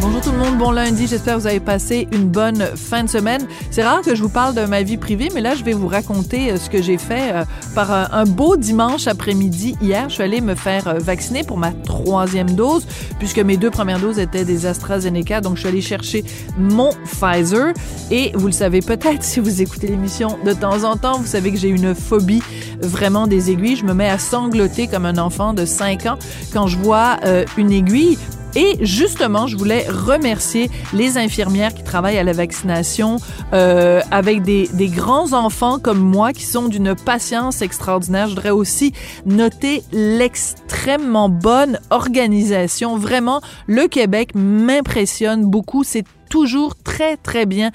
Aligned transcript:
Bonjour 0.00 0.20
tout 0.20 0.30
le 0.30 0.38
monde, 0.38 0.58
bon 0.58 0.70
lundi, 0.70 1.06
j'espère 1.06 1.36
que 1.36 1.40
vous 1.40 1.46
avez 1.46 1.60
passé 1.60 2.06
une 2.12 2.28
bonne 2.28 2.64
fin 2.76 3.02
de 3.02 3.08
semaine. 3.08 3.46
C'est 3.70 3.82
rare 3.82 4.02
que 4.02 4.14
je 4.14 4.22
vous 4.22 4.28
parle 4.28 4.54
de 4.54 4.64
ma 4.66 4.82
vie 4.82 4.98
privée, 4.98 5.30
mais 5.34 5.40
là 5.40 5.54
je 5.54 5.64
vais 5.64 5.72
vous 5.72 5.88
raconter 5.88 6.52
euh, 6.52 6.58
ce 6.58 6.68
que 6.68 6.82
j'ai 6.82 6.98
fait 6.98 7.32
euh, 7.32 7.44
par 7.74 7.90
un, 7.90 8.08
un 8.12 8.24
beau 8.24 8.56
dimanche 8.56 9.06
après-midi 9.06 9.74
hier. 9.80 10.08
Je 10.08 10.14
suis 10.14 10.22
allée 10.22 10.40
me 10.40 10.54
faire 10.54 10.86
euh, 10.86 10.98
vacciner 10.98 11.44
pour 11.44 11.56
ma 11.56 11.72
troisième 11.72 12.50
dose, 12.50 12.86
puisque 13.18 13.38
mes 13.38 13.56
deux 13.56 13.70
premières 13.70 13.98
doses 13.98 14.18
étaient 14.18 14.44
des 14.44 14.66
AstraZeneca, 14.66 15.40
donc 15.40 15.56
je 15.56 15.60
suis 15.60 15.68
allée 15.68 15.80
chercher 15.80 16.24
mon 16.58 16.90
Pfizer. 17.04 17.72
Et 18.10 18.32
vous 18.34 18.46
le 18.46 18.52
savez 18.52 18.80
peut-être 18.80 19.22
si 19.22 19.40
vous 19.40 19.62
écoutez 19.62 19.86
l'émission 19.86 20.38
de 20.44 20.52
temps 20.52 20.84
en 20.84 20.96
temps, 20.96 21.18
vous 21.18 21.26
savez 21.26 21.50
que 21.50 21.58
j'ai 21.58 21.68
une 21.68 21.94
phobie 21.94 22.42
vraiment 22.80 23.26
des 23.26 23.50
aiguilles. 23.50 23.76
Je 23.76 23.84
me 23.84 23.94
mets 23.94 24.08
à 24.08 24.18
sangloter 24.18 24.86
comme 24.88 25.06
un 25.06 25.18
enfant 25.18 25.54
de 25.54 25.64
5 25.64 26.06
ans 26.06 26.18
quand 26.52 26.66
je 26.66 26.76
vois 26.78 27.16
euh, 27.24 27.44
une 27.56 27.72
aiguille. 27.72 28.18
Et 28.56 28.78
justement, 28.80 29.46
je 29.46 29.54
voulais 29.54 29.86
remercier 29.86 30.70
les 30.94 31.18
infirmières 31.18 31.74
qui 31.74 31.84
travaillent 31.84 32.16
à 32.16 32.24
la 32.24 32.32
vaccination 32.32 33.18
euh, 33.52 34.00
avec 34.10 34.42
des, 34.42 34.66
des 34.72 34.88
grands 34.88 35.34
enfants 35.34 35.78
comme 35.78 35.98
moi 35.98 36.32
qui 36.32 36.44
sont 36.44 36.68
d'une 36.68 36.94
patience 36.94 37.60
extraordinaire. 37.60 38.28
Je 38.28 38.34
voudrais 38.34 38.50
aussi 38.50 38.94
noter 39.26 39.82
l'extrêmement 39.92 41.28
bonne 41.28 41.78
organisation. 41.90 42.96
Vraiment, 42.96 43.42
le 43.66 43.88
Québec 43.88 44.30
m'impressionne 44.34 45.44
beaucoup. 45.44 45.84
Toujours 46.28 46.74
très, 46.76 47.16
très 47.16 47.46
bien 47.46 47.70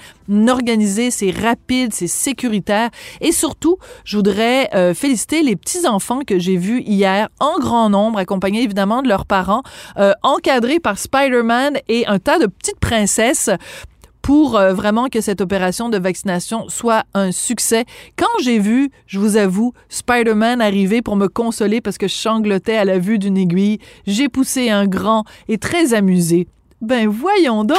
organisé, 0.48 1.10
c'est 1.10 1.30
rapide, 1.30 1.92
c'est 1.92 2.06
sécuritaire. 2.06 2.90
Et 3.20 3.32
surtout, 3.32 3.76
je 4.04 4.16
voudrais 4.16 4.68
euh, 4.74 4.94
féliciter 4.94 5.42
les 5.42 5.56
petits-enfants 5.56 6.20
que 6.26 6.38
j'ai 6.38 6.56
vus 6.56 6.82
hier 6.82 7.28
en 7.40 7.58
grand 7.58 7.90
nombre, 7.90 8.18
accompagnés 8.18 8.62
évidemment 8.62 9.02
de 9.02 9.08
leurs 9.08 9.26
parents, 9.26 9.62
euh, 9.98 10.12
encadrés 10.22 10.80
par 10.80 10.98
Spider-Man 10.98 11.78
et 11.88 12.06
un 12.06 12.18
tas 12.18 12.38
de 12.38 12.46
petites 12.46 12.80
princesses 12.80 13.50
pour 14.22 14.56
euh, 14.56 14.72
vraiment 14.72 15.08
que 15.08 15.20
cette 15.20 15.40
opération 15.40 15.88
de 15.88 15.98
vaccination 15.98 16.68
soit 16.68 17.04
un 17.12 17.32
succès. 17.32 17.84
Quand 18.16 18.42
j'ai 18.42 18.58
vu, 18.58 18.90
je 19.06 19.18
vous 19.18 19.36
avoue, 19.36 19.72
Spider-Man 19.88 20.60
arriver 20.60 21.02
pour 21.02 21.16
me 21.16 21.26
consoler 21.26 21.80
parce 21.80 21.98
que 21.98 22.08
je 22.08 22.14
sanglotais 22.14 22.76
à 22.76 22.84
la 22.84 22.98
vue 22.98 23.18
d'une 23.18 23.36
aiguille, 23.36 23.80
j'ai 24.06 24.28
poussé 24.28 24.70
un 24.70 24.86
grand 24.86 25.24
et 25.48 25.58
très 25.58 25.92
amusé. 25.92 26.46
Ben 26.80 27.08
voyons 27.08 27.64
donc! 27.64 27.78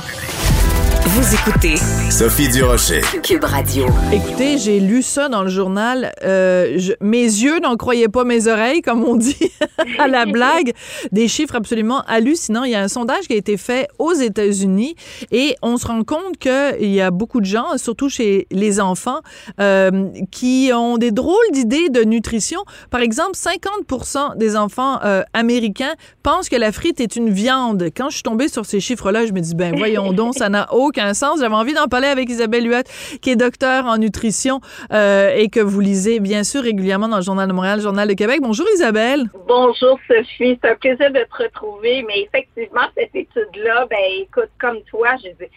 Vous 1.13 1.33
écoutez 1.35 1.75
Sophie 2.09 2.47
Durocher. 2.47 3.01
Cube 3.21 3.43
Radio. 3.43 3.85
Écoutez, 4.13 4.57
j'ai 4.57 4.79
lu 4.79 5.01
ça 5.01 5.27
dans 5.27 5.43
le 5.43 5.49
journal. 5.49 6.13
Euh, 6.23 6.75
je- 6.77 6.93
mes 7.01 7.23
yeux 7.23 7.59
n'en 7.59 7.75
croyaient 7.75 8.07
pas 8.07 8.23
mes 8.23 8.47
oreilles, 8.47 8.81
comme 8.81 9.03
on 9.03 9.15
dit 9.17 9.51
à 9.99 10.07
la 10.07 10.25
blague. 10.25 10.71
Des 11.11 11.27
chiffres 11.27 11.55
absolument 11.55 12.01
hallucinants. 12.07 12.63
Il 12.63 12.71
y 12.71 12.75
a 12.75 12.81
un 12.81 12.87
sondage 12.87 13.25
qui 13.27 13.33
a 13.33 13.35
été 13.35 13.57
fait 13.57 13.89
aux 13.99 14.13
États-Unis 14.13 14.95
et 15.31 15.55
on 15.61 15.75
se 15.75 15.85
rend 15.87 16.03
compte 16.03 16.37
qu'il 16.39 16.91
y 16.93 17.01
a 17.01 17.11
beaucoup 17.11 17.41
de 17.41 17.45
gens, 17.45 17.77
surtout 17.77 18.07
chez 18.07 18.47
les 18.51 18.79
enfants, 18.79 19.19
euh, 19.59 20.07
qui 20.31 20.71
ont 20.73 20.97
des 20.97 21.11
drôles 21.11 21.35
d'idées 21.51 21.89
de 21.89 22.03
nutrition. 22.03 22.61
Par 22.89 23.01
exemple, 23.01 23.31
50 23.33 24.37
des 24.37 24.55
enfants 24.55 24.99
euh, 25.03 25.23
américains 25.33 25.93
pensent 26.23 26.47
que 26.47 26.55
la 26.55 26.71
frite 26.71 27.01
est 27.01 27.17
une 27.17 27.31
viande. 27.31 27.89
Quand 27.95 28.09
je 28.09 28.15
suis 28.15 28.23
tombée 28.23 28.47
sur 28.47 28.65
ces 28.65 28.79
chiffres-là, 28.79 29.25
je 29.25 29.33
me 29.33 29.41
dis, 29.41 29.55
ben 29.55 29.75
voyons 29.75 30.13
donc, 30.13 30.35
ça 30.35 30.47
n'a 30.47 30.71
aucun 30.73 31.00
sens. 31.13 31.39
J'avais 31.39 31.55
envie 31.55 31.73
d'en 31.73 31.87
parler 31.87 32.07
avec 32.07 32.29
Isabelle 32.29 32.67
Huot, 32.67 32.83
qui 33.21 33.31
est 33.31 33.35
docteur 33.35 33.85
en 33.85 33.97
nutrition 33.97 34.61
euh, 34.91 35.33
et 35.35 35.49
que 35.49 35.59
vous 35.59 35.79
lisez 35.79 36.19
bien 36.19 36.43
sûr 36.43 36.63
régulièrement 36.63 37.07
dans 37.07 37.17
le 37.17 37.23
Journal 37.23 37.47
de 37.47 37.53
Montréal, 37.53 37.77
le 37.77 37.83
Journal 37.83 38.07
de 38.07 38.13
Québec. 38.13 38.39
Bonjour 38.41 38.65
Isabelle. 38.73 39.29
Bonjour 39.47 39.99
Sophie, 40.07 40.57
c'est 40.61 40.69
un 40.69 40.75
plaisir 40.75 41.11
de 41.11 41.19
te 41.19 41.43
retrouver, 41.43 42.03
mais 42.07 42.21
effectivement, 42.21 42.87
cette 42.97 43.15
étude-là, 43.15 43.87
ben 43.89 43.99
écoute, 44.19 44.49
comme 44.59 44.81
toi, 44.89 45.09
j'ai 45.21 45.33
dit, 45.33 45.51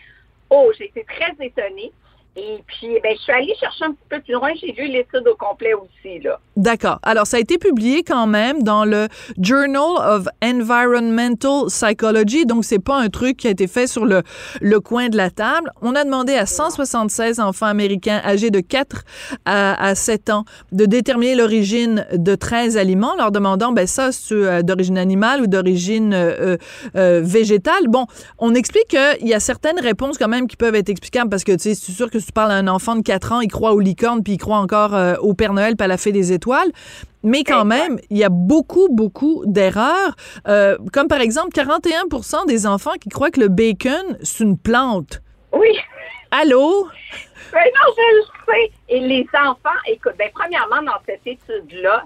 oh, 0.50 0.72
j'ai 0.78 0.86
été 0.86 1.04
très 1.04 1.32
étonnée. 1.44 1.92
Et 2.36 2.58
puis, 2.66 2.98
ben, 3.02 3.14
je 3.16 3.22
suis 3.22 3.32
allée 3.32 3.54
chercher 3.60 3.84
un 3.84 3.92
petit 3.92 4.08
peu 4.08 4.20
plus 4.20 4.32
loin, 4.34 4.50
j'ai 4.60 4.72
lu 4.72 4.88
l'étude 4.88 5.26
au 5.28 5.36
complet 5.36 5.72
aussi, 5.74 6.18
là. 6.20 6.40
D'accord. 6.56 6.98
Alors, 7.02 7.26
ça 7.26 7.36
a 7.36 7.40
été 7.40 7.58
publié 7.58 8.02
quand 8.02 8.26
même 8.26 8.62
dans 8.62 8.84
le 8.84 9.08
Journal 9.40 9.96
of 9.98 10.26
Environmental 10.42 11.66
Psychology. 11.68 12.44
Donc, 12.44 12.64
c'est 12.64 12.82
pas 12.82 12.96
un 12.96 13.08
truc 13.08 13.36
qui 13.36 13.46
a 13.46 13.50
été 13.50 13.66
fait 13.68 13.86
sur 13.86 14.04
le, 14.04 14.22
le 14.60 14.80
coin 14.80 15.08
de 15.08 15.16
la 15.16 15.30
table. 15.30 15.70
On 15.80 15.94
a 15.94 16.04
demandé 16.04 16.34
à 16.34 16.46
176 16.46 17.38
enfants 17.38 17.66
américains 17.66 18.20
âgés 18.24 18.50
de 18.50 18.60
4 18.60 19.04
à, 19.44 19.84
à 19.84 19.94
7 19.94 20.30
ans 20.30 20.44
de 20.72 20.86
déterminer 20.86 21.36
l'origine 21.36 22.06
de 22.12 22.34
13 22.34 22.76
aliments, 22.76 23.14
leur 23.16 23.30
demandant, 23.30 23.72
ben 23.72 23.86
ça, 23.86 24.10
c'est 24.12 24.34
euh, 24.34 24.62
d'origine 24.62 24.98
animale 24.98 25.42
ou 25.42 25.46
d'origine 25.46 26.12
euh, 26.14 26.56
euh, 26.96 27.20
végétale. 27.24 27.88
Bon, 27.88 28.06
on 28.38 28.54
explique 28.54 28.88
qu'il 28.88 29.28
y 29.28 29.34
a 29.34 29.40
certaines 29.40 29.78
réponses 29.78 30.18
quand 30.18 30.28
même 30.28 30.46
qui 30.46 30.56
peuvent 30.56 30.74
être 30.74 30.88
explicables 30.88 31.30
parce 31.30 31.44
que, 31.44 31.52
tu 31.52 31.58
sais, 31.58 31.74
c'est 31.74 31.92
sûr 31.92 32.10
que 32.10 32.18
tu 32.24 32.32
parles 32.32 32.52
à 32.52 32.56
un 32.56 32.68
enfant 32.68 32.96
de 32.96 33.02
4 33.02 33.32
ans, 33.32 33.40
il 33.40 33.48
croit 33.50 33.72
aux 33.72 33.80
licornes 33.80 34.22
puis 34.22 34.34
il 34.34 34.38
croit 34.38 34.58
encore 34.58 34.94
euh, 34.94 35.14
au 35.20 35.34
Père 35.34 35.52
Noël 35.52 35.76
puis 35.76 35.84
à 35.84 35.88
la 35.88 35.96
Fée 35.96 36.12
des 36.12 36.32
Étoiles. 36.32 36.70
Mais 37.22 37.42
quand 37.42 37.64
même, 37.64 37.98
il 38.10 38.18
y 38.18 38.24
a 38.24 38.28
beaucoup, 38.28 38.88
beaucoup 38.90 39.42
d'erreurs. 39.46 40.14
Euh, 40.46 40.76
comme 40.92 41.08
par 41.08 41.20
exemple, 41.20 41.48
41% 41.54 42.46
des 42.46 42.66
enfants 42.66 42.92
qui 43.00 43.08
croient 43.08 43.30
que 43.30 43.40
le 43.40 43.48
bacon, 43.48 44.18
c'est 44.22 44.44
une 44.44 44.58
plante. 44.58 45.22
Oui, 45.52 45.78
Allô? 46.30 46.88
ben 47.52 47.60
non, 47.60 47.94
je 47.96 48.16
le 48.16 48.22
sais. 48.46 48.72
Et 48.88 49.00
les 49.00 49.26
enfants, 49.40 49.78
écoute, 49.86 50.14
ben, 50.18 50.28
premièrement, 50.34 50.82
dans 50.82 50.98
cette 51.06 51.24
étude-là, 51.24 52.02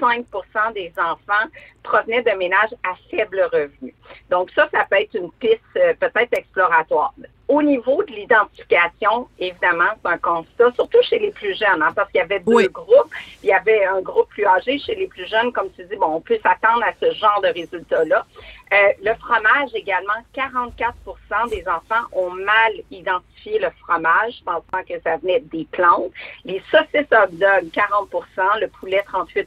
55% 0.00 0.72
des 0.74 0.92
enfants 0.98 1.48
provenaient 1.82 2.22
de 2.22 2.30
ménages 2.32 2.74
à 2.82 2.94
faible 3.10 3.48
revenu. 3.52 3.94
Donc 4.30 4.50
ça, 4.54 4.68
ça 4.72 4.86
peut 4.88 4.96
être 5.00 5.14
une 5.14 5.30
piste 5.32 5.60
euh, 5.76 5.94
peut-être 6.00 6.32
exploratoire. 6.32 7.12
Au 7.46 7.62
niveau 7.62 8.02
de 8.04 8.10
l'identification, 8.12 9.28
évidemment, 9.38 9.90
c'est 10.02 10.10
un 10.10 10.18
constat, 10.18 10.72
surtout 10.72 11.02
chez 11.02 11.18
les 11.18 11.30
plus 11.30 11.54
jeunes, 11.54 11.82
hein, 11.82 11.92
parce 11.94 12.10
qu'il 12.10 12.18
y 12.20 12.24
avait 12.24 12.40
deux 12.40 12.54
Oui. 12.54 12.68
groupes. 12.68 13.10
Il 13.42 13.50
y 13.50 13.52
avait 13.52 13.84
un 13.84 14.00
groupe 14.00 14.28
plus 14.30 14.46
âgé 14.46 14.78
chez 14.78 14.94
les 14.94 15.08
plus 15.08 15.26
jeunes, 15.28 15.52
comme 15.52 15.70
tu 15.72 15.84
dis, 15.84 15.96
bon, 15.96 16.06
on 16.06 16.20
peut 16.22 16.38
s'attendre 16.42 16.82
à 16.84 16.92
ce 16.98 17.12
genre 17.12 17.42
de 17.42 17.48
résultats-là. 17.48 18.24
Euh, 18.72 18.92
le 19.02 19.14
fromage 19.14 19.70
également, 19.74 20.14
44% 20.34 21.50
des 21.50 21.66
enfants 21.68 22.06
ont 22.12 22.30
mal 22.30 22.72
identifié 22.90 23.58
le 23.58 23.68
fromage, 23.80 24.42
pensant 24.44 24.82
que 24.88 25.00
ça 25.02 25.16
venait 25.18 25.40
des 25.40 25.64
plantes. 25.70 26.10
Les 26.44 26.62
saucisses 26.70 27.12
hot 27.12 27.32
dog, 27.32 27.70
40% 27.72 28.60
le 28.60 28.68
poulet, 28.68 29.04
38% 29.12 29.46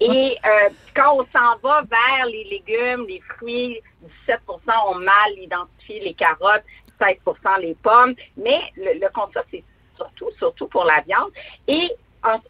Et 0.00 0.36
euh, 0.44 0.68
quand 0.94 1.16
on 1.16 1.26
s'en 1.36 1.56
va 1.62 1.82
vers 1.82 2.26
les 2.26 2.44
légumes, 2.44 3.06
les 3.08 3.20
fruits, 3.36 3.80
17% 4.28 4.38
ont 4.90 4.94
mal 4.96 5.32
identifié 5.36 6.00
les 6.00 6.14
carottes, 6.14 6.64
16% 7.00 7.60
les 7.60 7.74
pommes. 7.74 8.14
Mais 8.36 8.60
le, 8.76 9.00
le 9.00 9.08
constat, 9.12 9.44
c'est 9.50 9.64
surtout, 9.96 10.30
surtout 10.38 10.68
pour 10.68 10.84
la 10.84 11.00
viande. 11.00 11.30
Et 11.66 11.90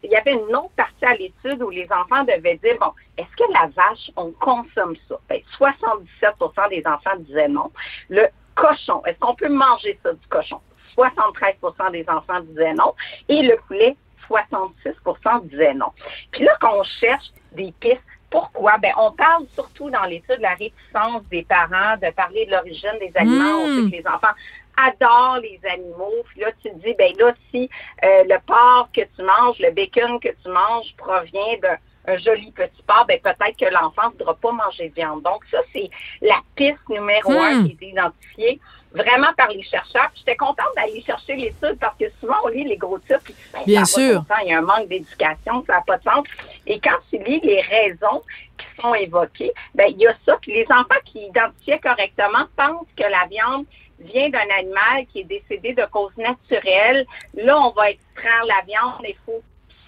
il 0.03 0.09
y 0.11 0.15
avait 0.15 0.33
une 0.33 0.55
autre 0.55 0.71
partie 0.75 1.05
à 1.05 1.15
l'étude 1.15 1.61
où 1.63 1.69
les 1.69 1.87
enfants 1.91 2.23
devaient 2.23 2.57
dire, 2.57 2.77
bon, 2.79 2.91
est-ce 3.17 3.35
que 3.37 3.51
la 3.53 3.67
vache, 3.67 4.11
on 4.15 4.31
consomme 4.31 4.95
ça? 5.07 5.15
Ben, 5.29 5.41
77% 5.59 6.69
des 6.69 6.83
enfants 6.85 7.15
disaient 7.19 7.47
non. 7.47 7.71
Le 8.09 8.27
cochon, 8.55 9.03
est-ce 9.05 9.17
qu'on 9.19 9.35
peut 9.35 9.49
manger 9.49 9.97
ça 10.03 10.13
du 10.13 10.27
cochon? 10.27 10.59
73% 10.97 11.91
des 11.91 12.05
enfants 12.09 12.41
disaient 12.41 12.73
non. 12.73 12.93
Et 13.29 13.41
le 13.43 13.55
poulet, 13.67 13.95
66% 14.29 15.47
disaient 15.47 15.73
non. 15.73 15.91
Puis 16.31 16.43
là, 16.43 16.55
quand 16.59 16.73
on 16.77 16.83
cherche 16.83 17.31
des 17.53 17.71
pistes, 17.79 18.01
pourquoi? 18.29 18.77
Ben, 18.77 18.93
on 18.97 19.11
parle 19.11 19.45
surtout 19.55 19.89
dans 19.89 20.03
l'étude 20.03 20.37
de 20.37 20.41
la 20.41 20.53
réticence 20.53 21.23
des 21.29 21.43
parents 21.43 21.97
de 22.01 22.09
parler 22.11 22.45
de 22.45 22.51
l'origine 22.51 22.97
des 23.01 23.11
aliments. 23.15 23.59
On 23.63 23.67
Mm. 23.67 23.75
sait 23.75 23.91
que 23.91 23.95
les 23.97 24.07
enfants 24.07 24.33
adorent 24.77 25.39
les 25.39 25.59
animaux. 25.69 26.13
Puis 26.29 26.41
là, 26.41 26.47
tu 26.61 26.69
te 26.71 26.75
dis, 26.75 26.93
ben 26.97 27.13
là, 27.17 27.33
si 27.51 27.69
euh, 28.03 28.23
le 28.25 28.37
porc 28.45 28.89
que 28.93 29.01
tu 29.01 29.21
manges, 29.23 29.59
le 29.59 29.71
bacon 29.71 30.19
que 30.19 30.29
tu 30.29 30.49
manges 30.49 30.93
provient 30.97 31.57
d'un 31.61 31.77
un 32.07 32.17
joli 32.17 32.51
petit 32.51 32.81
porc, 32.87 33.05
ben 33.07 33.19
peut-être 33.21 33.55
que 33.59 33.71
l'enfant 33.71 34.07
ne 34.07 34.17
voudra 34.17 34.33
pas 34.33 34.51
manger 34.51 34.89
de 34.89 34.95
viande. 34.95 35.21
Donc 35.21 35.43
ça, 35.51 35.59
c'est 35.71 35.87
la 36.23 36.37
piste 36.55 36.79
numéro 36.89 37.31
un 37.31 37.59
Hmm. 37.61 37.67
qui 37.69 37.77
est 37.79 37.87
identifiée 37.89 38.59
vraiment 38.91 39.31
par 39.37 39.49
les 39.49 39.61
chercheurs. 39.61 40.09
Puis 40.11 40.23
J'étais 40.25 40.35
contente 40.35 40.65
d'aller 40.75 40.99
chercher 41.03 41.35
l'étude 41.35 41.77
parce 41.79 41.95
que 41.99 42.05
souvent 42.19 42.37
on 42.43 42.47
lit 42.47 42.63
les 42.63 42.77
gros 42.77 42.97
titres. 42.97 43.21
puis, 43.23 43.35
ben, 43.53 43.59
Bien 43.67 43.85
ça 43.85 44.01
pas 44.01 44.07
sûr. 44.07 44.21
de 44.23 44.27
sens, 44.27 44.37
Il 44.43 44.49
y 44.49 44.53
a 44.53 44.57
un 44.57 44.61
manque 44.61 44.87
d'éducation, 44.87 45.63
ça 45.67 45.73
n'a 45.73 45.81
pas 45.81 45.97
de 45.99 46.03
sens. 46.03 46.25
Et 46.65 46.79
quand 46.79 46.97
tu 47.11 47.19
lis 47.23 47.39
les 47.43 47.61
raisons 47.61 48.23
qui 48.57 48.81
sont 48.81 48.95
évoquées, 48.95 49.53
ben 49.75 49.85
il 49.89 49.99
y 49.99 50.07
a 50.07 50.15
ça. 50.25 50.39
Puis 50.41 50.53
les 50.53 50.65
enfants 50.71 50.99
qui 51.05 51.27
identifiaient 51.27 51.79
correctement 51.79 52.45
pensent 52.57 52.87
que 52.97 53.03
la 53.03 53.27
viande 53.29 53.65
vient 54.01 54.29
d'un 54.29 54.49
animal 54.57 55.05
qui 55.11 55.21
est 55.21 55.23
décédé 55.23 55.73
de 55.73 55.85
cause 55.91 56.11
naturelle. 56.17 57.05
Là, 57.33 57.59
on 57.59 57.71
va 57.71 57.91
extraire 57.91 58.43
la 58.47 58.61
viande. 58.65 59.01
Il 59.07 59.15
faut 59.25 59.41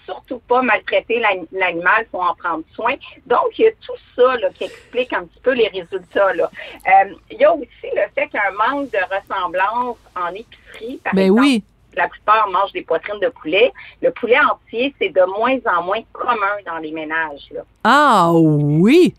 surtout 0.04 0.38
pas 0.40 0.60
maltraiter 0.60 1.18
l'ani- 1.18 1.48
l'animal, 1.50 2.02
il 2.06 2.10
faut 2.10 2.20
en 2.20 2.34
prendre 2.34 2.62
soin. 2.74 2.94
Donc, 3.26 3.58
il 3.58 3.64
y 3.64 3.68
a 3.68 3.72
tout 3.72 3.96
ça 4.14 4.36
là, 4.36 4.50
qui 4.50 4.64
explique 4.64 5.12
un 5.14 5.24
petit 5.24 5.40
peu 5.42 5.52
les 5.52 5.68
résultats. 5.68 6.34
Là. 6.34 6.50
Euh, 6.86 7.14
il 7.30 7.38
y 7.38 7.44
a 7.44 7.54
aussi 7.54 7.66
le 7.94 8.02
fait 8.14 8.28
qu'il 8.28 8.34
y 8.34 8.38
a 8.38 8.48
un 8.48 8.70
manque 8.72 8.90
de 8.90 8.98
ressemblance 9.14 9.96
en 10.14 10.28
épicerie. 10.34 11.00
Par 11.02 11.14
Ben 11.14 11.22
exemple, 11.24 11.40
oui. 11.40 11.64
la 11.96 12.08
plupart 12.08 12.48
mangent 12.50 12.72
des 12.72 12.82
poitrines 12.82 13.18
de 13.20 13.28
poulet. 13.28 13.72
Le 14.02 14.10
poulet 14.10 14.38
entier, 14.40 14.94
c'est 14.98 15.08
de 15.08 15.22
moins 15.38 15.56
en 15.74 15.82
moins 15.82 16.02
commun 16.12 16.56
dans 16.66 16.78
les 16.78 16.92
ménages. 16.92 17.48
Là. 17.50 17.62
Ah 17.84 18.30
oui. 18.34 19.14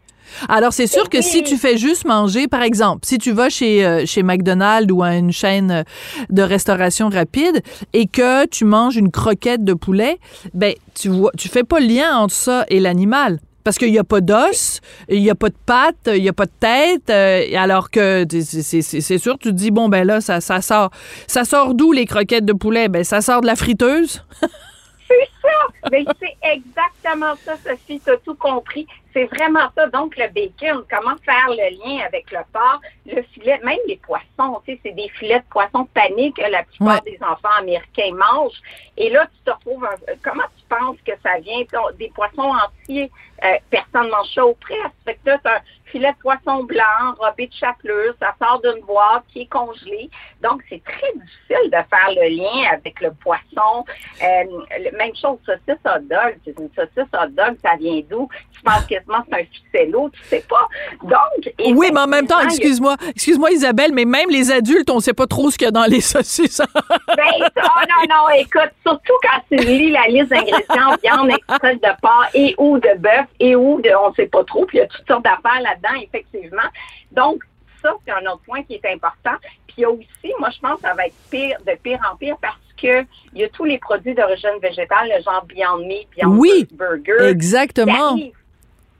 Alors, 0.49 0.73
c'est 0.73 0.87
sûr 0.87 1.09
que 1.09 1.21
si 1.21 1.43
tu 1.43 1.57
fais 1.57 1.77
juste 1.77 2.05
manger, 2.05 2.47
par 2.47 2.61
exemple, 2.61 3.05
si 3.05 3.17
tu 3.17 3.31
vas 3.31 3.49
chez, 3.49 3.85
euh, 3.85 4.05
chez 4.05 4.23
McDonald's 4.23 4.91
ou 4.91 5.03
à 5.03 5.15
une 5.15 5.31
chaîne 5.31 5.71
euh, 5.71 5.83
de 6.29 6.41
restauration 6.41 7.09
rapide 7.09 7.61
et 7.93 8.07
que 8.07 8.45
tu 8.47 8.65
manges 8.65 8.97
une 8.97 9.11
croquette 9.11 9.63
de 9.63 9.73
poulet, 9.73 10.19
ben, 10.53 10.73
tu 10.93 11.09
vois, 11.09 11.31
tu 11.37 11.49
fais 11.49 11.63
pas 11.63 11.79
le 11.79 11.87
lien 11.87 12.17
entre 12.17 12.33
ça 12.33 12.65
et 12.69 12.79
l'animal. 12.79 13.39
Parce 13.63 13.79
qu'il 13.79 13.91
n'y 13.91 13.97
a 13.97 14.03
pas 14.03 14.21
d'os, 14.21 14.79
il 15.09 15.23
n'y 15.23 15.31
a 15.31 15.35
pas 15.35 15.49
de 15.49 15.55
pattes, 15.65 15.95
il 16.13 16.21
n'y 16.21 16.29
a 16.29 16.33
pas 16.33 16.45
de 16.45 16.51
tête, 16.59 17.09
euh, 17.09 17.43
alors 17.57 17.89
que 17.89 18.23
c'est 18.29 19.17
sûr, 19.17 19.39
tu 19.39 19.49
te 19.49 19.55
dis, 19.55 19.71
bon, 19.71 19.89
ben 19.89 20.05
là, 20.05 20.21
ça, 20.21 20.39
ça 20.39 20.61
sort. 20.61 20.91
Ça 21.25 21.45
sort 21.45 21.73
d'où 21.73 21.91
les 21.91 22.05
croquettes 22.05 22.45
de 22.45 22.53
poulet? 22.53 22.89
Ben, 22.89 23.03
ça 23.03 23.21
sort 23.21 23.41
de 23.41 23.47
la 23.47 23.55
friteuse. 23.55 24.23
C'est 25.07 25.29
ça! 25.41 25.49
Mais 25.91 26.03
c'est 26.19 26.35
exactement 26.41 27.35
ça, 27.35 27.55
Sophie, 27.57 27.99
tu 28.03 28.09
as 28.09 28.17
tout 28.17 28.35
compris. 28.35 28.87
C'est 29.13 29.25
vraiment 29.25 29.69
ça. 29.75 29.87
Donc, 29.87 30.17
le 30.17 30.27
bacon, 30.29 30.83
comment 30.89 31.15
faire 31.23 31.47
le 31.49 31.77
lien 31.77 32.03
avec 32.05 32.31
le 32.31 32.39
porc, 32.51 32.81
le 33.05 33.21
filet, 33.21 33.59
même 33.63 33.77
les 33.87 33.97
poissons, 33.97 34.61
tu 34.65 34.73
sais, 34.73 34.79
c'est 34.83 34.91
des 34.93 35.07
filets 35.09 35.39
de 35.39 35.45
poissons 35.49 35.85
panés 35.93 36.33
que 36.35 36.41
la 36.41 36.63
plupart 36.63 36.95
Ouais. 37.05 37.11
des 37.11 37.19
enfants 37.21 37.55
américains 37.59 38.11
mangent. 38.13 38.59
Et 38.97 39.09
là, 39.09 39.27
tu 39.27 39.39
te 39.45 39.51
retrouves, 39.51 39.85
un- 39.85 40.13
comment 40.23 40.43
tu 40.57 40.63
penses 40.67 40.97
que 41.05 41.13
ça 41.23 41.37
vient? 41.39 41.61
Des 41.99 42.09
poissons 42.09 42.51
entiers, 42.65 43.11
euh, 43.43 43.57
personne 43.69 44.05
ne 44.05 44.11
mange 44.11 44.33
ça 44.33 44.45
au 44.45 44.53
presse. 44.53 44.91
Fait 45.03 45.15
que 45.15 45.29
là, 45.29 45.37
tu 45.43 45.49
un 45.49 45.59
filet 45.91 46.11
de 46.11 46.17
poisson 46.17 46.63
blanc, 46.63 46.83
enrobé 47.19 47.47
de 47.47 47.53
chapelure, 47.53 48.13
ça 48.19 48.33
sort 48.41 48.61
d'une 48.61 48.83
boîte 48.85 49.23
qui 49.31 49.41
est 49.41 49.49
congelée. 49.49 50.09
Donc, 50.41 50.61
c'est 50.69 50.81
très 50.83 51.11
difficile 51.13 51.69
de 51.69 51.77
faire 51.89 52.09
le 52.09 52.35
lien 52.35 52.71
avec 52.73 52.99
le 53.01 53.11
poisson. 53.11 53.85
Euh, 54.21 54.91
même 54.97 55.15
chose, 55.15 55.37
saucisse 55.45 55.81
hot 55.85 55.99
dog. 56.09 56.37
C'est 56.43 56.57
une 56.59 56.69
saucisse 56.75 57.09
hot 57.13 57.29
dog, 57.31 57.57
ça 57.63 57.75
vient 57.79 58.01
d'où? 58.09 58.27
Tu 58.53 58.61
penses 58.61 58.85
quasiment 58.85 59.21
que 59.21 59.27
c'est 59.31 59.41
un 59.41 59.45
ficello, 59.45 60.09
tu 60.09 60.23
sais 60.27 60.43
pas. 60.49 60.67
Donc, 61.03 61.53
Oui, 61.75 61.91
mais 61.93 61.99
en 61.99 62.07
même 62.07 62.27
temps, 62.27 62.41
excuse-moi, 62.41 62.95
excuse-moi 63.09 63.51
Isabelle, 63.51 63.91
mais 63.93 64.05
même 64.05 64.29
les 64.29 64.51
adultes, 64.51 64.89
on 64.89 64.99
sait 64.99 65.13
pas 65.13 65.27
trop 65.27 65.51
ce 65.51 65.57
qu'il 65.57 65.65
y 65.65 65.67
a 65.67 65.71
dans 65.71 65.85
les 65.85 66.01
saucisses. 66.01 66.61
Ben, 67.15 67.49
ça, 67.55 67.63
oh 67.63 67.81
non, 67.89 68.15
non, 68.15 68.29
écoute, 68.37 68.71
surtout 68.85 69.13
quand 69.21 69.41
tu 69.49 69.57
lis 69.63 69.91
la 69.91 70.07
liste 70.07 70.29
d'ingrédients, 70.29 70.95
viande 71.03 71.29
extraite 71.29 71.81
de 71.81 72.01
porc 72.01 72.25
et 72.33 72.55
ou 72.57 72.79
de 72.79 72.97
bœuf 72.97 73.24
et 73.39 73.55
ou 73.55 73.81
de, 73.81 73.91
on 73.95 74.13
sait 74.13 74.27
pas 74.27 74.43
trop, 74.43 74.65
puis 74.65 74.77
il 74.77 74.81
y 74.81 74.83
a 74.83 74.87
toutes 74.87 75.07
sortes 75.07 75.23
d'affaires 75.23 75.61
là-dedans, 75.61 76.01
effectivement. 76.01 76.69
Donc, 77.11 77.43
ça, 77.81 77.93
c'est 78.05 78.11
un 78.11 78.25
autre 78.31 78.41
point 78.45 78.63
qui 78.63 78.75
est 78.75 78.85
important. 78.85 79.35
Puis 79.67 79.75
il 79.77 79.81
y 79.81 79.85
a 79.85 79.91
aussi, 79.91 80.33
moi, 80.39 80.49
je 80.49 80.59
pense 80.59 80.75
que 80.77 80.87
ça 80.87 80.93
va 80.93 81.05
être 81.05 81.15
pire, 81.29 81.57
de 81.65 81.73
pire 81.75 81.99
en 82.11 82.15
pire 82.15 82.37
parce 82.41 82.57
que 82.81 83.05
il 83.33 83.41
y 83.41 83.43
a 83.43 83.49
tous 83.49 83.65
les 83.65 83.77
produits 83.77 84.15
d'origine 84.15 84.57
végétale, 84.61 85.11
le 85.15 85.21
genre 85.23 85.45
Beyond 85.45 85.85
Meat, 85.85 86.07
Beyond 86.15 86.37
Oui, 86.37 86.67
Burger. 86.71 87.29
Exactement. 87.29 88.17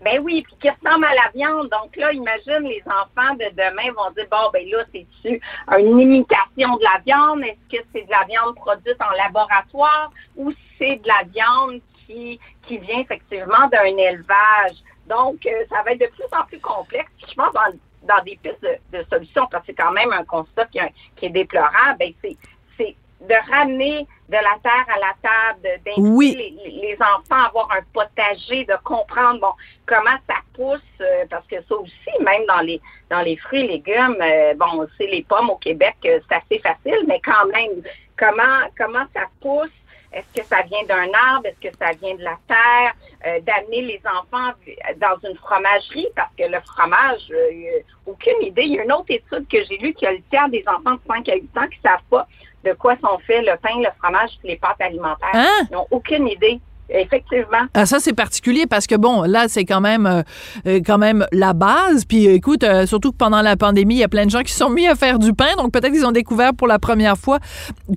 Ben 0.01 0.19
oui, 0.21 0.43
puis 0.43 0.55
qui 0.61 0.69
ressemble 0.69 1.05
à 1.05 1.15
la 1.15 1.31
viande. 1.33 1.69
Donc 1.69 1.95
là, 1.95 2.13
imagine 2.13 2.59
les 2.63 2.83
enfants 2.85 3.33
de 3.35 3.45
demain 3.55 3.91
vont 3.95 4.11
dire 4.11 4.27
bon 4.29 4.51
ben 4.53 4.63
là, 4.69 4.83
c'est-tu 4.93 5.41
une 5.79 5.99
imitation 5.99 6.75
de 6.75 6.83
la 6.83 7.01
viande? 7.03 7.41
Est-ce 7.41 7.77
que 7.77 7.83
c'est 7.91 8.05
de 8.05 8.11
la 8.11 8.23
viande 8.25 8.55
produite 8.55 9.01
en 9.01 9.11
laboratoire 9.17 10.11
ou 10.35 10.53
c'est 10.77 10.97
de 10.97 11.07
la 11.07 11.23
viande 11.33 11.81
qui, 12.05 12.39
qui 12.67 12.77
vient 12.77 12.99
effectivement 12.99 13.67
d'un 13.71 13.97
élevage? 13.97 14.77
Donc, 15.07 15.45
euh, 15.45 15.65
ça 15.69 15.83
va 15.83 15.91
être 15.91 16.01
de 16.01 16.07
plus 16.07 16.37
en 16.37 16.43
plus 16.45 16.59
complexe. 16.59 17.09
Puis 17.17 17.27
Je 17.31 17.35
pense 17.35 17.53
dans, 17.53 18.15
dans 18.15 18.23
des 18.23 18.37
pistes 18.41 18.61
de, 18.61 18.97
de 18.97 19.05
solutions, 19.09 19.47
parce 19.51 19.65
que 19.65 19.67
c'est 19.71 19.81
quand 19.81 19.91
même 19.91 20.11
un 20.11 20.23
constat 20.25 20.65
qui, 20.65 20.79
qui 21.15 21.27
est 21.27 21.29
déplorable, 21.29 21.97
ben 21.99 22.11
c'est 22.23 22.37
c'est 22.77 22.95
de 23.21 23.35
ramener 23.51 24.05
de 24.27 24.33
la 24.33 24.57
terre 24.61 24.85
à 24.93 24.99
la 24.99 25.13
table, 25.21 25.79
d'inviter 25.85 26.01
Oui. 26.01 26.35
les, 26.35 26.71
les 26.89 26.97
enfants 27.01 27.43
à 27.43 27.47
avoir 27.47 27.71
un 27.71 27.81
potager, 27.93 28.65
de 28.65 28.75
comprendre 28.83 29.39
bon 29.39 29.53
comment 29.85 30.17
ça 30.27 30.35
pousse, 30.53 30.81
euh, 31.01 31.25
parce 31.29 31.45
que 31.47 31.55
ça 31.67 31.75
aussi, 31.75 32.13
même 32.21 32.45
dans 32.47 32.61
les 32.61 32.81
dans 33.09 33.21
les 33.21 33.37
fruits 33.37 33.61
et 33.61 33.67
légumes, 33.67 34.17
euh, 34.21 34.53
bon, 34.55 34.87
c'est 34.97 35.07
les 35.07 35.23
pommes 35.23 35.49
au 35.51 35.57
Québec, 35.57 35.95
euh, 36.05 36.19
c'est 36.27 36.35
assez 36.35 36.59
facile, 36.59 37.05
mais 37.07 37.21
quand 37.23 37.45
même, 37.47 37.81
comment 38.17 38.67
comment 38.77 39.05
ça 39.13 39.21
pousse, 39.41 39.69
est-ce 40.15 40.41
que 40.41 40.47
ça 40.47 40.61
vient 40.61 40.83
d'un 40.87 41.11
arbre? 41.13 41.45
Est-ce 41.45 41.69
que 41.69 41.75
ça 41.77 41.91
vient 41.91 42.15
de 42.15 42.23
la 42.23 42.37
terre? 42.47 42.93
Euh, 43.27 43.39
D'amener 43.41 43.81
les 43.81 44.01
enfants 44.05 44.51
dans 44.97 45.29
une 45.29 45.35
fromagerie 45.37 46.07
parce 46.15 46.33
que 46.37 46.43
le 46.43 46.59
fromage, 46.61 47.21
euh, 47.31 47.81
aucune 48.05 48.41
idée. 48.41 48.63
Il 48.63 48.73
y 48.75 48.79
a 48.79 48.83
une 48.83 48.93
autre 48.93 49.09
étude 49.09 49.45
que 49.49 49.63
j'ai 49.65 49.77
lue 49.77 49.93
qui 49.93 50.05
a 50.05 50.13
le 50.13 50.21
tiers 50.29 50.47
des 50.49 50.63
enfants 50.67 50.95
de 50.95 51.01
5 51.07 51.29
à 51.29 51.35
8 51.35 51.57
ans 51.57 51.67
qui 51.67 51.77
ne 51.83 51.89
savent 51.89 52.03
pas 52.09 52.27
de 52.63 52.73
quoi 52.73 52.95
sont 52.97 53.19
faits 53.19 53.45
le 53.45 53.57
pain, 53.57 53.77
le 53.77 53.89
fromage 54.01 54.31
les 54.43 54.55
pâtes 54.55 54.79
alimentaires. 54.79 55.29
Hein? 55.33 55.67
Ils 55.69 55.73
n'ont 55.73 55.87
aucune 55.91 56.27
idée. 56.27 56.59
Effectivement. 56.89 57.65
Ah, 57.73 57.85
ça, 57.85 57.99
c'est 57.99 58.13
particulier 58.13 58.65
parce 58.67 58.85
que, 58.85 58.95
bon, 58.95 59.23
là, 59.23 59.47
c'est 59.47 59.65
quand 59.65 59.81
même 59.81 60.05
euh, 60.05 60.21
euh, 60.67 60.79
quand 60.85 60.97
même 60.97 61.25
la 61.31 61.53
base. 61.53 62.05
Puis, 62.05 62.27
euh, 62.27 62.33
écoute, 62.33 62.63
euh, 62.63 62.85
surtout 62.85 63.11
que 63.11 63.17
pendant 63.17 63.41
la 63.41 63.55
pandémie, 63.55 63.95
il 63.95 63.99
y 63.99 64.03
a 64.03 64.07
plein 64.07 64.25
de 64.25 64.29
gens 64.31 64.41
qui 64.41 64.51
se 64.51 64.59
sont 64.59 64.69
mis 64.69 64.87
à 64.87 64.95
faire 64.95 65.17
du 65.17 65.33
pain. 65.33 65.55
Donc, 65.57 65.71
peut-être 65.71 65.91
qu'ils 65.91 66.05
ont 66.05 66.11
découvert 66.11 66.53
pour 66.53 66.67
la 66.67 66.77
première 66.77 67.17
fois 67.17 67.39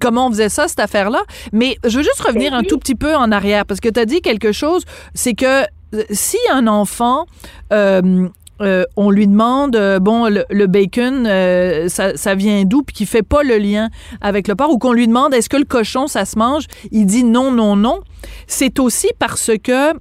comment 0.00 0.28
on 0.28 0.30
faisait 0.30 0.48
ça, 0.48 0.68
cette 0.68 0.80
affaire-là. 0.80 1.22
Mais 1.52 1.76
je 1.84 1.98
veux 1.98 2.02
juste 2.02 2.20
revenir 2.20 2.52
Ben 2.52 2.58
un 2.58 2.62
tout 2.62 2.78
petit 2.78 2.94
peu 2.94 3.14
en 3.14 3.30
arrière 3.30 3.66
parce 3.66 3.80
que 3.80 3.88
tu 3.88 4.00
as 4.00 4.06
dit 4.06 4.22
quelque 4.22 4.52
chose. 4.52 4.84
C'est 5.14 5.34
que 5.34 5.64
si 6.10 6.38
un 6.50 6.66
enfant... 6.66 7.26
euh, 7.72 8.28
euh, 8.60 8.84
on 8.96 9.10
lui 9.10 9.26
demande, 9.26 9.76
euh, 9.76 9.98
bon, 9.98 10.26
le, 10.28 10.44
le 10.50 10.66
bacon, 10.66 11.26
euh, 11.26 11.88
ça, 11.88 12.16
ça 12.16 12.34
vient 12.34 12.64
d'où, 12.64 12.82
puis 12.82 12.94
qu'il 12.94 13.06
fait 13.06 13.22
pas 13.22 13.42
le 13.42 13.56
lien 13.58 13.88
avec 14.20 14.48
le 14.48 14.54
porc, 14.54 14.70
ou 14.70 14.78
qu'on 14.78 14.92
lui 14.92 15.06
demande, 15.06 15.34
est-ce 15.34 15.48
que 15.48 15.56
le 15.56 15.64
cochon, 15.64 16.06
ça 16.06 16.24
se 16.24 16.38
mange, 16.38 16.66
il 16.90 17.06
dit 17.06 17.24
non, 17.24 17.50
non, 17.50 17.76
non. 17.76 18.00
C'est 18.46 18.78
aussi 18.78 19.08
parce 19.18 19.50
que 19.62 19.92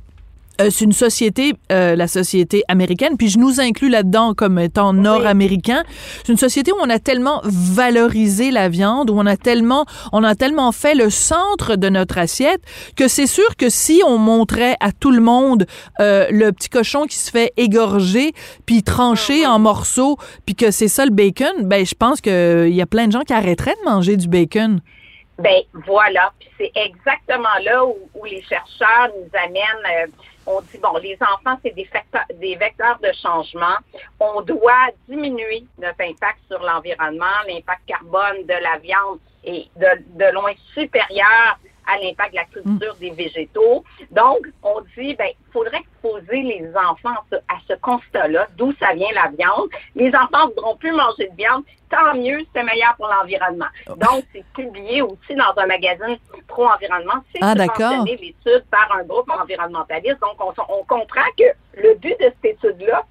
euh, 0.62 0.70
c'est 0.72 0.86
une 0.86 0.94
société, 0.94 1.54
euh, 1.72 1.96
la 1.96 2.08
société 2.08 2.64
américaine, 2.68 3.18
puis 3.18 3.30
je 3.30 3.38
nous 3.38 3.60
inclus 3.60 3.90
là-dedans 3.90 4.34
comme 4.34 4.60
étant 4.60 4.94
nord-américain. 4.94 5.84
C'est 6.24 6.32
une 6.32 6.38
société 6.38 6.72
où 6.72 6.78
on 6.82 6.90
a 6.90 7.00
tellement 7.00 7.42
valorisé 7.44 8.52
la 8.52 8.70
viande, 8.70 9.10
où 9.10 9.14
on 9.18 9.26
a 9.26 9.38
tellement, 9.38 9.86
on 10.12 10.24
a 10.24 10.36
tellement 10.36 10.72
fait 10.72 10.96
le 10.96 11.10
centre 11.10 11.76
de 11.76 11.90
notre 11.90 12.18
assiette 12.18 12.62
que 12.96 13.08
c'est 13.08 13.28
sûr 13.28 13.56
que 13.58 13.70
si 13.70 14.02
on 14.06 14.18
montrait 14.18 14.76
à 14.80 14.92
tout 14.92 15.12
le 15.12 15.22
monde 15.22 15.66
euh, 16.00 16.28
le 16.32 16.52
petit 16.52 16.70
cochon 16.70 17.06
qui 17.06 17.18
se 17.18 17.32
fait 17.32 17.54
égorger 17.58 18.34
puis 18.66 18.84
trancher 18.84 19.46
en 19.46 19.60
morceaux, 19.60 20.18
puis 20.46 20.56
que 20.56 20.72
c'est 20.72 20.88
ça 20.88 21.06
le 21.06 21.12
bacon, 21.12 21.64
ben 21.64 21.86
je 21.86 21.96
pense 21.96 22.22
que 22.22 22.68
il 22.68 22.76
y 22.76 22.82
a 22.82 22.86
plein 22.86 23.08
de 23.08 23.12
gens 23.12 23.22
qui 23.22 23.34
arrêteraient 23.34 23.76
de 23.84 23.90
manger 23.90 24.18
du 24.18 24.28
bacon. 24.28 24.82
Ben 25.40 25.62
voilà, 25.86 26.34
puis 26.40 26.50
c'est 26.58 26.72
exactement 26.76 27.58
là 27.64 27.86
où, 27.86 28.10
où 28.16 28.26
les 28.26 28.42
chercheurs 28.42 29.10
nous 29.16 29.30
amènent. 29.38 29.86
euh, 29.86 30.08
on 30.48 30.62
dit 30.62 30.78
bon, 30.78 30.98
les 30.98 31.18
enfants 31.22 31.60
c'est 31.64 31.76
des, 31.76 31.88
des 32.36 32.56
vecteurs 32.56 32.98
de 33.00 33.12
changement. 33.22 33.76
On 34.20 34.42
doit 34.42 34.88
diminuer 35.08 35.66
notre 35.78 36.02
impact 36.02 36.40
sur 36.48 36.60
l'environnement, 36.64 37.26
l'impact 37.48 37.82
carbone 37.86 38.46
de 38.46 38.54
la 38.54 38.78
viande 38.80 39.20
est 39.44 39.68
de, 39.76 39.88
de 40.18 40.32
loin 40.34 40.54
supérieur 40.74 41.60
à 41.88 41.98
l'impact 42.00 42.32
de 42.32 42.36
la 42.36 42.46
culture 42.46 42.96
des 42.96 43.12
végétaux. 43.12 43.84
Donc, 44.12 44.40
on 44.64 44.82
dit, 44.98 45.16
ben, 45.16 45.28
il 45.30 45.52
faudrait 45.52 45.84
poser 46.02 46.42
les 46.42 46.70
enfants 46.76 47.16
à 47.48 47.56
ce, 47.68 47.74
constat-là, 47.76 48.48
d'où 48.58 48.74
ça 48.80 48.94
vient 48.94 49.08
la 49.14 49.30
viande. 49.30 49.70
Les 49.96 50.10
enfants 50.10 50.48
ne 50.48 50.54
voudront 50.54 50.76
plus 50.76 50.92
manger 50.92 51.30
de 51.30 51.36
viande. 51.36 51.64
Tant 51.90 52.16
mieux, 52.16 52.46
c'est 52.54 52.64
meilleur 52.64 52.96
pour 52.98 53.08
l'environnement. 53.08 53.68
Donc, 53.88 54.26
c'est 54.34 54.44
publié 54.54 55.02
aussi 55.02 55.36
dans 55.36 55.54
un 55.56 55.66
magazine 55.66 56.18
pro-environnement. 56.48 57.24
C'est 57.34 57.40
Ah, 57.42 57.54
l'étude 57.56 58.66
par 58.70 58.92
un 58.98 59.04
groupe 59.04 59.30
environnementaliste. 59.30 60.20
Donc, 60.20 60.36
on, 60.40 60.54
on 60.70 60.84
comprend 60.84 61.30
que 61.38 61.46
le 61.82 61.96
but 61.96 62.20
de 62.20 62.32
cette 62.42 62.58
étude-là, 62.64 63.04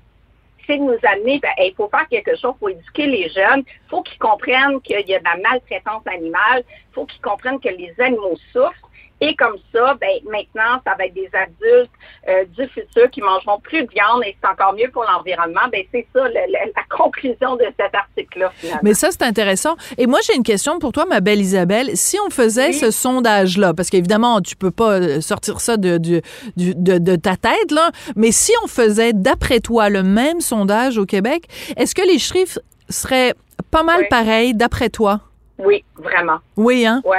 c'est 0.66 0.78
de 0.78 0.82
nous 0.82 0.98
amener, 1.02 1.38
ben, 1.38 1.50
il 1.58 1.74
faut 1.76 1.88
faire 1.88 2.08
quelque 2.08 2.36
chose, 2.36 2.54
faut 2.58 2.68
éduquer 2.68 3.06
les 3.06 3.28
jeunes, 3.28 3.62
il 3.66 3.88
faut 3.88 4.02
qu'ils 4.02 4.18
comprennent 4.18 4.80
qu'il 4.80 5.00
y 5.06 5.14
a 5.14 5.18
de 5.18 5.24
la 5.24 5.36
maltraitance 5.36 6.06
animale, 6.06 6.64
il 6.68 6.94
faut 6.94 7.06
qu'ils 7.06 7.20
comprennent 7.20 7.60
que 7.60 7.68
les 7.68 7.94
animaux 7.98 8.36
souffrent. 8.52 8.90
Et 9.20 9.34
comme 9.34 9.56
ça, 9.74 9.94
ben, 10.00 10.10
maintenant, 10.30 10.80
ça 10.86 10.94
va 10.98 11.06
être 11.06 11.14
des 11.14 11.30
adultes 11.32 11.90
euh, 12.28 12.44
du 12.56 12.68
futur 12.68 13.08
qui 13.10 13.22
mangeront 13.22 13.58
plus 13.60 13.82
de 13.84 13.88
viande 13.90 14.22
et 14.26 14.36
c'est 14.40 14.48
encore 14.48 14.74
mieux 14.74 14.90
pour 14.92 15.04
l'environnement. 15.04 15.62
Ben, 15.72 15.82
c'est 15.90 16.06
ça 16.14 16.24
le- 16.28 16.34
le- 16.34 16.72
la 16.76 16.82
conclusion 16.96 17.56
de 17.56 17.64
cet 17.80 17.94
article-là. 17.94 18.52
Mais 18.82 18.92
ça, 18.94 19.08
c'est 19.10 19.22
intéressant. 19.22 19.74
Et 19.96 20.06
moi, 20.06 20.18
j'ai 20.26 20.36
une 20.36 20.42
question 20.42 20.78
pour 20.78 20.92
toi, 20.92 21.06
ma 21.06 21.20
belle 21.20 21.40
Isabelle. 21.40 21.96
Si 21.96 22.18
on 22.26 22.30
faisait 22.30 22.68
Oui. 22.68 22.74
ce 22.74 22.90
sondage-là, 22.90 23.72
parce 23.74 23.88
qu'évidemment, 23.88 24.40
tu 24.42 24.54
peux 24.54 24.70
pas 24.70 25.00
euh, 25.00 25.20
sortir 25.22 25.60
ça 25.60 25.76
de, 25.78 25.96
de, 25.96 26.20
de 26.56 27.16
ta 27.16 27.36
tête, 27.36 27.70
là, 27.70 27.90
mais 28.16 28.32
si 28.32 28.52
on 28.64 28.66
faisait, 28.66 29.12
d'après 29.14 29.60
toi, 29.60 29.88
le 29.88 30.02
même 30.02 30.40
sondage 30.40 30.98
au 30.98 31.06
Québec, 31.06 31.44
est-ce 31.78 31.94
que 31.94 32.02
les 32.06 32.18
chiffres 32.18 32.60
seraient 32.90 33.34
pas 33.70 33.82
mal 33.82 34.00
Oui. 34.00 34.06
pareils, 34.10 34.54
d'après 34.54 34.90
toi? 34.90 35.20
Oui, 35.58 35.84
vraiment. 35.96 36.38
Oui, 36.56 36.84
hein? 36.84 37.00
Oui, 37.04 37.16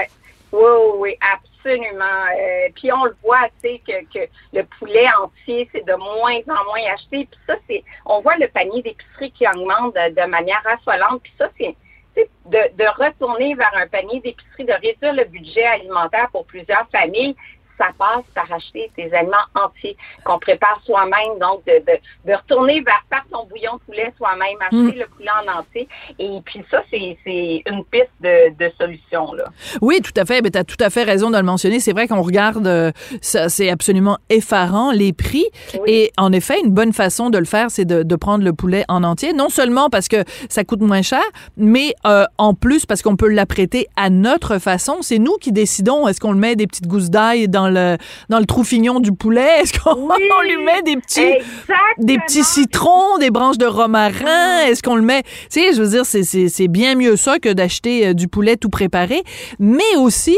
oui, 0.51 0.59
oui, 0.61 0.91
oui, 0.99 1.15
absolument. 1.21 1.43
Euh, 1.69 2.69
puis 2.75 2.91
on 2.91 3.05
le 3.05 3.15
voit, 3.24 3.50
tu 3.63 3.69
sais, 3.69 3.81
que, 3.88 4.19
le 4.53 4.63
poulet 4.79 5.07
entier, 5.21 5.69
c'est 5.71 5.86
de 5.86 5.93
moins 5.93 6.39
en 6.47 6.63
moins 6.65 6.93
acheté. 6.93 7.27
Puis 7.29 7.39
ça, 7.47 7.55
c'est, 7.69 7.83
on 8.05 8.21
voit 8.21 8.38
le 8.38 8.47
panier 8.47 8.81
d'épicerie 8.81 9.31
qui 9.31 9.47
augmente 9.47 9.93
de, 9.95 10.25
manière 10.27 10.62
affolante. 10.65 11.21
Puis 11.24 11.33
ça, 11.38 11.50
c'est 11.57 11.75
de 12.15 13.03
retourner 13.03 13.53
vers 13.53 13.71
un 13.75 13.88
panier 13.88 14.19
d'épicerie, 14.21 14.65
de 14.65 14.74
réduire 14.74 15.13
le 15.13 15.25
budget 15.25 15.65
alimentaire 15.65 16.29
pour 16.31 16.45
plusieurs 16.45 16.88
familles. 16.91 17.36
Ça 17.77 17.88
passe 17.98 18.24
par 18.34 18.51
acheter 18.51 18.89
des 18.98 19.13
aliments 19.13 19.38
entiers 19.53 19.96
qu'on 20.24 20.39
prépare 20.39 20.81
soi-même. 20.86 21.38
Donc, 21.39 21.63
de, 21.65 21.74
de, 21.79 22.00
de 22.25 22.34
retourner 22.36 22.81
vers 22.81 23.03
faire 23.10 23.24
son 23.31 23.46
bouillon 23.46 23.75
de 23.75 23.79
poulet 23.86 24.13
soi-même, 24.17 24.57
acheter 24.62 24.98
le 24.98 25.05
poulet 25.05 25.29
en 25.46 25.60
entier. 25.60 25.88
Et 26.17 26.39
puis 26.43 26.63
ça, 26.72 26.81
c'est 26.89 27.17
une 27.65 27.84
piste 27.86 28.10
de, 28.22 28.50
de 28.57 28.72
solution, 28.79 29.34
là. 29.34 29.46
Oui, 29.81 30.01
tout 30.01 30.19
à 30.19 30.25
fait. 30.25 30.41
Mais 30.41 30.50
tu 30.50 30.57
as 30.57 30.63
tout 30.63 30.77
à 30.79 30.89
fait 30.89 31.03
raison 31.03 31.29
de 31.29 31.38
le 31.38 31.43
mentionner. 31.43 31.79
C'est 31.79 31.91
vrai 31.91 32.07
qu'on 32.07 32.22
regarde, 32.22 32.65
euh, 32.65 32.91
ça, 33.22 33.50
c'est 33.50 33.69
absolument 33.69 34.17
effarant, 34.29 34.91
les 34.91 35.13
prix. 35.13 35.46
Oui. 35.74 35.79
Et 35.88 36.12
en 36.17 36.31
effet, 36.31 36.60
une 36.63 36.72
bonne 36.72 36.93
façon 36.93 37.29
de 37.29 37.38
le 37.38 37.46
faire, 37.46 37.69
c'est 37.69 37.86
de, 37.86 38.03
de 38.03 38.15
prendre 38.15 38.43
le 38.43 38.53
poulet 38.53 38.86
en 38.88 39.03
entier. 39.03 39.34
Non 39.34 39.50
seulement 39.50 39.89
parce 39.89 40.07
que 40.07 40.24
ça 40.50 40.63
coûte 40.63 40.81
moins 40.81 41.03
cher, 41.03 41.24
mais 41.57 41.93
euh, 42.05 42.25
en 42.38 42.53
plus 42.53 42.86
parce 42.86 43.01
qu'on 43.01 43.15
peut 43.15 43.29
l'apprêter 43.29 43.88
à 43.96 44.10
notre 44.10 44.57
façon. 44.57 44.98
C'est 45.01 45.19
nous 45.19 45.38
qui 45.38 45.51
décidons. 45.51 46.07
Est-ce 46.07 46.19
qu'on 46.19 46.31
le 46.31 46.39
met 46.39 46.55
des 46.55 46.65
petites 46.65 46.88
gousses 46.88 47.10
d'ail 47.10 47.48
dans 47.48 47.66
le, 47.69 47.97
dans 48.29 48.39
le 48.39 48.45
trou 48.45 48.63
fignon 48.63 49.00
du 49.00 49.12
poulet? 49.12 49.62
Est-ce 49.62 49.79
qu'on 49.79 49.95
Oui. 50.09 50.15
lui 50.47 50.63
met 50.63 50.81
des 50.83 50.97
petits 50.97 51.19
Exactement. 51.21 51.77
des 52.00 52.17
petits 52.19 52.43
citrons, 52.43 53.17
des 53.19 53.29
branches 53.31 53.57
de 53.57 53.65
romarin? 53.65 54.59
Est-ce 54.67 54.81
qu'on 54.83 54.95
le 54.95 55.01
met? 55.01 55.24
Tu 55.24 55.62
sais, 55.62 55.74
je 55.74 55.81
veux 55.81 55.89
dire, 55.89 56.05
c'est- 56.05 56.67
bien 56.67 56.95
mieux 56.95 57.15
ça 57.15 57.39
que 57.39 57.51
d'acheter 57.53 58.07
euh, 58.07 58.13
du 58.13 58.27
poulet 58.27 58.57
tout 58.57 58.69
préparé, 58.69 59.24
mais 59.59 59.95
aussi 59.97 60.38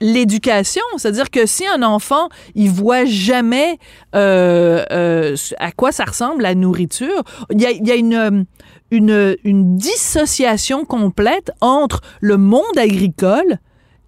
l'éducation, 0.00 0.82
c'est-à-dire 0.96 1.30
que 1.30 1.44
si 1.46 1.66
un 1.66 1.82
enfant 1.82 2.28
il 2.54 2.70
voit 2.70 3.04
jamais 3.04 3.78
euh, 4.14 4.82
euh, 4.90 5.36
à 5.58 5.72
quoi 5.72 5.92
ça 5.92 6.04
ressemble 6.04 6.42
la 6.42 6.54
nourriture, 6.54 7.22
il 7.50 7.60
y 7.60 7.66
a, 7.66 7.70
il 7.70 7.86
y 7.86 7.90
a 7.92 7.96
une 7.96 8.46
une, 8.92 9.36
une 9.44 9.76
dissociation 9.76 10.84
complète 10.84 11.52
entre 11.60 12.00
le 12.20 12.36
monde 12.38 12.76
agricole 12.76 13.58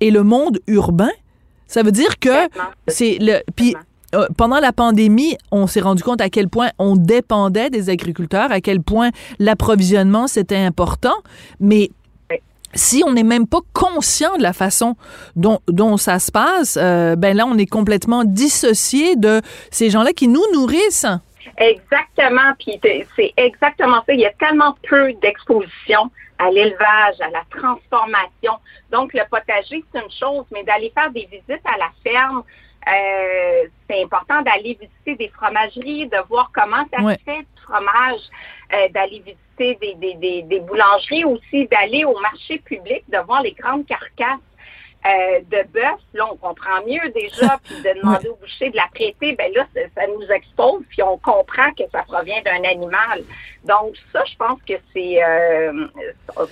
et 0.00 0.10
le 0.10 0.24
monde 0.24 0.58
urbain. 0.66 1.10
Ça 1.72 1.82
veut 1.82 1.90
dire 1.90 2.18
que 2.18 2.50
c'est 2.86 3.16
le 3.18 3.40
puis 3.56 3.74
euh, 4.14 4.26
pendant 4.36 4.60
la 4.60 4.74
pandémie, 4.74 5.38
on 5.50 5.66
s'est 5.66 5.80
rendu 5.80 6.02
compte 6.02 6.20
à 6.20 6.28
quel 6.28 6.50
point 6.50 6.68
on 6.78 6.96
dépendait 6.96 7.70
des 7.70 7.88
agriculteurs, 7.88 8.52
à 8.52 8.60
quel 8.60 8.82
point 8.82 9.08
l'approvisionnement 9.38 10.26
c'était 10.26 10.58
important, 10.58 11.14
mais 11.60 11.88
si 12.74 13.02
on 13.06 13.14
n'est 13.14 13.22
même 13.22 13.46
pas 13.46 13.60
conscient 13.72 14.36
de 14.36 14.42
la 14.42 14.52
façon 14.52 14.96
dont, 15.34 15.60
dont 15.66 15.96
ça 15.96 16.18
se 16.18 16.30
passe, 16.30 16.78
euh, 16.78 17.16
ben 17.16 17.34
là 17.34 17.46
on 17.46 17.56
est 17.56 17.64
complètement 17.64 18.24
dissocié 18.24 19.16
de 19.16 19.40
ces 19.70 19.88
gens-là 19.88 20.12
qui 20.12 20.28
nous 20.28 20.44
nourrissent. 20.52 21.06
Exactement. 21.56 22.52
Puis 22.58 22.78
c'est 23.16 23.32
exactement 23.38 24.02
ça. 24.06 24.12
Il 24.12 24.20
y 24.20 24.26
a 24.26 24.32
tellement 24.38 24.76
peu 24.90 25.14
d'exposition 25.22 26.10
à 26.42 26.50
l'élevage, 26.50 27.20
à 27.20 27.30
la 27.30 27.44
transformation. 27.50 28.54
Donc, 28.90 29.12
le 29.14 29.22
potager, 29.30 29.84
c'est 29.92 30.00
une 30.02 30.10
chose, 30.10 30.44
mais 30.52 30.64
d'aller 30.64 30.90
faire 30.94 31.10
des 31.10 31.26
visites 31.26 31.64
à 31.64 31.78
la 31.78 31.90
ferme, 32.02 32.42
euh, 32.88 33.68
c'est 33.88 34.02
important 34.02 34.42
d'aller 34.42 34.76
visiter 34.80 35.14
des 35.16 35.28
fromageries, 35.28 36.08
de 36.08 36.18
voir 36.28 36.50
comment 36.52 36.84
ça 36.92 37.00
Ouais. 37.02 37.16
se 37.16 37.22
fait 37.22 37.42
du 37.42 37.62
fromage, 37.62 38.20
euh, 38.72 38.88
d'aller 38.88 39.20
visiter 39.20 39.76
des, 39.80 39.94
des, 39.94 40.14
des, 40.14 40.42
des 40.42 40.60
boulangeries 40.60 41.24
aussi, 41.24 41.68
d'aller 41.68 42.04
au 42.04 42.18
marché 42.18 42.58
public, 42.58 43.04
de 43.08 43.18
voir 43.18 43.42
les 43.42 43.52
grandes 43.52 43.86
carcasses 43.86 44.40
euh, 45.06 45.40
de 45.50 45.62
bœuf, 45.72 46.00
là, 46.14 46.28
on 46.32 46.36
comprend 46.36 46.80
mieux 46.86 47.10
déjà, 47.14 47.58
puis 47.64 47.74
de 47.82 48.00
demander 48.00 48.28
au 48.28 48.36
boucher 48.36 48.70
de 48.70 48.76
la 48.76 48.86
prêter, 48.94 49.34
ben 49.36 49.52
là, 49.54 49.66
ça, 49.74 49.80
ça 49.96 50.02
nous 50.06 50.26
expose, 50.30 50.82
puis 50.88 51.02
on 51.02 51.18
comprend 51.18 51.70
que 51.76 51.84
ça 51.92 52.02
provient 52.06 52.40
d'un 52.44 52.62
animal. 52.68 53.22
Donc, 53.64 53.94
ça, 54.12 54.22
je 54.30 54.36
pense 54.36 54.58
que 54.68 54.74
c'est 54.92 55.22
euh, 55.22 55.86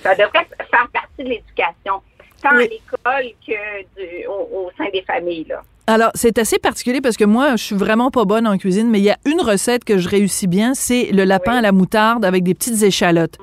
ça 0.02 0.14
devrait 0.14 0.46
faire 0.70 0.88
partie 0.92 1.24
de 1.24 1.28
l'éducation, 1.28 2.02
tant 2.42 2.56
Oui. 2.56 2.64
à 2.64 2.68
l'école 2.68 3.32
que 3.46 3.82
du, 4.00 4.26
au, 4.26 4.66
au 4.66 4.70
sein 4.76 4.86
des 4.92 5.02
familles. 5.02 5.46
Là. 5.48 5.62
Alors, 5.86 6.10
c'est 6.14 6.38
assez 6.38 6.58
particulier 6.58 7.00
parce 7.00 7.16
que 7.16 7.24
moi, 7.24 7.56
je 7.56 7.64
suis 7.64 7.74
vraiment 7.76 8.10
pas 8.12 8.24
bonne 8.24 8.46
en 8.46 8.56
cuisine, 8.58 8.88
mais 8.90 8.98
il 8.98 9.04
y 9.04 9.10
a 9.10 9.16
une 9.26 9.40
recette 9.40 9.84
que 9.84 9.98
je 9.98 10.08
réussis 10.08 10.46
bien, 10.46 10.74
c'est 10.74 11.06
le 11.12 11.24
lapin 11.24 11.52
Oui. 11.52 11.58
à 11.58 11.62
la 11.62 11.72
moutarde 11.72 12.24
avec 12.24 12.44
des 12.44 12.54
petites 12.54 12.82
échalotes. 12.82 13.38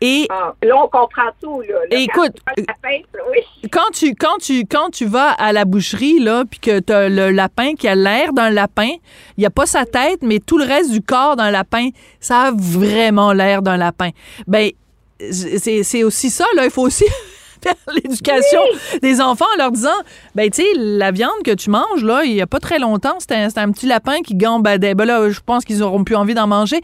Et 0.00 0.26
Ah, 0.30 0.54
là, 0.62 0.76
on 0.76 0.88
comprend 0.88 1.30
tout. 1.40 1.60
Là, 1.62 1.74
Là, 1.90 1.98
Écoute, 1.98 2.36
quand 2.46 2.52
tu 2.56 2.62
vois 2.62 2.64
le 2.64 2.64
lapin, 2.68 3.02
oui. 3.30 3.68
quand 3.70 3.90
tu 3.92 4.14
quand 4.14 4.36
tu 4.40 4.60
quand 4.66 4.90
tu 4.90 5.06
vas 5.06 5.30
à 5.30 5.52
la 5.52 5.64
boucherie 5.64 6.18
là 6.20 6.44
puis 6.50 6.58
que 6.60 6.80
tu 6.80 6.92
as 6.92 7.08
le 7.08 7.30
lapin 7.30 7.74
qui 7.74 7.88
a 7.88 7.94
l'air 7.94 8.32
d'un 8.32 8.50
lapin, 8.50 8.90
il 9.36 9.42
y 9.42 9.46
a 9.46 9.50
pas 9.50 9.66
sa 9.66 9.84
tête 9.86 10.20
mais 10.22 10.38
tout 10.38 10.58
le 10.58 10.64
reste 10.64 10.90
du 10.90 11.02
corps 11.02 11.36
d'un 11.36 11.50
lapin, 11.50 11.88
ça 12.20 12.42
a 12.48 12.50
vraiment 12.54 13.32
l'air 13.32 13.62
d'un 13.62 13.76
lapin. 13.76 14.10
Ben 14.46 14.70
c'est 15.30 15.82
c'est 15.82 16.02
aussi 16.02 16.30
ça 16.30 16.46
là, 16.56 16.64
il 16.64 16.70
faut 16.70 16.82
aussi 16.86 17.04
faire 17.62 17.74
l'éducation 17.94 18.60
des 19.02 19.20
enfants 19.20 19.46
en 19.54 19.58
leur 19.58 19.72
disant 19.72 19.88
ben 20.34 20.50
tu 20.50 20.62
sais 20.62 20.68
la 20.76 21.10
viande 21.10 21.30
que 21.44 21.52
tu 21.52 21.70
manges 21.70 22.02
là, 22.02 22.24
il 22.24 22.32
y 22.32 22.40
a 22.40 22.46
pas 22.46 22.60
très 22.60 22.78
longtemps, 22.78 23.16
c'était 23.18 23.36
un, 23.36 23.70
petit 23.70 23.86
lapin 23.86 24.20
qui 24.24 24.34
gambadait. 24.34 24.94
Ben 24.94 25.04
là, 25.04 25.30
je 25.30 25.40
pense 25.44 25.64
qu'ils 25.64 25.82
auront 25.82 26.04
plus 26.04 26.16
envie 26.16 26.34
d'en 26.34 26.46
manger. 26.46 26.80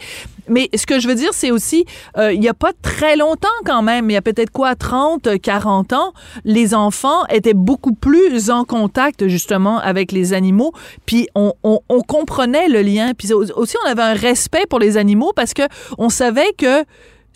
Mais 0.48 0.68
ce 0.76 0.86
que 0.86 1.00
je 1.00 1.08
veux 1.08 1.16
dire, 1.16 1.30
c'est 1.32 1.50
aussi, 1.50 1.86
euh, 2.16 2.32
il 2.32 2.42
y 2.42 2.48
a 2.48 2.54
pas 2.54 2.70
très 2.80 3.16
longtemps 3.16 3.48
quand 3.64 3.82
même, 3.82 4.08
il 4.10 4.12
y 4.12 4.16
a 4.16 4.22
peut-être 4.22 4.50
quoi, 4.50 4.76
30, 4.76 5.40
40 5.40 5.92
ans, 5.92 6.12
les 6.44 6.72
enfants 6.72 7.26
étaient 7.30 7.54
beaucoup 7.54 7.94
plus 7.94 8.50
en 8.50 8.64
contact 8.64 9.26
justement 9.26 9.80
avec 9.80 10.12
les 10.12 10.34
animaux, 10.34 10.72
puis 11.04 11.26
on, 11.34 11.52
on, 11.64 11.80
on 11.88 12.00
comprenait 12.00 12.68
le 12.68 12.82
lien, 12.82 13.12
puis 13.14 13.32
aussi 13.32 13.76
on 13.84 13.88
avait 13.88 14.02
un 14.02 14.14
respect 14.14 14.66
pour 14.70 14.78
les 14.78 14.96
animaux 14.96 15.32
parce 15.34 15.52
que 15.52 15.62
on 15.98 16.08
savait 16.08 16.52
que 16.56 16.84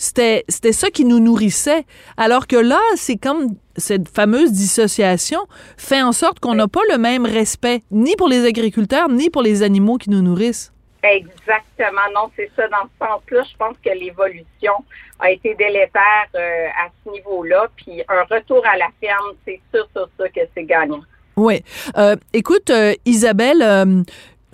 c'était 0.00 0.44
c'était 0.48 0.72
ça 0.72 0.88
qui 0.90 1.04
nous 1.04 1.20
nourrissait. 1.20 1.84
Alors 2.16 2.46
que 2.46 2.56
là, 2.56 2.80
c'est 2.96 3.18
comme 3.18 3.48
cette 3.76 4.08
fameuse 4.08 4.50
dissociation 4.50 5.40
fait 5.76 6.00
en 6.00 6.12
sorte 6.12 6.40
qu'on 6.40 6.54
n'a 6.54 6.68
pas 6.68 6.80
le 6.90 6.96
même 6.96 7.26
respect 7.26 7.82
ni 7.90 8.16
pour 8.16 8.28
les 8.28 8.46
agriculteurs 8.46 9.10
ni 9.10 9.28
pour 9.28 9.42
les 9.42 9.62
animaux 9.62 9.98
qui 9.98 10.08
nous 10.08 10.22
nourrissent. 10.22 10.72
Exactement. 11.02 12.06
Non, 12.14 12.30
c'est 12.34 12.50
ça. 12.56 12.66
Dans 12.68 12.84
ce 12.84 13.06
sens-là, 13.06 13.42
je 13.50 13.56
pense 13.58 13.76
que 13.84 13.90
l'évolution 13.90 14.72
a 15.18 15.30
été 15.30 15.54
délétère 15.54 16.28
euh, 16.34 16.68
à 16.68 16.88
ce 17.04 17.10
niveau-là. 17.10 17.68
Puis 17.76 18.02
un 18.08 18.22
retour 18.34 18.66
à 18.66 18.78
la 18.78 18.88
ferme, 19.00 19.32
c'est 19.46 19.60
sûr, 19.72 19.86
sur 19.94 20.08
ça 20.18 20.28
que 20.30 20.40
c'est 20.54 20.64
gagnant. 20.64 21.02
Oui. 21.36 21.62
Euh, 21.96 22.16
écoute, 22.32 22.70
euh, 22.70 22.94
Isabelle, 23.04 24.04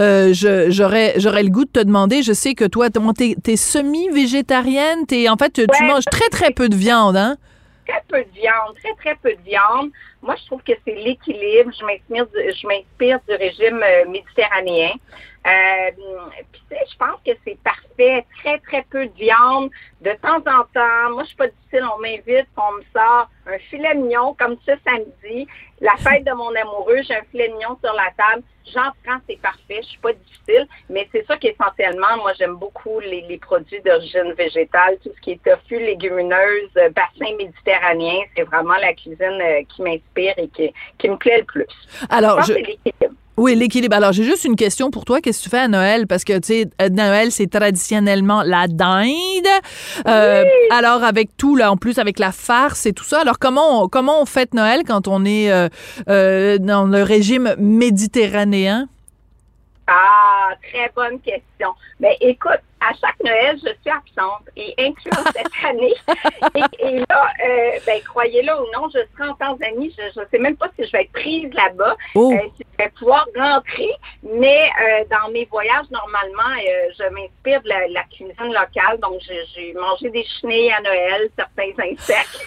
euh, 0.00 0.32
je- 0.32 0.70
j'aurais 0.70 1.14
j'aurais 1.18 1.42
le 1.42 1.48
goût 1.50 1.64
de 1.64 1.70
te 1.70 1.80
demander, 1.80 2.22
je 2.22 2.32
sais 2.32 2.54
que 2.54 2.64
toi, 2.64 2.88
t'es 2.90 3.34
es 3.46 3.56
semi-végétarienne, 3.56 5.06
t'es 5.06 5.28
en 5.28 5.36
fait, 5.36 5.52
tu 5.52 5.84
manges 5.84 6.04
très, 6.10 6.28
très 6.28 6.50
peu 6.50 6.68
de 6.68 6.74
viande, 6.76 7.16
hein? 7.16 7.36
Très 7.86 8.02
peu 8.08 8.18
de 8.18 8.40
viande, 8.40 8.74
très, 8.82 8.94
très 8.94 9.14
peu 9.22 9.30
de 9.30 9.42
viande. 9.48 9.90
Moi, 10.22 10.34
je 10.40 10.44
trouve 10.46 10.60
que 10.62 10.72
c'est 10.84 10.94
l'équilibre. 10.94 11.70
Je 11.78 11.84
m'inspire 11.84 12.26
du, 12.26 12.52
je 12.52 12.66
m'inspire 12.66 13.18
du 13.28 13.34
régime 13.36 13.80
euh, 13.82 14.10
méditerranéen. 14.10 14.90
Euh, 15.46 15.90
Puis, 16.52 16.62
tu 16.68 16.76
sais, 16.76 16.82
je 16.90 16.96
pense 16.96 17.20
que 17.24 17.30
c'est 17.44 17.58
parfait. 17.62 18.26
Très, 18.38 18.58
très 18.60 18.84
peu 18.90 19.06
de 19.06 19.12
viande. 19.14 19.70
De 20.00 20.10
temps 20.20 20.38
en 20.38 20.64
temps, 20.74 21.10
moi, 21.10 21.22
je 21.22 21.28
suis 21.28 21.36
pas 21.36 21.46
difficile. 21.46 21.86
On 21.94 22.00
m'invite, 22.00 22.48
on 22.56 22.72
me 22.72 22.82
sort 22.92 23.28
un 23.46 23.58
filet 23.70 23.94
mignon 23.94 24.34
comme 24.38 24.56
ça 24.66 24.72
samedi. 24.84 25.46
La 25.80 25.94
fête 25.98 26.24
de 26.24 26.32
mon 26.32 26.52
amoureux, 26.54 27.00
j'ai 27.06 27.14
un 27.14 27.22
filet 27.30 27.48
mignon 27.48 27.78
sur 27.82 27.94
la 27.94 28.10
table. 28.16 28.42
J'en 28.74 28.90
prends, 29.04 29.18
c'est 29.28 29.40
parfait. 29.40 29.80
Je 29.82 29.88
suis 29.88 29.98
pas 29.98 30.12
difficile. 30.12 30.66
Mais 30.90 31.08
c'est 31.12 31.24
ça 31.26 31.36
qu'essentiellement, 31.36 32.16
moi, 32.16 32.32
j'aime 32.36 32.56
beaucoup 32.56 32.98
les, 32.98 33.20
les 33.22 33.38
produits 33.38 33.80
d'origine 33.82 34.32
végétale, 34.32 34.98
tout 35.04 35.12
ce 35.14 35.20
qui 35.20 35.32
est 35.32 35.42
tofu, 35.44 35.78
légumineuse, 35.78 36.70
euh, 36.78 36.90
bassin 36.90 37.36
méditerranéen. 37.36 38.22
C'est 38.36 38.42
vraiment 38.42 38.76
la 38.80 38.92
cuisine 38.94 39.40
euh, 39.40 39.62
qui 39.68 39.82
m'inspire 39.82 40.34
et 40.38 40.48
qui, 40.48 40.72
qui 40.98 41.08
me 41.08 41.16
plaît 41.16 41.38
le 41.38 41.44
plus. 41.44 41.66
Alors, 42.10 42.42
je 42.42 42.54
je. 42.54 43.06
Oui, 43.36 43.54
l'équilibre. 43.54 43.94
Alors, 43.94 44.12
j'ai 44.12 44.24
juste 44.24 44.44
une 44.44 44.56
question 44.56 44.90
pour 44.90 45.04
toi. 45.04 45.20
Qu'est-ce 45.20 45.40
que 45.40 45.44
tu 45.44 45.50
fais 45.50 45.58
à 45.58 45.68
Noël? 45.68 46.06
Parce 46.06 46.24
que, 46.24 46.38
tu 46.38 46.46
sais, 46.46 46.88
Noël, 46.90 47.30
c'est 47.30 47.50
traditionnellement 47.50 48.42
la 48.42 48.66
dinde. 48.66 49.46
Euh, 50.06 50.44
Alors, 50.70 51.04
avec 51.04 51.36
tout, 51.36 51.54
là, 51.54 51.70
en 51.70 51.76
plus, 51.76 51.98
avec 51.98 52.18
la 52.18 52.32
farce 52.32 52.86
et 52.86 52.94
tout 52.94 53.04
ça. 53.04 53.20
Alors, 53.20 53.38
comment 53.38 53.82
on, 53.82 53.88
comment 53.88 54.22
on 54.22 54.24
fête 54.24 54.54
Noël 54.54 54.84
quand 54.86 55.06
on 55.06 55.26
est 55.26 55.52
euh, 55.52 55.68
euh, 56.08 56.56
dans 56.56 56.86
le 56.86 57.02
régime 57.02 57.54
méditerranéen? 57.58 58.88
Ah, 59.86 60.54
très 60.70 60.90
bonne 60.96 61.20
question. 61.20 61.74
Mais 62.00 62.16
écoute, 62.22 62.60
à 62.80 62.92
chaque 63.00 63.18
Noël, 63.24 63.56
je 63.56 63.70
suis 63.80 63.90
absente 63.90 64.42
et 64.56 64.74
incluant 64.78 65.24
cette 65.34 65.46
année. 65.66 65.94
Et, 66.54 66.86
et 66.86 66.98
là, 66.98 67.28
euh, 67.44 67.70
ben, 67.86 68.00
croyez-le 68.04 68.52
ou 68.52 68.66
non, 68.74 68.88
je 68.94 68.98
serai 69.16 69.28
en 69.30 69.34
Tanzanie. 69.34 69.94
Je 69.96 70.20
ne 70.20 70.26
sais 70.26 70.38
même 70.38 70.56
pas 70.56 70.68
si 70.78 70.86
je 70.86 70.92
vais 70.92 71.02
être 71.02 71.12
prise 71.12 71.52
là-bas, 71.54 71.96
Oh. 72.14 72.32
euh, 72.32 72.38
si 72.56 72.64
je 72.78 72.84
vais 72.84 72.90
pouvoir 72.90 73.26
rentrer. 73.36 73.90
Mais 74.22 74.68
euh, 74.82 75.04
dans 75.10 75.30
mes 75.32 75.46
voyages, 75.46 75.86
normalement, 75.90 76.54
je 76.98 77.04
m'inspire 77.10 77.62
de 77.62 77.68
la, 77.68 77.88
la 77.88 78.02
cuisine 78.04 78.34
locale. 78.52 78.98
Donc, 79.00 79.20
j'ai 79.26 79.42
j'ai 79.54 79.72
mangé 79.72 80.10
des 80.10 80.24
chenilles 80.40 80.72
à 80.72 80.80
Noël, 80.82 81.30
certains 81.36 81.72
insectes. 81.82 82.44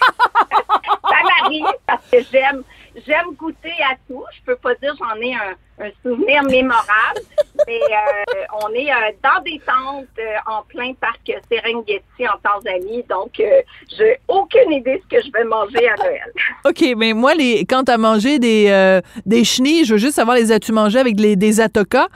Ça 0.50 1.16
m'arrive 1.42 1.66
parce 1.86 2.06
que 2.10 2.18
j'aime 2.32 2.62
j'aime 3.06 3.34
goûter 3.36 3.72
à 3.90 3.94
tout. 4.08 4.24
Je 4.36 4.44
peux 4.44 4.56
pas 4.56 4.74
dire 4.76 4.94
j'en 4.98 5.20
ai 5.20 5.34
un, 5.34 5.84
un 5.84 5.90
souvenir 6.02 6.42
mémorable, 6.44 7.20
mais 7.66 7.80
euh, 7.80 8.44
on 8.64 8.72
est 8.74 8.90
euh, 8.90 9.12
dans 9.22 9.42
des 9.42 9.60
tentes 9.66 10.06
euh, 10.18 10.52
en 10.52 10.62
plein 10.62 10.92
parc 10.94 11.30
Serengeti 11.50 12.02
en 12.20 12.38
Tanzanie, 12.42 13.04
donc 13.08 13.38
euh, 13.40 13.62
j'ai 13.96 14.18
aucune 14.28 14.72
idée 14.72 15.02
ce 15.02 15.16
que 15.16 15.22
je 15.24 15.30
vais 15.32 15.44
manger 15.44 15.88
à 15.88 15.96
Noël. 15.96 16.32
OK, 16.64 16.84
mais 16.96 17.12
moi, 17.12 17.34
les, 17.34 17.64
quand 17.64 17.84
tu 17.84 17.92
as 17.92 17.98
mangé 17.98 18.38
des, 18.38 18.66
euh, 18.68 19.00
des 19.26 19.44
chenilles, 19.44 19.84
je 19.84 19.94
veux 19.94 19.98
juste 19.98 20.14
savoir, 20.14 20.36
les 20.36 20.52
as-tu 20.52 20.72
mangées 20.72 20.98
avec 20.98 21.18
les, 21.18 21.36
des 21.36 21.60
atocas? 21.60 22.08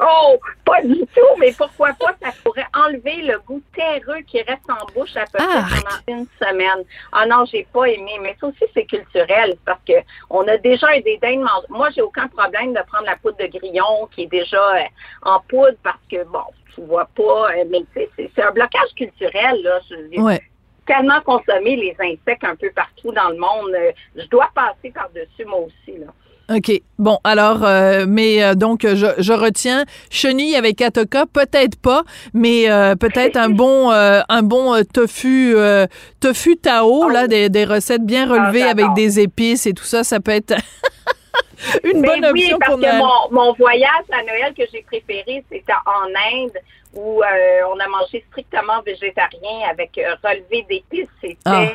Oh, 0.00 0.38
pas 0.64 0.82
du 0.82 0.98
tout, 1.14 1.20
mais 1.38 1.52
pourquoi 1.56 1.92
pas, 1.92 2.14
ça 2.20 2.30
pourrait 2.42 2.66
enlever 2.74 3.22
le 3.22 3.38
goût 3.40 3.62
terreux 3.74 4.20
qui 4.26 4.42
reste 4.42 4.68
en 4.68 4.84
bouche 4.92 5.16
à 5.16 5.24
peu 5.26 5.38
près 5.38 5.46
pendant 5.46 6.18
une 6.20 6.26
semaine. 6.40 6.84
Ah 7.12 7.26
non, 7.26 7.44
j'ai 7.44 7.66
pas 7.72 7.84
aimé, 7.84 8.12
mais 8.20 8.36
ça 8.40 8.48
aussi 8.48 8.64
c'est 8.74 8.86
culturel 8.86 9.56
parce 9.64 9.80
que 9.86 9.92
on 10.30 10.46
a 10.48 10.56
déjà 10.58 10.88
un 10.88 11.00
dédain 11.00 11.36
de 11.36 11.42
manger. 11.42 11.66
Moi, 11.68 11.90
j'ai 11.90 12.02
aucun 12.02 12.26
problème 12.28 12.72
de 12.74 12.80
prendre 12.88 13.04
la 13.06 13.16
poudre 13.16 13.36
de 13.38 13.46
grillon 13.46 14.08
qui 14.12 14.22
est 14.22 14.26
déjà 14.26 14.76
euh, 14.76 14.82
en 15.22 15.40
poudre 15.40 15.76
parce 15.82 16.00
que 16.10 16.24
bon, 16.24 16.42
tu 16.74 16.80
vois 16.82 17.08
pas, 17.16 17.52
euh, 17.52 17.64
mais 17.70 17.80
tu 17.94 18.00
sais, 18.00 18.10
c'est- 18.16 18.42
un 18.42 18.50
blocage 18.50 18.92
culturel 18.96 19.62
là. 19.62 19.78
Je 19.88 20.20
Ouais. 20.20 20.42
tellement 20.86 21.20
consommer 21.22 21.76
les 21.76 21.96
insectes 22.00 22.44
un 22.44 22.56
peu 22.56 22.70
partout 22.74 23.12
dans 23.12 23.28
le 23.30 23.36
monde, 23.38 23.70
euh, 23.74 23.92
je 24.16 24.26
dois 24.26 24.50
passer 24.54 24.90
par 24.92 25.08
dessus 25.10 25.44
moi 25.46 25.60
aussi 25.60 25.98
là. 25.98 26.06
OK. 26.50 26.82
Bon, 26.98 27.18
alors, 27.24 27.64
euh, 27.64 28.04
mais 28.06 28.42
euh, 28.44 28.54
donc, 28.54 28.82
je, 28.82 29.06
je 29.18 29.32
retiens 29.32 29.84
chenille 30.10 30.56
avec 30.56 30.82
atoka, 30.82 31.24
peut-être 31.32 31.80
pas, 31.80 32.02
mais 32.34 32.70
euh, 32.70 32.96
peut-être 32.96 33.36
un 33.38 33.48
bon 33.48 33.90
euh, 33.90 34.20
un 34.28 34.42
bon 34.42 34.74
euh, 34.74 34.82
tofu 34.84 35.54
euh, 35.56 35.86
tofu 36.20 36.56
tao, 36.58 37.08
là, 37.08 37.26
des, 37.28 37.48
des 37.48 37.64
recettes 37.64 38.04
bien 38.04 38.26
relevées 38.28 38.62
Ah, 38.62 38.70
avec 38.70 38.82
j'adore. 38.84 38.94
des 38.94 39.20
épices 39.20 39.66
et 39.66 39.72
tout 39.72 39.84
ça, 39.84 40.04
ça 40.04 40.20
peut 40.20 40.32
être 40.32 40.54
une 41.84 42.00
Mais 42.00 42.08
bonne 42.20 42.30
oui, 42.32 42.42
option 42.44 42.58
parce 42.58 42.72
pour 42.72 42.80
que 42.80 42.98
mon, 42.98 43.30
mon 43.46 43.52
voyage 43.54 44.04
à 44.12 44.22
Noël 44.22 44.52
que 44.56 44.64
j'ai 44.70 44.82
préféré, 44.82 45.42
c'était 45.50 45.72
en 45.86 46.08
Inde 46.08 46.52
où 46.92 47.22
euh, 47.22 47.26
on 47.74 47.80
a 47.80 47.88
mangé 47.88 48.22
strictement 48.30 48.82
végétarien 48.84 49.68
avec 49.70 49.98
relevé 50.22 50.64
d'épices. 50.68 51.08
C'était 51.22 51.38
Ah. 51.46 51.66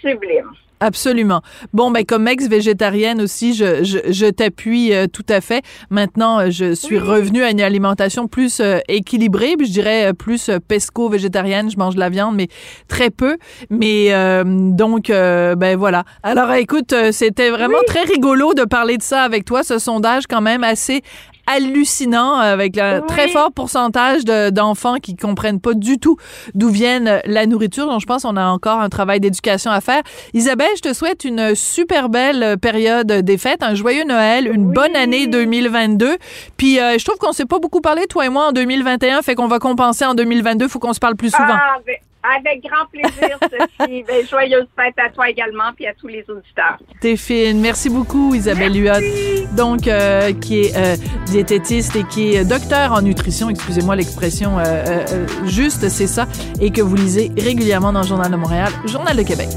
sublime. 0.00 0.50
Absolument. 0.80 1.42
Bon, 1.72 1.90
ben 1.90 2.04
comme 2.04 2.28
ex-végétarienne 2.28 3.20
aussi, 3.20 3.54
je, 3.54 3.82
je, 3.82 3.98
je 4.10 4.26
t'appuie 4.26 4.92
euh, 4.92 5.06
tout 5.06 5.26
à 5.28 5.40
fait. 5.40 5.62
Maintenant, 5.90 6.38
euh, 6.40 6.50
je 6.50 6.72
suis 6.74 6.98
revenue 6.98 7.42
à 7.42 7.50
une 7.50 7.60
alimentation 7.60 8.28
plus 8.28 8.60
euh, 8.60 8.78
équilibrée, 8.88 9.56
puis 9.56 9.66
je 9.66 9.72
dirais 9.72 10.06
euh, 10.06 10.12
plus 10.12 10.48
euh, 10.48 10.58
pesco-végétarienne. 10.66 11.70
Je 11.70 11.76
mange 11.76 11.94
de 11.94 12.00
la 12.00 12.10
viande, 12.10 12.36
mais 12.36 12.48
très 12.86 13.10
peu. 13.10 13.38
Mais 13.70 14.12
euh, 14.12 14.44
donc, 14.46 15.10
euh, 15.10 15.56
ben 15.56 15.76
voilà. 15.76 16.04
Alors, 16.22 16.52
écoute, 16.52 16.94
c'était 17.10 17.50
vraiment 17.50 17.82
très 17.86 18.02
rigolo 18.02 18.54
de 18.54 18.62
parler 18.64 18.96
de 18.98 19.02
ça 19.02 19.22
avec 19.22 19.44
toi, 19.44 19.62
ce 19.62 19.78
sondage 19.78 20.26
quand 20.28 20.40
même 20.40 20.62
assez 20.62 21.02
hallucinant 21.48 22.38
euh, 22.40 22.52
avec 22.52 22.78
un 22.78 23.00
Oui. 23.00 23.06
très 23.08 23.28
fort 23.28 23.52
pourcentage 23.52 24.24
de- 24.24 24.50
d'enfants 24.50 24.96
qui 25.02 25.16
comprennent 25.16 25.60
pas 25.60 25.74
du 25.74 25.98
tout 25.98 26.16
d'où 26.54 26.68
viennent 26.68 27.20
la 27.24 27.46
nourriture. 27.46 27.86
Donc, 27.86 28.00
je 28.00 28.06
pense 28.06 28.22
qu'on 28.22 28.36
a 28.36 28.46
encore 28.46 28.80
un 28.80 28.88
travail 28.88 29.20
d'éducation 29.20 29.70
à 29.70 29.80
faire. 29.80 30.02
Isabelle, 30.34 30.68
je 30.76 30.82
te 30.82 30.92
souhaite 30.94 31.24
une 31.24 31.54
super 31.54 32.08
belle 32.08 32.56
période 32.60 33.06
des 33.12 33.38
fêtes, 33.38 33.62
un 33.62 33.74
joyeux 33.74 34.04
Noël, 34.04 34.46
une 34.52 34.66
Oui. 34.68 34.74
bonne 34.74 34.96
année 34.96 35.26
2022. 35.26 36.16
Puis, 36.56 36.78
euh, 36.80 36.96
je 36.98 37.04
trouve 37.04 37.18
qu'on 37.18 37.32
s'est 37.32 37.46
pas 37.46 37.58
beaucoup 37.58 37.80
parlé, 37.80 38.06
toi 38.06 38.26
et 38.26 38.28
moi, 38.28 38.48
en 38.48 38.52
2021, 38.52 39.22
fait 39.22 39.34
qu'on 39.34 39.48
va 39.48 39.58
compenser 39.58 40.04
en 40.04 40.14
2022. 40.14 40.68
Faut 40.68 40.78
qu'on 40.78 40.92
se 40.92 41.00
parle 41.00 41.16
plus 41.16 41.30
souvent. 41.30 41.44
Ah, 41.50 41.76
avec, 41.80 42.02
avec 42.22 42.62
grand 42.62 42.86
plaisir, 42.90 43.38
Sophie. 43.42 44.04
Ben, 44.06 44.26
joyeuse 44.26 44.66
fête 44.76 44.94
à 44.98 45.10
toi 45.10 45.28
également 45.28 45.72
puis 45.74 45.86
à 45.86 45.94
tous 45.94 46.08
les 46.08 46.24
auditeurs. 46.28 46.78
T'es 47.00 47.16
fine. 47.16 47.60
Merci 47.60 47.88
beaucoup, 47.88 48.34
Isabelle 48.34 48.76
Huot. 48.76 49.54
Donc, 49.56 49.86
euh, 49.86 50.32
qui 50.32 50.62
est 50.62 50.76
euh, 50.76 50.96
diététiste 51.26 51.96
et 51.96 52.04
qui 52.04 52.34
est 52.34 52.44
docteur 52.44 52.92
en 52.92 53.02
nutrition, 53.02 53.50
excusez-moi 53.50 53.96
l'expression 53.96 54.58
euh, 54.58 54.64
euh, 54.64 55.26
juste, 55.44 55.88
c'est 55.88 56.06
ça, 56.06 56.26
et 56.60 56.70
que 56.70 56.80
vous 56.80 56.96
lisez 56.96 57.30
régulièrement 57.36 57.92
dans 57.92 58.02
le 58.02 58.06
Journal 58.06 58.30
de 58.30 58.36
Montréal, 58.36 58.72
Journal 58.86 59.16
de 59.16 59.22
Québec. 59.22 59.48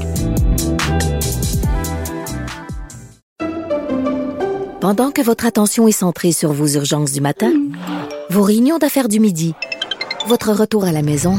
Pendant 4.80 5.12
que 5.12 5.22
votre 5.22 5.46
attention 5.46 5.86
est 5.86 5.92
centrée 5.92 6.32
sur 6.32 6.52
vos 6.52 6.66
urgences 6.66 7.12
du 7.12 7.20
matin, 7.20 7.52
vos 8.30 8.42
réunions 8.42 8.78
d'affaires 8.78 9.08
du 9.08 9.20
midi, 9.20 9.54
votre 10.26 10.50
retour 10.52 10.84
à 10.84 10.92
la 10.92 11.02
maison 11.02 11.38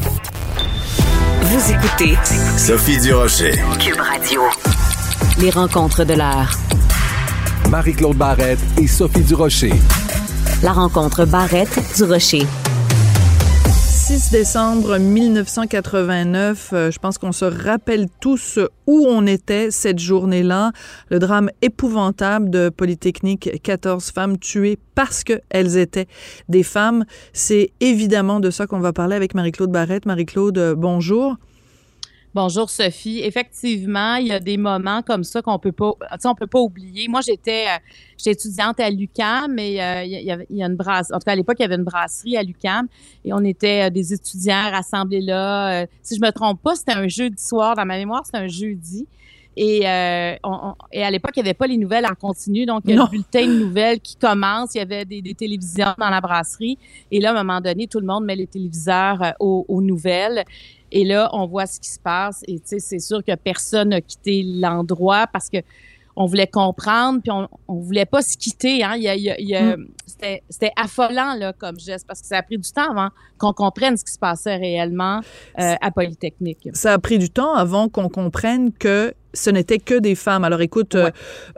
Vous 1.61 1.73
écoutez 1.73 2.15
Sophie 2.57 2.99
Durocher. 2.99 3.51
Cube 3.79 3.99
Radio. 3.99 4.41
Les 5.39 5.51
rencontres 5.51 6.03
de 6.05 6.15
l'heure. 6.15 6.57
Marie-Claude 7.69 8.17
Barrette 8.17 8.57
et 8.81 8.87
Sophie 8.87 9.21
Durocher. 9.21 9.73
La 10.63 10.71
rencontre 10.71 11.25
Barrette 11.25 11.79
du 11.95 12.03
Rocher. 12.03 12.47
6 13.67 14.31
décembre 14.31 14.97
1989, 14.97 16.69
euh, 16.73 16.89
je 16.89 16.97
pense 16.97 17.19
qu'on 17.19 17.31
se 17.31 17.45
rappelle 17.45 18.07
tous 18.19 18.57
où 18.87 19.05
on 19.07 19.27
était 19.27 19.69
cette 19.69 19.99
journée-là. 19.99 20.71
Le 21.09 21.19
drame 21.19 21.51
épouvantable 21.61 22.49
de 22.49 22.69
Polytechnique, 22.69 23.61
14 23.61 24.09
femmes 24.09 24.39
tuées 24.39 24.79
parce 24.95 25.23
qu'elles 25.23 25.77
étaient 25.77 26.07
des 26.49 26.63
femmes. 26.63 27.05
C'est 27.33 27.69
évidemment 27.81 28.39
de 28.39 28.49
ça 28.49 28.65
qu'on 28.65 28.79
va 28.79 28.93
parler 28.93 29.15
avec 29.15 29.35
Marie-Claude 29.35 29.71
Barrette. 29.71 30.07
Marie-Claude, 30.07 30.73
bonjour. 30.75 31.37
Bonjour 32.33 32.69
Sophie. 32.69 33.19
Effectivement, 33.23 34.15
il 34.15 34.27
y 34.27 34.31
a 34.31 34.39
des 34.39 34.55
moments 34.55 35.01
comme 35.01 35.25
ça 35.25 35.41
qu'on 35.41 35.59
peut 35.59 35.73
pas, 35.73 35.91
on 36.23 36.33
peut 36.35 36.47
pas 36.47 36.61
oublier. 36.61 37.09
Moi, 37.09 37.19
j'étais, 37.19 37.65
euh, 37.67 37.77
j'étais 38.17 38.31
étudiante 38.31 38.79
à 38.79 38.89
l'UCAM, 38.89 39.51
mais 39.53 39.81
euh, 39.81 40.03
il 40.05 40.11
y, 40.23 40.31
avait- 40.31 40.47
il 40.49 40.55
y 40.55 40.63
a 40.63 40.67
une 40.67 40.77
brasserie. 40.77 41.13
En 41.13 41.19
tout 41.19 41.25
cas, 41.25 41.33
à 41.33 41.35
l'époque, 41.35 41.57
il 41.59 41.63
y 41.63 41.65
avait 41.65 41.75
une 41.75 41.83
brasserie 41.83 42.37
à 42.37 42.43
l'UCAM 42.43 42.87
et 43.25 43.33
on 43.33 43.43
était 43.43 43.87
euh, 43.87 43.89
des 43.89 44.13
étudiants 44.13 44.71
rassemblés 44.71 45.19
là. 45.19 45.85
Si 46.03 46.15
je 46.15 46.21
me 46.21 46.29
trompe 46.31 46.61
pas, 46.61 46.75
c'était 46.75 46.93
un 46.93 47.09
jeudi 47.09 47.41
soir. 47.43 47.75
Dans 47.75 47.85
ma 47.85 47.97
mémoire, 47.97 48.21
c'était 48.25 48.37
un 48.37 48.47
jeudi. 48.47 49.07
Et, 49.57 49.81
euh, 49.85 50.33
on- 50.45 50.69
on- 50.69 50.75
et 50.93 51.03
à 51.03 51.11
l'époque, 51.11 51.33
il 51.35 51.43
n'y 51.43 51.49
avait 51.49 51.53
pas 51.53 51.67
les 51.67 51.75
nouvelles 51.75 52.05
en 52.05 52.15
continu. 52.15 52.65
Donc, 52.65 52.83
il 52.85 52.91
y 52.91 52.93
a 52.93 52.95
Non. 52.95 53.03
le 53.03 53.09
bulletin 53.09 53.45
de 53.45 53.59
nouvelles 53.59 53.99
qui 53.99 54.15
commence. 54.15 54.73
Il 54.73 54.77
y 54.77 54.81
avait 54.81 55.03
des, 55.03 55.21
des 55.21 55.33
télévisions 55.33 55.93
dans 55.97 56.09
la 56.09 56.21
brasserie. 56.21 56.77
Et 57.11 57.19
là, 57.19 57.31
à 57.31 57.41
un 57.41 57.43
moment 57.43 57.59
donné, 57.59 57.87
tout 57.87 57.99
le 57.99 58.05
monde 58.05 58.23
met 58.23 58.37
les 58.37 58.47
téléviseurs 58.47 59.21
euh, 59.21 59.31
aux, 59.41 59.65
aux 59.67 59.81
nouvelles. 59.81 60.45
Et 60.91 61.03
là, 61.05 61.29
on 61.33 61.47
voit 61.47 61.65
ce 61.65 61.79
qui 61.79 61.89
se 61.89 61.99
passe. 61.99 62.41
Et 62.47 62.59
tu 62.59 62.67
sais, 62.67 62.79
c'est 62.79 62.99
sûr 62.99 63.23
que 63.23 63.33
personne 63.35 63.89
n'a 63.89 64.01
quitté 64.01 64.43
l'endroit 64.43 65.27
parce 65.27 65.49
que 65.49 65.57
on 66.17 66.25
voulait 66.25 66.45
comprendre, 66.47 67.21
puis 67.21 67.31
on, 67.31 67.47
on 67.69 67.75
voulait 67.79 68.05
pas 68.05 68.21
se 68.21 68.37
quitter. 68.37 68.83
Hein. 68.83 68.95
Il 68.97 69.03
y 69.03 69.07
a, 69.07 69.15
il 69.15 69.21
y 69.23 69.29
a- 69.31 69.39
il 69.39 69.47
y 69.47 69.55
a- 69.55 69.77
c'était 70.05 70.43
c'était 70.49 70.71
affolant 70.75 71.35
là 71.35 71.53
comme 71.53 71.79
geste 71.79 72.05
parce 72.05 72.19
que 72.21 72.27
ça 72.27 72.37
a 72.39 72.43
pris 72.43 72.57
du 72.57 72.69
temps 72.69 72.91
avant 72.91 73.09
qu'on 73.37 73.53
comprenne 73.53 73.95
ce 73.95 74.03
qui 74.03 74.11
se 74.11 74.19
passait 74.19 74.57
réellement 74.57 75.21
euh, 75.57 75.75
à 75.79 75.89
Polytechnique. 75.89 76.67
Ça 76.73 76.93
a 76.93 76.99
pris 76.99 77.17
du 77.17 77.29
temps 77.29 77.53
avant 77.53 77.87
qu'on 77.87 78.09
comprenne 78.09 78.73
que 78.73 79.13
ce 79.33 79.49
n'était 79.49 79.79
que 79.79 79.99
des 79.99 80.15
femmes. 80.15 80.43
Alors 80.43 80.61
écoute, 80.61 80.95
euh, 80.95 81.09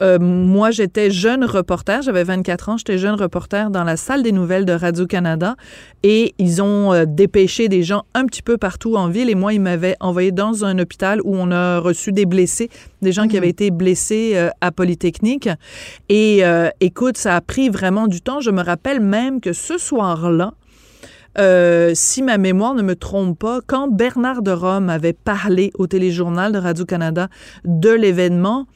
euh, 0.01 0.19
moi 0.19 0.71
j'étais 0.71 1.11
jeune 1.11 1.43
reporter, 1.43 2.01
j'avais 2.01 2.23
24 2.23 2.69
ans, 2.69 2.77
j'étais 2.77 2.97
jeune 2.97 3.15
reporter 3.15 3.69
dans 3.69 3.83
la 3.83 3.97
salle 3.97 4.23
des 4.23 4.31
nouvelles 4.31 4.65
de 4.65 4.73
Radio-Canada 4.73 5.55
et 6.03 6.33
ils 6.37 6.61
ont 6.61 6.93
euh, 6.93 7.05
dépêché 7.07 7.69
des 7.69 7.83
gens 7.83 8.03
un 8.13 8.25
petit 8.25 8.41
peu 8.41 8.57
partout 8.57 8.95
en 8.95 9.07
ville 9.07 9.29
et 9.29 9.35
moi 9.35 9.53
ils 9.53 9.61
m'avaient 9.61 9.95
envoyé 9.99 10.31
dans 10.31 10.65
un 10.65 10.77
hôpital 10.79 11.19
où 11.23 11.35
on 11.35 11.51
a 11.51 11.79
reçu 11.79 12.11
des 12.11 12.25
blessés, 12.25 12.69
des 13.01 13.11
gens 13.11 13.27
qui 13.27 13.35
Mhm. 13.35 13.37
avaient 13.37 13.49
été 13.49 13.71
blessés 13.71 14.49
à 14.61 14.71
Polytechnique. 14.71 15.49
Et 16.09 16.43
écoute, 16.79 17.17
ça 17.17 17.35
a 17.35 17.41
pris 17.41 17.69
vraiment 17.69 18.07
du 18.07 18.21
temps. 18.21 18.39
Je 18.41 18.51
me 18.51 18.61
rappelle 18.61 18.99
même 18.99 19.41
que 19.41 19.53
ce 19.53 19.77
soir-là, 19.77 20.53
euh, 21.39 21.91
si 21.95 22.21
ma 22.21 22.37
mémoire 22.37 22.73
ne 22.73 22.81
me 22.81 22.95
trompe 22.95 23.39
pas, 23.39 23.59
quand 23.65 23.87
Bernard 23.87 24.41
de 24.41 24.51
Rome 24.51 24.89
avait 24.89 25.13
parlé 25.13 25.71
au 25.75 25.87
téléjournal 25.87 26.51
de 26.51 26.57
Radio-Canada 26.59 27.27
de 27.65 27.89
l'événement, 27.89 28.67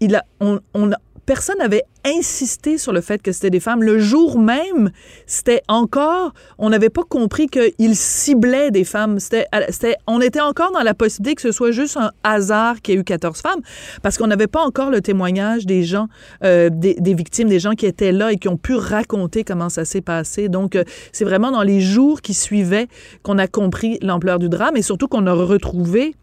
il 0.00 0.14
a, 0.16 0.24
on, 0.40 0.60
on 0.74 0.92
a- 0.92 0.96
personne 1.26 1.58
n'avait 1.58 1.84
insisté 2.04 2.78
sur 2.78 2.92
le 2.92 3.00
fait 3.00 3.22
que 3.22 3.32
c'était 3.32 3.50
des 3.50 3.60
femmes. 3.60 3.82
Le 3.82 3.98
jour 3.98 4.38
même, 4.38 4.90
c'était 5.26 5.62
encore, 5.68 6.32
on 6.58 6.70
n'avait 6.70 6.90
pas 6.90 7.02
compris 7.02 7.46
qu'il 7.46 7.96
ciblait 7.96 8.70
des 8.70 8.84
femmes. 8.84 9.18
C'était, 9.18 9.46
c'était, 9.70 9.96
on 10.06 10.20
était 10.20 10.40
encore 10.40 10.72
dans 10.72 10.82
la 10.82 10.94
possibilité 10.94 11.34
que 11.34 11.42
ce 11.42 11.52
soit 11.52 11.70
juste 11.70 11.96
un 11.96 12.10
hasard 12.22 12.82
qu'il 12.82 12.94
y 12.94 12.96
ait 12.96 13.00
eu 13.00 13.04
14 13.04 13.40
femmes, 13.40 13.60
parce 14.02 14.18
qu'on 14.18 14.26
n'avait 14.26 14.46
pas 14.46 14.62
encore 14.62 14.90
le 14.90 15.00
témoignage 15.00 15.66
des 15.66 15.82
gens, 15.82 16.08
euh, 16.44 16.68
des, 16.70 16.94
des 16.94 17.14
victimes, 17.14 17.48
des 17.48 17.60
gens 17.60 17.72
qui 17.72 17.86
étaient 17.86 18.12
là 18.12 18.32
et 18.32 18.36
qui 18.36 18.48
ont 18.48 18.56
pu 18.56 18.74
raconter 18.74 19.44
comment 19.44 19.68
ça 19.68 19.84
s'est 19.84 20.02
passé. 20.02 20.48
Donc, 20.48 20.76
euh, 20.76 20.84
c'est 21.12 21.24
vraiment 21.24 21.50
dans 21.50 21.62
les 21.62 21.80
jours 21.80 22.20
qui 22.20 22.34
suivaient 22.34 22.88
qu'on 23.22 23.38
a 23.38 23.46
compris 23.46 23.98
l'ampleur 24.02 24.38
du 24.38 24.48
drame 24.48 24.76
et 24.76 24.82
surtout 24.82 25.08
qu'on 25.08 25.26
a 25.26 25.32
retrouvé 25.32 26.14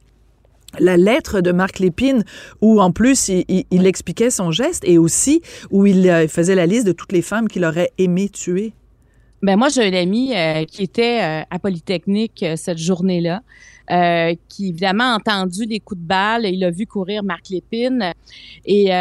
la 0.80 0.98
lettre 0.98 1.42
de 1.42 1.52
Marc 1.52 1.80
Lépine, 1.80 2.24
où 2.62 2.82
en 2.82 2.92
plus 2.92 3.28
il, 3.30 3.46
il- 3.48 3.66
il 3.72 3.86
expliquait 3.88 4.30
son 4.30 4.52
geste 4.52 4.84
et 4.86 4.98
aussi 4.98 5.42
où 5.70 5.86
il 5.86 6.10
euh, 6.10 6.28
faisait 6.28 6.56
la 6.56 6.66
liste 6.66 6.88
de 6.88 6.92
toutes 6.92 7.12
les 7.12 7.22
femmes 7.22 7.48
qu'il 7.48 7.66
aurait 7.66 7.92
aimé 7.98 8.30
tuer. 8.30 8.74
Ben 9.42 9.58
moi, 9.58 9.70
j'ai 9.70 9.84
un 9.88 9.94
ami 10.00 10.36
euh, 10.36 10.66
qui 10.66 10.84
était 10.84 11.20
euh, 11.22 11.42
à 11.50 11.58
Polytechnique 11.58 12.44
euh, 12.44 12.56
cette 12.56 12.78
journée-là, 12.78 13.42
qui 14.48 14.70
évidemment 14.70 15.16
a 15.16 15.16
entendu 15.18 15.66
les 15.66 15.82
coups 15.82 16.00
de 16.00 16.06
balle, 16.08 16.46
il 16.46 16.64
a 16.64 16.70
vu 16.72 16.86
courir 16.86 17.24
Marc 17.24 17.50
Lépine. 17.50 18.14
Et 18.64 18.86
tu 18.86 18.92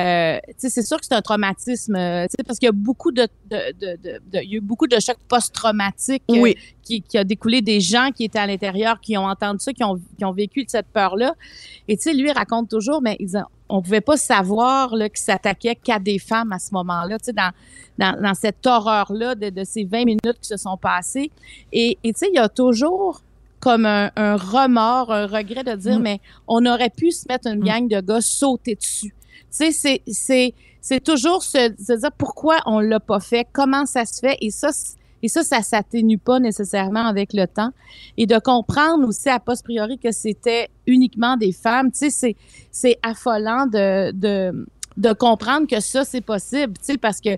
sais, 0.57 0.69
c'est 0.69 0.83
sûr 0.83 0.99
que 0.99 1.07
c'est 1.07 1.15
un 1.15 1.23
traumatisme, 1.23 1.95
tu 1.95 2.01
sais, 2.37 2.43
parce 2.45 2.59
qu'il 2.59 2.67
y 2.67 2.71
a 2.71 2.73
beaucoup 2.73 3.13
de, 3.13 3.29
de, 3.51 3.73
de, 3.79 4.21
il 4.43 4.51
y 4.51 4.55
a 4.55 4.57
eu 4.57 4.61
beaucoup 4.61 4.89
de 4.89 4.99
chocs 4.99 5.19
post-traumatiques 5.29 6.25
Oui. 6.29 6.57
qui, 6.83 7.03
qui 7.03 7.19
a 7.19 7.23
découlé 7.23 7.63
des 7.63 7.81
gens 7.81 8.11
qui 8.13 8.25
étaient 8.25 8.41
à 8.41 8.49
l'intérieur, 8.49 9.01
qui 9.01 9.17
ont 9.17 9.27
entendu 9.27 9.61
ça, 9.61 9.73
qui 9.73 9.85
ont, 9.85 10.01
qui 10.19 10.25
ont 10.25 10.33
vécu 10.33 10.65
cette 10.67 10.89
peur-là. 10.89 11.35
Et 11.87 11.97
tu 11.97 12.05
sais, 12.05 12.13
lui 12.13 12.29
il 12.29 12.33
raconte 12.33 12.69
toujours, 12.69 13.01
mais 13.01 13.17
ils 13.21 13.37
ont- 13.37 13.45
on 13.71 13.83
pouvait 13.83 14.01
pas 14.01 14.17
savoir 14.17 14.95
là, 14.95 15.09
qu'il 15.09 15.19
s'attaquait 15.21 15.75
qu'à 15.77 15.99
des 15.99 16.19
femmes 16.19 16.53
à 16.53 16.59
ce 16.59 16.73
moment-là, 16.75 17.19
tu 17.19 17.27
sais, 17.27 17.33
dans, 17.33 17.53
dans, 17.99 18.21
dans 18.21 18.35
cette 18.35 18.67
horreur-là 18.67 19.35
de, 19.35 19.51
de 19.51 19.65
ces 19.65 19.85
20 19.85 20.05
minutes 20.05 20.39
qui 20.41 20.49
se 20.49 20.57
sont 20.57 20.77
passées. 20.77 21.31
Et 21.73 21.99
et 22.05 22.13
tu 22.13 22.19
sais, 22.21 22.29
il 22.33 22.37
y 22.37 22.39
a 22.39 22.49
toujours 22.49 23.23
comme 23.61 23.85
un, 23.87 24.11
un 24.17 24.37
remords, 24.37 25.13
un 25.13 25.27
regret 25.27 25.65
de 25.65 25.75
dire, 25.77 25.99
Mm. 25.99 26.03
mais 26.03 26.21
on 26.49 26.65
aurait 26.67 26.91
pu 26.91 27.11
se 27.11 27.27
mettre 27.29 27.47
une 27.49 27.61
Mm. 27.61 27.65
gang 27.65 27.89
de 27.89 28.01
gars 28.01 28.21
sauter 28.23 28.75
dessus. 28.75 29.11
Tu 29.11 29.47
sais, 29.51 29.73
c'est, 29.73 30.03
c'est, 30.07 30.55
c'est 30.81 31.01
toujours 31.05 31.43
se, 31.43 31.73
se 31.79 31.93
dire 31.99 32.13
pourquoi 32.17 32.59
on 32.67 32.81
l'a 32.81 33.01
pas 33.01 33.21
fait, 33.21 33.47
comment 33.53 33.85
ça 33.85 34.05
se 34.07 34.21
fait, 34.21 34.37
et 34.41 34.51
ça, 34.51 34.71
et 35.23 35.29
ça, 35.29 35.43
ça 35.43 35.63
s'atténue 35.63 36.19
pas 36.19 36.39
nécessairement 36.41 37.07
avec 37.07 37.33
le 37.33 37.47
temps. 37.47 37.71
Et 38.17 38.27
de 38.27 38.39
comprendre 38.39 39.07
aussi 39.09 39.29
à 39.29 39.39
posteriori 39.41 39.99
que 39.99 40.13
c'était 40.13 40.69
uniquement 40.87 41.37
des 41.37 41.53
femmes, 41.53 41.91
tu 41.93 42.11
sais, 42.11 42.37
c'est, 42.71 42.99
affolant 43.03 43.67
de, 43.67 44.13
de, 44.13 44.67
de 44.97 45.13
comprendre 45.13 45.67
que 45.67 45.81
ça, 45.81 46.05
c'est 46.05 46.21
possible, 46.21 46.75
tu 46.79 46.85
sais, 46.93 46.99
parce 46.99 47.21
que 47.21 47.31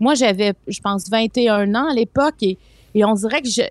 moi, 0.00 0.14
j'avais, 0.14 0.52
je 0.66 0.80
pense, 0.80 1.08
21 1.08 1.74
ans 1.74 1.88
à 1.90 1.94
l'époque 1.94 2.36
et, 2.42 2.58
et 2.94 3.04
on 3.04 3.12
dirait 3.14 3.42
que 3.42 3.48
je 3.48 3.62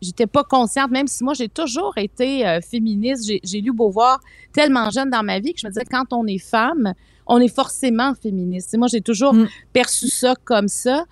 j'étais 0.00 0.26
pas 0.26 0.42
consciente, 0.42 0.90
même 0.90 1.06
si 1.06 1.22
moi, 1.22 1.34
j'ai 1.34 1.48
toujours 1.48 1.92
été 1.96 2.46
euh, 2.46 2.60
féministe. 2.60 3.30
J'ai- 3.44 3.60
lu 3.60 3.72
Beauvoir 3.72 4.20
tellement 4.52 4.90
jeune 4.90 5.10
dans 5.10 5.22
ma 5.22 5.38
vie 5.38 5.52
que 5.52 5.60
je 5.60 5.66
me 5.66 5.70
disais, 5.72 5.84
quand 5.88 6.12
on 6.12 6.26
est 6.26 6.38
femme, 6.38 6.94
on 7.26 7.38
est 7.40 7.54
forcément 7.54 8.14
féministe. 8.14 8.70
Sais, 8.70 8.76
moi, 8.78 8.88
j'ai 8.88 9.00
toujours 9.02 9.34
Mm. 9.34 9.48
perçu 9.72 10.08
ça 10.08 10.34
comme 10.44 10.68
ça. 10.68 11.04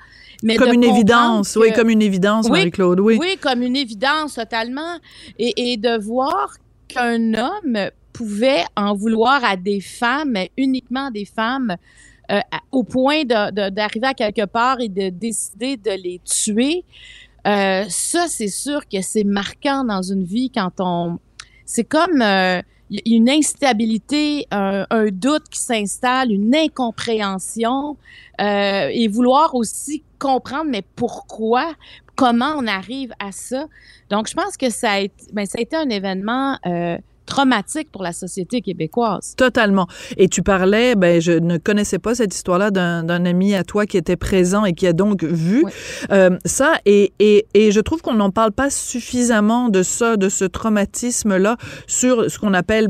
Mais 0.42 0.56
comme 0.56 0.72
une 0.72 0.84
évidence, 0.84 1.54
que- 1.54 1.60
oui, 1.60 1.72
comme 1.72 1.90
une 1.90 2.02
évidence, 2.02 2.46
Oui. 2.46 2.58
Marie-Claude, 2.60 3.00
oui. 3.00 3.16
oui, 3.20 3.36
comme 3.40 3.62
une 3.62 3.76
évidence 3.76 4.34
totalement. 4.34 4.98
Et, 5.38 5.72
et 5.72 5.76
de 5.76 5.98
voir 6.00 6.54
qu'un 6.88 7.34
homme 7.34 7.78
pouvait 8.12 8.64
en 8.76 8.94
vouloir 8.94 9.42
à 9.44 9.56
des 9.56 9.80
femmes, 9.80 10.36
uniquement 10.56 11.10
des 11.10 11.24
femmes, 11.24 11.76
euh, 12.30 12.40
au 12.70 12.84
point 12.84 13.24
d'arriver 13.24 14.06
à 14.06 14.14
quelque 14.14 14.44
part 14.46 14.80
et 14.80 14.88
de 14.88 15.08
décider 15.10 15.76
de 15.76 15.90
les 15.90 16.20
tuer, 16.24 16.84
euh, 17.46 17.84
ça, 17.88 18.26
c'est 18.28 18.48
sûr 18.48 18.86
que 18.88 19.00
c'est 19.02 19.24
marquant 19.24 19.84
dans 19.84 20.02
une 20.02 20.24
vie 20.24 20.50
quand 20.50 20.72
on... 20.78 21.18
C'est 21.64 21.84
comme 21.84 22.20
euh, 22.22 22.60
une 23.06 23.30
instabilité, 23.30 24.46
un, 24.50 24.86
un 24.90 25.06
doute 25.06 25.48
qui 25.50 25.58
s'installe, 25.58 26.30
une 26.30 26.54
incompréhension 26.54 27.96
euh, 28.40 28.88
et 28.92 29.08
vouloir 29.08 29.54
aussi 29.54 30.02
comprendre, 30.18 30.66
mais 30.68 30.82
pourquoi, 30.96 31.74
comment 32.16 32.54
on 32.56 32.66
arrive 32.66 33.12
à 33.18 33.32
ça. 33.32 33.66
Donc, 34.10 34.28
je 34.28 34.34
pense 34.34 34.56
que 34.56 34.70
ça 34.70 34.92
a 34.92 34.98
été, 35.00 35.24
ben, 35.32 35.46
ça 35.46 35.58
a 35.58 35.60
été 35.60 35.76
un 35.76 35.88
événement 35.88 36.58
euh, 36.66 36.98
traumatique 37.26 37.90
pour 37.90 38.02
la 38.02 38.12
société 38.12 38.60
québécoise. 38.60 39.34
Totalement. 39.36 39.86
Et 40.16 40.28
tu 40.28 40.42
parlais, 40.42 40.94
ben, 40.94 41.20
je 41.20 41.32
ne 41.32 41.56
connaissais 41.58 41.98
pas 41.98 42.14
cette 42.14 42.34
histoire-là 42.34 42.70
d'un 42.70 43.24
ami 43.24 43.54
à 43.54 43.64
toi 43.64 43.86
qui 43.86 43.96
était 43.96 44.16
présent 44.16 44.64
et 44.64 44.72
qui 44.72 44.86
a 44.86 44.92
donc 44.92 45.24
vu 45.24 45.62
Oui. 45.64 45.72
euh, 46.10 46.36
ça. 46.44 46.74
Et, 46.84 47.12
et, 47.18 47.46
et 47.54 47.70
je 47.72 47.80
trouve 47.80 48.02
qu'on 48.02 48.14
n'en 48.14 48.30
parle 48.30 48.52
pas 48.52 48.70
suffisamment 48.70 49.68
de 49.68 49.82
ça, 49.82 50.16
de 50.16 50.28
ce 50.28 50.44
traumatisme-là, 50.44 51.56
sur 51.86 52.30
ce 52.30 52.38
qu'on 52.38 52.54
appelle 52.54 52.88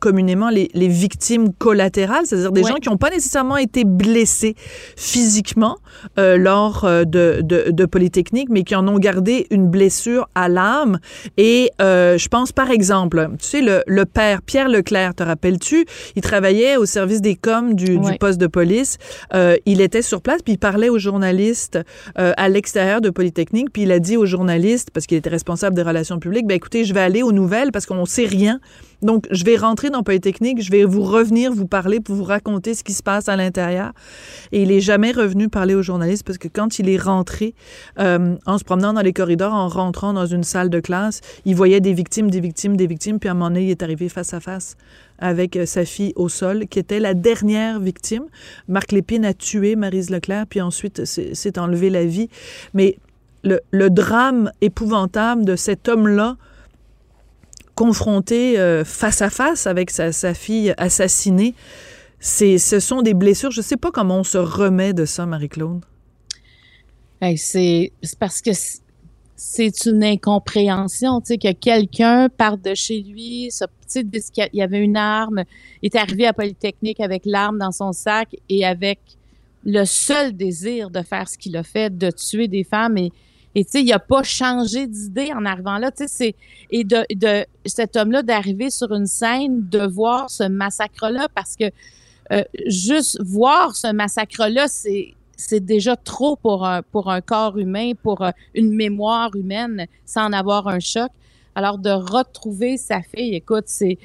communément 0.00 0.50
les, 0.50 0.70
les 0.74 0.88
victimes 0.88 1.52
collatérales, 1.52 2.26
c'est-à-dire 2.26 2.52
des 2.52 2.62
Ouais. 2.62 2.68
gens 2.70 2.76
qui 2.76 2.88
n'ont 2.88 2.96
pas 2.96 3.10
nécessairement 3.10 3.56
été 3.56 3.84
blessés 3.84 4.54
physiquement 4.96 5.76
euh, 6.18 6.36
lors 6.36 6.84
euh, 6.84 7.04
de, 7.04 7.40
de, 7.42 7.70
de 7.70 7.86
Polytechnique, 7.86 8.48
mais 8.50 8.62
qui 8.62 8.74
en 8.74 8.86
ont 8.88 8.98
gardé 8.98 9.46
une 9.50 9.68
blessure 9.68 10.28
à 10.34 10.48
l'âme. 10.48 10.98
Et 11.36 11.70
euh, 11.80 12.18
je 12.18 12.28
pense 12.28 12.52
par 12.52 12.70
exemple, 12.70 13.28
tu 13.40 13.46
sais, 13.48 13.60
le, 13.62 13.82
le 13.86 14.04
père 14.04 14.42
Pierre 14.42 14.68
Leclerc, 14.68 15.14
te 15.14 15.22
rappelles-tu, 15.22 15.86
il 16.16 16.22
travaillait 16.22 16.76
au 16.76 16.84
service 16.86 17.20
des 17.20 17.36
coms 17.36 17.74
du, 17.74 17.98
du 17.98 18.18
poste 18.18 18.40
de 18.40 18.46
police. 18.46 18.98
Euh, 19.34 19.56
il 19.66 19.80
était 19.80 20.02
sur 20.02 20.20
place, 20.20 20.42
puis 20.42 20.54
il 20.54 20.58
parlait 20.58 20.88
aux 20.88 20.98
journalistes 20.98 21.78
euh, 22.18 22.32
à 22.36 22.48
l'extérieur 22.48 23.00
de 23.00 23.10
Polytechnique, 23.10 23.68
puis 23.72 23.82
il 23.82 23.92
a 23.92 23.98
dit 23.98 24.16
aux 24.16 24.26
journalistes, 24.26 24.90
parce 24.92 25.06
qu'il 25.06 25.16
était 25.16 25.30
responsable 25.30 25.74
des 25.76 25.82
relations 25.82 26.18
publiques, 26.18 26.46
ben 26.46 26.54
écoutez, 26.54 26.84
je 26.84 26.92
vais 26.94 27.00
aller 27.00 27.22
aux 27.22 27.32
nouvelles 27.32 27.72
parce 27.72 27.86
qu'on 27.86 28.04
sait 28.04 28.26
rien. 28.26 28.60
Donc, 29.00 29.26
je 29.30 29.44
vais 29.44 29.56
rentrer 29.56 29.90
dans 29.90 30.02
Polytechnique, 30.02 30.60
je 30.60 30.72
vais 30.72 30.84
vous 30.84 31.02
revenir, 31.02 31.52
vous 31.52 31.66
parler, 31.66 32.00
pour 32.00 32.16
vous 32.16 32.24
raconter 32.24 32.74
ce 32.74 32.82
qui 32.82 32.92
se 32.92 33.02
passe 33.02 33.28
à 33.28 33.36
l'intérieur. 33.36 33.92
Et 34.50 34.62
il 34.62 34.72
est 34.72 34.80
jamais 34.80 35.12
revenu 35.12 35.48
parler 35.48 35.74
aux 35.74 35.82
journalistes 35.82 36.24
parce 36.24 36.38
que 36.38 36.48
quand 36.48 36.78
il 36.80 36.88
est 36.88 36.98
rentré, 36.98 37.54
euh, 38.00 38.36
en 38.44 38.58
se 38.58 38.64
promenant 38.64 38.92
dans 38.92 39.02
les 39.02 39.12
corridors, 39.12 39.54
en 39.54 39.68
rentrant 39.68 40.12
dans 40.12 40.26
une 40.26 40.42
salle 40.42 40.68
de 40.68 40.80
classe, 40.80 41.20
il 41.44 41.54
voyait 41.54 41.80
des 41.80 41.92
victimes, 41.92 42.30
des 42.30 42.40
victimes, 42.40 42.76
des 42.76 42.88
victimes, 42.88 43.20
puis 43.20 43.28
à 43.28 43.32
un 43.32 43.34
moment 43.34 43.50
donné, 43.50 43.64
il 43.64 43.70
est 43.70 43.82
arrivé 43.82 44.08
face 44.08 44.34
à 44.34 44.40
face 44.40 44.76
avec 45.20 45.56
euh, 45.56 45.66
sa 45.66 45.84
fille 45.84 46.12
au 46.16 46.28
sol, 46.28 46.66
qui 46.66 46.80
était 46.80 47.00
la 47.00 47.14
dernière 47.14 47.78
victime. 47.78 48.24
Marc 48.66 48.90
Lépine 48.90 49.24
a 49.24 49.34
tué 49.34 49.76
Marise 49.76 50.10
Leclerc, 50.10 50.46
puis 50.48 50.60
ensuite 50.60 51.04
s'est 51.04 51.58
enlevé 51.58 51.90
la 51.90 52.04
vie. 52.04 52.28
Mais 52.74 52.98
le, 53.44 53.60
le 53.70 53.90
drame 53.90 54.50
épouvantable 54.60 55.44
de 55.44 55.54
cet 55.54 55.88
homme-là, 55.88 56.36
confronté 57.78 58.58
euh, 58.58 58.84
face 58.84 59.22
à 59.22 59.30
face 59.30 59.68
avec 59.68 59.92
sa, 59.92 60.34
fille 60.34 60.74
assassinée, 60.78 61.54
ce 62.18 62.80
sont 62.80 63.02
des 63.02 63.14
blessures. 63.14 63.52
Je 63.52 63.60
ne 63.60 63.64
sais 63.64 63.76
pas 63.76 63.92
comment 63.92 64.18
on 64.18 64.24
se 64.24 64.36
remet 64.36 64.92
de 64.92 65.04
ça, 65.04 65.26
Marie-Claude. 65.26 65.84
Hey, 67.20 67.38
c'est 67.38 67.92
parce 68.18 68.42
que 68.42 68.50
c'est 69.36 69.86
une 69.86 70.02
incompréhension, 70.02 71.20
tu 71.20 71.34
sais, 71.34 71.38
que 71.38 71.52
quelqu'un 71.52 72.28
parte 72.28 72.62
de 72.62 72.74
chez 72.74 73.00
lui, 73.00 73.46
ça- 73.52 73.68
tu 73.68 74.02
sais, 74.02 74.04
qu'il 74.32 74.48
y 74.54 74.62
avait 74.62 74.82
une 74.82 74.96
arme, 74.96 75.44
est 75.84 75.94
arrivé 75.94 76.26
à 76.26 76.32
Polytechnique 76.32 76.98
avec 76.98 77.22
l'arme 77.26 77.58
dans 77.58 77.70
son 77.70 77.92
sac 77.92 78.34
et 78.48 78.66
avec 78.66 78.98
le 79.64 79.84
seul 79.84 80.36
désir 80.36 80.90
de 80.90 81.02
faire 81.02 81.28
ce 81.28 81.38
qu'il 81.38 81.56
a 81.56 81.62
fait, 81.62 81.96
de 81.96 82.10
tuer 82.10 82.48
des 82.48 82.64
femmes 82.64 82.98
et 83.54 83.64
tu 83.64 83.70
sais, 83.72 83.82
il 83.82 83.92
a 83.92 83.98
pas 83.98 84.22
changé 84.22 84.86
d'idée 84.86 85.32
en 85.32 85.44
arrivant 85.44 85.78
là, 85.78 85.90
tu 85.90 86.04
sais, 86.04 86.08
c'est 86.08 86.34
et 86.70 86.84
de, 86.84 87.04
de 87.14 87.46
cet 87.64 87.96
homme-là 87.96 88.22
d'arriver 88.22 88.70
sur 88.70 88.92
une 88.92 89.06
scène, 89.06 89.68
de 89.68 89.86
voir 89.86 90.30
ce 90.30 90.44
massacre-là 90.44 91.28
parce 91.34 91.56
que 91.56 91.64
euh, 92.30 92.42
juste 92.66 93.18
voir 93.24 93.74
ce 93.74 93.90
massacre-là, 93.92 94.68
c'est 94.68 95.14
c'est 95.38 95.64
déjà 95.64 95.94
trop 95.94 96.34
pour 96.36 96.66
un, 96.66 96.82
pour 96.82 97.10
un 97.10 97.20
corps 97.20 97.58
humain, 97.58 97.92
pour 98.02 98.22
euh, 98.22 98.30
une 98.54 98.74
mémoire 98.74 99.34
humaine, 99.36 99.86
sans 100.04 100.26
en 100.26 100.32
avoir 100.32 100.66
un 100.66 100.80
choc. 100.80 101.10
Alors, 101.54 101.78
de 101.78 101.90
retrouver 101.90 102.76
sa 102.76 103.02
fille, 103.02 103.34
écoute, 103.34 103.64
c'est 103.66 103.98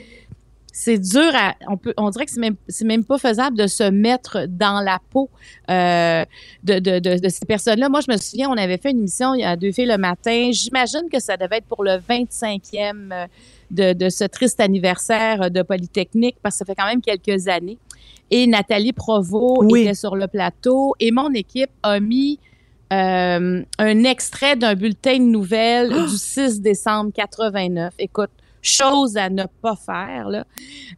c'est 0.76 0.98
dur 0.98 1.30
à 1.36 1.54
on 1.70 1.78
peut 1.78 1.94
on 1.98 2.10
dirait 2.10 2.26
que 2.26 2.32
c'est 2.32 2.40
même 2.40 2.56
c'est 2.68 2.84
même 2.84 3.06
pas 3.06 3.20
faisable 3.20 3.56
de 3.56 3.68
se 3.68 3.84
mettre 3.92 4.48
dans 4.50 4.82
la 4.82 4.98
peau 5.12 5.30
euh, 5.70 6.26
de, 6.64 6.80
de, 6.80 6.98
de, 6.98 7.20
de, 7.20 7.30
ces 7.30 7.46
personnes-là. 7.46 7.90
Moi, 7.90 8.02
je 8.02 8.12
me 8.12 8.18
souviens, 8.18 8.50
on 8.50 8.58
avait 8.58 8.80
fait 8.80 8.90
une 8.90 8.98
émission 8.98 9.36
il 9.36 9.42
y 9.42 9.44
a 9.44 9.56
deux 9.56 9.72
filles 9.72 9.86
le 9.86 10.00
matin. 10.00 10.50
J'imagine 10.52 11.04
que 11.12 11.20
ça 11.20 11.38
devait 11.38 11.58
être 11.58 11.68
pour 11.68 11.84
le 11.84 11.92
25e 11.92 13.12
euh, 13.14 13.28
de, 13.70 13.94
de 13.94 14.10
ce 14.10 14.24
triste 14.24 14.60
anniversaire 14.60 15.52
de 15.52 15.62
Polytechnique 15.62 16.38
parce 16.42 16.56
que 16.56 16.60
ça 16.60 16.66
fait 16.66 16.76
quand 16.76 16.88
même 16.88 17.02
quelques 17.02 17.48
années. 17.48 17.78
Et 18.32 18.48
Nathalie 18.48 18.94
Provo 18.94 19.64
Oui. 19.64 19.82
était 19.82 19.94
sur 19.94 20.16
le 20.16 20.26
plateau 20.28 20.96
et 21.00 21.12
mon 21.12 21.32
équipe 21.34 21.70
a 21.84 22.00
mis 22.00 22.40
euh, 22.92 23.62
un 23.78 24.04
extrait 24.06 24.56
d'un 24.56 24.74
bulletin 24.74 25.18
de 25.20 25.24
nouvelles 25.26 25.90
du 26.10 26.18
6 26.18 26.62
décembre 26.62 27.12
89. 27.14 27.94
Écoute, 28.00 28.32
chose 28.64 29.18
à 29.18 29.30
ne 29.30 29.44
pas 29.62 29.76
faire, 29.76 30.30
là, 30.30 30.46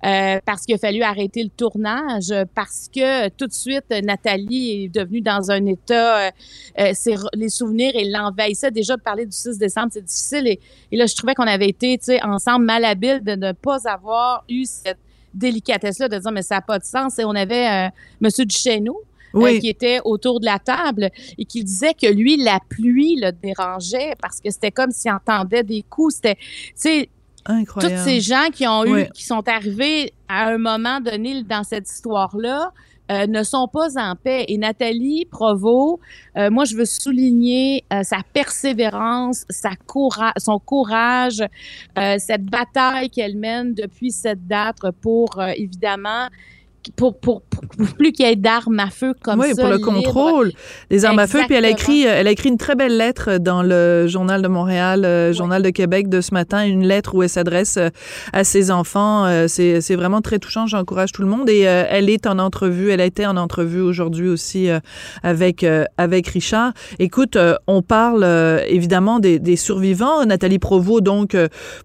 euh, 0.05 0.39
parce 0.45 0.65
qu'il 0.65 0.75
a 0.75 0.77
fallu 0.77 1.01
arrêter 1.01 1.43
le 1.43 1.49
tournage, 1.49 2.33
parce 2.53 2.89
que 2.93 3.27
tout 3.29 3.47
de 3.47 3.53
suite, 3.53 3.93
Nathalie 4.03 4.85
est 4.85 4.87
devenue 4.87 5.21
dans 5.21 5.51
un 5.51 5.65
état, 5.65 6.27
euh, 6.27 6.31
euh, 6.79 6.93
les 7.33 7.49
souvenirs, 7.49 7.91
et 7.95 8.05
l'envahissait. 8.09 8.71
Déjà, 8.71 8.95
de 8.95 9.01
parler 9.01 9.25
du 9.25 9.35
6 9.35 9.57
décembre, 9.57 9.89
c'est 9.91 10.05
difficile. 10.05 10.47
Et, 10.47 10.59
et 10.91 10.97
là, 10.97 11.07
je 11.07 11.15
trouvais 11.15 11.33
qu'on 11.33 11.47
avait 11.47 11.69
été, 11.69 11.97
tu 11.97 12.05
sais, 12.05 12.23
ensemble 12.23 12.65
malhabiles 12.65 13.23
de 13.23 13.35
ne 13.35 13.51
pas 13.51 13.79
avoir 13.89 14.45
eu 14.47 14.65
cette 14.65 14.99
délicatesse-là 15.35 16.07
de 16.07 16.17
dire, 16.17 16.31
mais 16.31 16.41
ça 16.41 16.55
n'a 16.55 16.61
pas 16.61 16.79
de 16.79 16.85
sens. 16.85 17.19
Et 17.19 17.25
on 17.25 17.35
avait 17.35 17.67
euh, 17.67 17.89
Monsieur 18.21 18.45
Duchesneau, 18.45 19.01
euh, 19.35 19.59
qui 19.59 19.67
était 19.67 19.99
autour 20.05 20.39
de 20.39 20.45
la 20.45 20.59
table 20.59 21.09
et 21.37 21.43
qui 21.43 21.63
disait 21.63 21.93
que 21.93 22.07
lui, 22.07 22.37
la 22.37 22.59
pluie 22.69 23.17
le 23.21 23.31
dérangeait 23.31 24.13
parce 24.21 24.39
que 24.39 24.49
c'était 24.49 24.71
comme 24.71 24.91
s'il 24.91 25.11
entendait 25.11 25.63
des 25.63 25.83
coups. 25.83 26.15
C'était, 26.15 26.35
tu 26.35 26.71
sais, 26.75 27.09
Incroyable. 27.45 27.95
tous 27.95 28.03
ces 28.03 28.21
gens 28.21 28.49
qui 28.51 28.67
ont 28.67 28.85
eu, 28.85 29.07
qui 29.13 29.23
sont 29.23 29.47
arrivés 29.47 30.13
à 30.27 30.47
un 30.47 30.57
moment 30.57 30.99
donné 30.99 31.43
dans 31.43 31.63
cette 31.63 31.89
histoire-là, 31.89 32.71
euh, 33.11 33.27
ne 33.27 33.43
sont 33.43 33.67
pas 33.67 33.99
en 33.99 34.15
paix. 34.15 34.45
Et 34.47 34.57
Nathalie 34.57 35.25
Provo, 35.25 35.99
euh, 36.37 36.49
moi, 36.49 36.65
je 36.65 36.75
veux 36.75 36.85
souligner 36.85 37.83
euh, 37.93 38.01
sa 38.01 38.17
persévérance, 38.33 39.45
sa 39.49 39.75
coura 39.75 40.33
son 40.37 40.57
courage, 40.57 41.43
cette 41.95 42.45
bataille 42.45 43.09
qu'elle 43.09 43.37
mène 43.37 43.73
depuis 43.73 44.11
cette 44.11 44.47
date 44.47 44.77
pour, 45.01 45.41
évidemment, 45.55 46.27
pour, 46.95 47.17
pour, 47.19 47.41
pour, 47.41 47.63
plus 47.97 48.11
qu'il 48.11 48.25
y 48.25 48.29
ait 48.29 48.35
d'armes 48.35 48.79
à 48.79 48.89
feu 48.89 49.13
comme 49.21 49.39
oui, 49.39 49.53
ça. 49.53 49.61
pour 49.61 49.71
le 49.71 49.79
contrôle 49.79 50.51
des 50.89 51.05
armes 51.05 51.19
à 51.19 51.27
feu. 51.27 51.39
Puis 51.45 51.55
elle 51.55 51.65
a 51.65 51.69
écrit, 51.69 52.03
elle 52.03 52.27
a 52.27 52.31
écrit 52.31 52.49
une 52.49 52.57
très 52.57 52.75
belle 52.75 52.97
lettre 52.97 53.37
dans 53.37 53.63
le 53.63 54.07
Journal 54.07 54.41
de 54.41 54.47
Montréal, 54.47 55.05
euh, 55.05 55.33
Journal 55.33 55.61
de 55.61 55.69
Québec 55.69 56.09
de 56.09 56.21
ce 56.21 56.33
matin, 56.33 56.65
une 56.65 56.85
lettre 56.85 57.15
où 57.15 57.23
elle 57.23 57.29
s'adresse 57.29 57.77
euh, 57.77 57.89
à 58.33 58.43
ses 58.43 58.71
enfants. 58.71 59.25
Euh, 59.25 59.47
c'est, 59.47 59.95
vraiment 59.95 60.21
très 60.21 60.39
touchant. 60.39 60.67
J'encourage 60.67 61.11
tout 61.11 61.21
le 61.21 61.27
monde. 61.27 61.49
Et 61.49 61.61
elle 61.61 62.09
est 62.09 62.27
en 62.27 62.37
entrevue. 62.37 62.91
Elle 62.91 62.99
a 62.99 63.05
été 63.05 63.25
en 63.25 63.37
entrevue 63.37 63.79
aujourd'hui 63.79 64.27
aussi 64.27 64.67
avec 65.23 65.65
avec 65.97 66.27
Richard. 66.27 66.73
Écoute, 66.99 67.37
on 67.67 67.81
parle 67.81 68.25
évidemment 68.67 69.19
des, 69.19 69.39
des 69.39 69.55
survivants. 69.55 70.25
Nathalie 70.25 70.59
Provost, 70.59 71.03
donc 71.03 71.37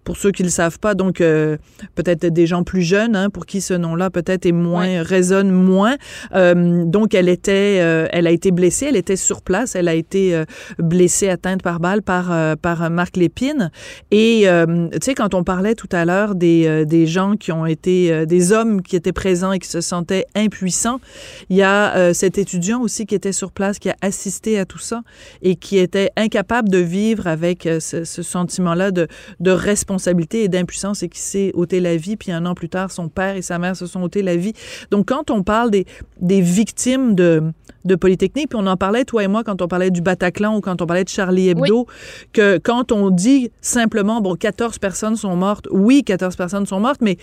pour 0.03 0.17
ceux 0.17 0.31
qui 0.31 0.43
le 0.43 0.49
savent 0.49 0.79
pas, 0.79 0.93
donc 0.93 1.17
peut-être 1.17 2.25
des 2.25 2.47
gens 2.47 2.63
plus 2.63 2.81
jeunes, 2.81 3.15
hein, 3.15 3.29
pour 3.29 3.45
qui 3.45 3.61
ce 3.61 3.73
nom-là 3.73 4.09
peut-être 4.09 4.45
est 4.45 4.51
moins 4.51 4.90
résonne 4.99 5.51
moins. 5.51 5.95
Euh, 6.35 6.85
donc 6.85 7.13
elle 7.13 7.29
était, 7.29 7.79
euh, 7.81 8.07
elle 8.11 8.27
a 8.27 8.31
été 8.31 8.51
blessée, 8.51 8.87
elle 8.89 8.95
était 8.95 9.15
sur 9.15 9.41
place, 9.41 9.75
elle 9.75 9.87
a 9.87 9.93
été 9.93 10.35
euh, 10.35 10.45
blessée, 10.79 11.29
atteinte 11.29 11.61
par 11.61 11.79
balle 11.79 12.01
par 12.01 12.57
par 12.57 12.89
Marc 12.89 13.17
Lépine. 13.17 13.71
Et 14.11 14.45
tu 14.91 14.99
sais 15.01 15.15
quand 15.15 15.33
on 15.33 15.43
parlait 15.43 15.75
tout 15.75 15.89
à 15.91 16.05
l'heure 16.05 16.35
des 16.35 16.85
des 16.85 17.07
gens 17.07 17.35
qui 17.35 17.51
ont 17.51 17.65
été 17.65 18.25
des 18.25 18.51
hommes 18.51 18.81
qui 18.81 18.95
étaient 18.95 19.11
présents 19.11 19.51
et 19.51 19.59
qui 19.59 19.67
se 19.67 19.81
sentaient 19.81 20.25
impuissants, 20.35 20.99
il 21.49 21.57
y 21.57 21.63
a 21.63 22.13
cet 22.13 22.37
étudiant 22.37 22.81
aussi 22.81 23.05
qui 23.05 23.15
était 23.15 23.31
sur 23.31 23.51
place 23.51 23.79
qui 23.79 23.89
a 23.89 23.95
assisté 24.01 24.59
à 24.59 24.65
tout 24.65 24.79
ça 24.79 25.01
et 25.41 25.55
qui 25.55 25.77
était 25.77 26.11
incapable 26.17 26.69
de 26.69 26.77
vivre 26.77 27.27
avec 27.27 27.63
ce, 27.63 28.03
ce 28.03 28.23
sentiment-là 28.23 28.91
de 28.91 29.07
de 29.39 29.51
responsabilité 29.51 30.43
et 30.43 30.47
d'impuissance 30.47 31.03
et 31.03 31.09
qui 31.09 31.19
s'est 31.19 31.51
ôté 31.53 31.79
la 31.79 31.95
vie 31.95 32.17
puis 32.17 32.31
un 32.31 32.45
an 32.45 32.55
plus 32.55 32.69
tard 32.69 32.91
son 32.91 33.09
père 33.09 33.35
et 33.35 33.41
sa 33.41 33.59
mère 33.59 33.75
se 33.75 33.85
sont 33.85 34.01
ôtés 34.01 34.21
la 34.21 34.35
vie. 34.35 34.53
Donc 34.89 35.07
quand 35.07 35.29
on 35.31 35.43
parle 35.43 35.71
des 35.71 35.85
des 36.19 36.41
victimes 36.41 37.15
de 37.15 37.43
de 37.85 37.95
Polytechnique, 37.95 38.49
puis 38.49 38.59
on 38.61 38.67
en 38.67 38.77
parlait 38.77 39.05
toi 39.05 39.23
et 39.23 39.27
moi 39.27 39.43
quand 39.43 39.61
on 39.61 39.67
parlait 39.67 39.91
du 39.91 40.01
Bataclan 40.01 40.57
ou 40.57 40.61
quand 40.61 40.81
on 40.81 40.85
parlait 40.85 41.03
de 41.03 41.09
Charlie 41.09 41.49
Hebdo 41.49 41.87
que 42.31 42.59
quand 42.59 42.91
on 42.91 43.09
dit 43.09 43.51
simplement 43.61 44.21
bon 44.21 44.35
14 44.35 44.77
personnes 44.79 45.15
sont 45.15 45.35
mortes, 45.35 45.67
oui 45.71 46.03
14 46.03 46.35
personnes 46.35 46.65
sont 46.65 46.79
mortes 46.79 47.01
mais 47.01 47.17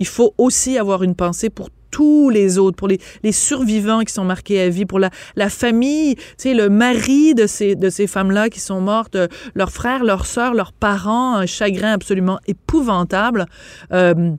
il 0.00 0.06
faut 0.06 0.34
aussi 0.38 0.78
avoir 0.78 1.02
une 1.02 1.14
pensée 1.14 1.50
pour 1.50 1.68
tous 1.90 2.30
les 2.30 2.58
autres, 2.58 2.76
pour 2.76 2.88
les, 2.88 2.98
les 3.22 3.32
survivants 3.32 4.00
qui 4.00 4.12
sont 4.12 4.24
marqués 4.24 4.60
à 4.60 4.68
vie, 4.68 4.86
pour 4.86 4.98
la, 4.98 5.10
la 5.36 5.50
famille, 5.50 6.14
tu 6.14 6.22
sais, 6.38 6.54
le 6.54 6.68
mari 6.68 7.34
de 7.34 7.46
ces, 7.46 7.74
de 7.74 7.90
ces 7.90 8.06
femmes-là 8.06 8.48
qui 8.48 8.60
sont 8.60 8.80
mortes, 8.80 9.16
euh, 9.16 9.28
leurs 9.54 9.72
frères, 9.72 10.04
leurs 10.04 10.26
sœurs, 10.26 10.54
leurs 10.54 10.72
parents, 10.72 11.34
un 11.34 11.46
chagrin 11.46 11.92
absolument 11.92 12.38
épouvantable. 12.46 13.46
Euh, 13.92 14.32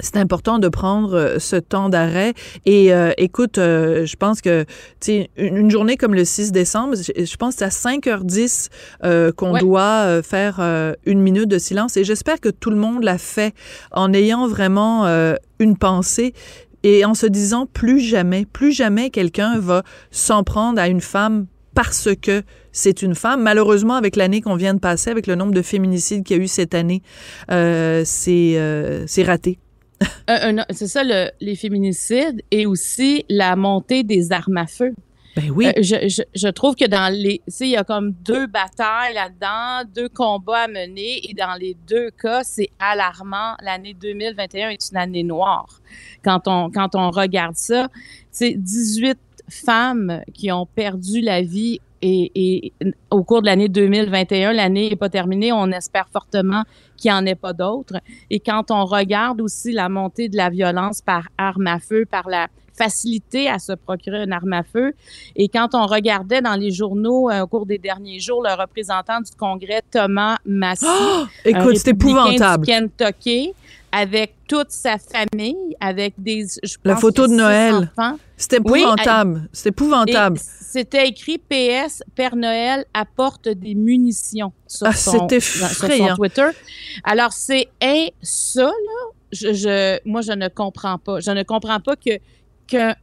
c'est 0.00 0.16
important 0.16 0.58
de 0.58 0.68
prendre 0.68 1.14
euh, 1.14 1.38
ce 1.38 1.56
temps 1.56 1.88
d'arrêt. 1.88 2.34
Et 2.66 2.92
euh, 2.92 3.12
écoute, 3.16 3.58
euh, 3.58 4.06
je 4.06 4.16
pense 4.16 4.40
que 4.40 4.62
tu 4.64 4.68
sais, 5.00 5.30
une, 5.36 5.56
une 5.56 5.70
journée 5.70 5.96
comme 5.96 6.14
le 6.14 6.24
6 6.24 6.52
décembre, 6.52 6.94
je, 6.96 7.24
je 7.24 7.36
pense 7.36 7.54
que 7.56 7.58
c'est 7.60 7.64
à 7.64 7.68
5h10 7.96 8.68
euh, 9.04 9.32
qu'on 9.32 9.52
Ouais. 9.54 9.60
doit 9.60 10.04
euh, 10.06 10.22
faire 10.22 10.58
euh, 10.60 10.92
une 11.06 11.20
minute 11.20 11.48
de 11.48 11.58
silence. 11.58 11.96
Et 11.96 12.04
j'espère 12.04 12.40
que 12.40 12.48
tout 12.48 12.70
le 12.70 12.76
monde 12.76 13.02
l'a 13.02 13.18
fait 13.18 13.54
en 13.92 14.12
ayant 14.12 14.46
vraiment 14.46 15.06
euh, 15.06 15.34
une 15.58 15.76
pensée 15.76 16.32
et 16.84 17.04
en 17.04 17.14
se 17.14 17.26
disant 17.26 17.66
plus 17.66 17.98
jamais, 18.00 18.44
plus 18.44 18.72
jamais 18.72 19.10
quelqu'un 19.10 19.58
va 19.58 19.82
s'en 20.10 20.44
prendre 20.44 20.80
à 20.80 20.88
une 20.88 21.00
femme 21.00 21.46
parce 21.74 22.08
que 22.22 22.42
c'est 22.72 23.02
une 23.02 23.14
femme. 23.14 23.42
Malheureusement, 23.42 23.94
avec 23.94 24.16
l'année 24.16 24.40
qu'on 24.40 24.54
vient 24.56 24.74
de 24.74 24.78
passer, 24.80 25.10
avec 25.10 25.26
le 25.26 25.34
nombre 25.34 25.52
de 25.52 25.62
féminicides 25.62 26.24
qu'il 26.24 26.36
y 26.36 26.40
a 26.40 26.42
eu 26.42 26.48
cette 26.48 26.74
année, 26.74 27.02
euh, 27.50 28.02
c'est 28.04 28.54
euh, 28.58 29.04
c'est 29.06 29.22
raté. 29.24 29.58
C'est 30.70 30.86
ça, 30.86 31.02
le- 31.04 31.30
les 31.40 31.56
féminicides 31.56 32.42
et 32.50 32.66
aussi 32.66 33.24
la 33.28 33.56
montée 33.56 34.02
des 34.02 34.30
armes 34.32 34.56
à 34.58 34.66
feu. 34.66 34.94
Ben 35.36 35.50
oui. 35.50 35.66
Euh, 35.68 35.72
je, 35.82 36.08
je, 36.08 36.22
je 36.34 36.48
trouve 36.48 36.74
que 36.74 36.86
dans 36.86 37.12
les. 37.12 37.38
Tu 37.38 37.42
sais, 37.52 37.66
il 37.66 37.70
y 37.70 37.76
a 37.76 37.84
comme 37.84 38.12
deux 38.12 38.46
batailles 38.46 39.14
là-dedans, 39.14 39.88
deux 39.94 40.08
combats 40.08 40.62
à 40.64 40.68
mener, 40.68 41.28
et 41.30 41.34
dans 41.34 41.54
les 41.54 41.76
deux 41.86 42.10
cas, 42.10 42.42
c'est 42.42 42.70
alarmant. 42.78 43.54
L'année 43.62 43.94
2021 43.94 44.70
est 44.70 44.90
une 44.90 44.96
année 44.96 45.22
noire. 45.22 45.80
Quand 46.24 46.48
on, 46.48 46.70
quand 46.70 46.94
on 46.96 47.10
regarde 47.10 47.54
ça, 47.56 47.88
c'est 48.32 48.54
18 48.54 49.16
femmes 49.48 50.22
qui 50.34 50.50
ont 50.50 50.66
perdu 50.66 51.20
la 51.20 51.40
vie 51.42 51.80
et, 52.02 52.30
et 52.34 52.72
au 53.10 53.22
cours 53.24 53.40
de 53.42 53.46
l'année 53.46 53.68
2021, 53.68 54.52
l'année 54.52 54.90
n'est 54.90 54.96
pas 54.96 55.08
terminée. 55.08 55.52
On 55.52 55.70
espère 55.70 56.08
fortement 56.12 56.64
qu'il 56.96 57.10
n'y 57.10 57.16
en 57.16 57.26
ait 57.26 57.34
pas 57.34 57.52
d'autres. 57.52 58.00
Et 58.30 58.40
quand 58.40 58.70
on 58.70 58.84
regarde 58.84 59.40
aussi 59.40 59.72
la 59.72 59.88
montée 59.88 60.28
de 60.28 60.36
la 60.36 60.50
violence 60.50 61.00
par 61.00 61.28
arme 61.36 61.66
à 61.66 61.78
feu, 61.78 62.04
par 62.08 62.28
la 62.28 62.48
facilité 62.74 63.48
à 63.48 63.58
se 63.58 63.72
procurer 63.72 64.22
une 64.22 64.32
arme 64.32 64.52
à 64.52 64.62
feu, 64.62 64.92
et 65.34 65.48
quand 65.48 65.74
on 65.74 65.86
regardait 65.86 66.40
dans 66.40 66.54
les 66.54 66.70
journaux 66.70 67.28
euh, 67.28 67.42
au 67.42 67.46
cours 67.48 67.66
des 67.66 67.78
derniers 67.78 68.20
jours, 68.20 68.42
le 68.42 68.54
représentant 68.54 69.20
du 69.20 69.32
Congrès, 69.36 69.82
Thomas 69.90 70.36
Massy, 70.46 70.86
Oh! 70.88 71.24
Écoute, 71.44 71.76
c'est 71.76 71.90
épouvantable. 71.90 72.64
du 72.64 72.72
Kentucky, 72.72 73.52
avec 73.92 74.34
toute 74.46 74.70
sa 74.70 74.96
famille, 74.98 75.76
avec 75.80 76.14
des... 76.18 76.46
je 76.62 76.76
La 76.84 76.92
pense 76.94 77.00
photo 77.00 77.24
que 77.24 77.30
de 77.30 77.34
Noël. 77.36 77.90
enfants. 77.96 78.18
C'est 78.36 78.60
Oui, 78.64 78.80
épouvantable. 78.80 79.48
c'est 79.52 79.68
épouvantable. 79.70 80.38
C'était 80.38 81.08
écrit 81.08 81.38
PS, 81.38 82.02
Père 82.14 82.36
Noël 82.36 82.84
apporte 82.92 83.48
des 83.48 83.74
munitions 83.74 84.52
sur, 84.66 84.86
Ah, 84.86 84.92
son, 84.92 85.28
sur 85.28 85.42
son 85.42 86.14
Twitter. 86.16 86.48
Alors, 87.04 87.32
c'est 87.32 87.68
un, 87.82 88.06
ça, 88.22 88.64
là, 88.64 88.70
je, 89.32 89.52
je, 89.54 89.98
moi, 90.08 90.20
je 90.20 90.32
ne 90.32 90.48
comprends 90.48 90.98
pas. 90.98 91.20
Je 91.20 91.30
ne 91.30 91.42
comprends 91.42 91.80
pas 91.80 91.96
que 91.96 92.18
qu'un 92.66 92.94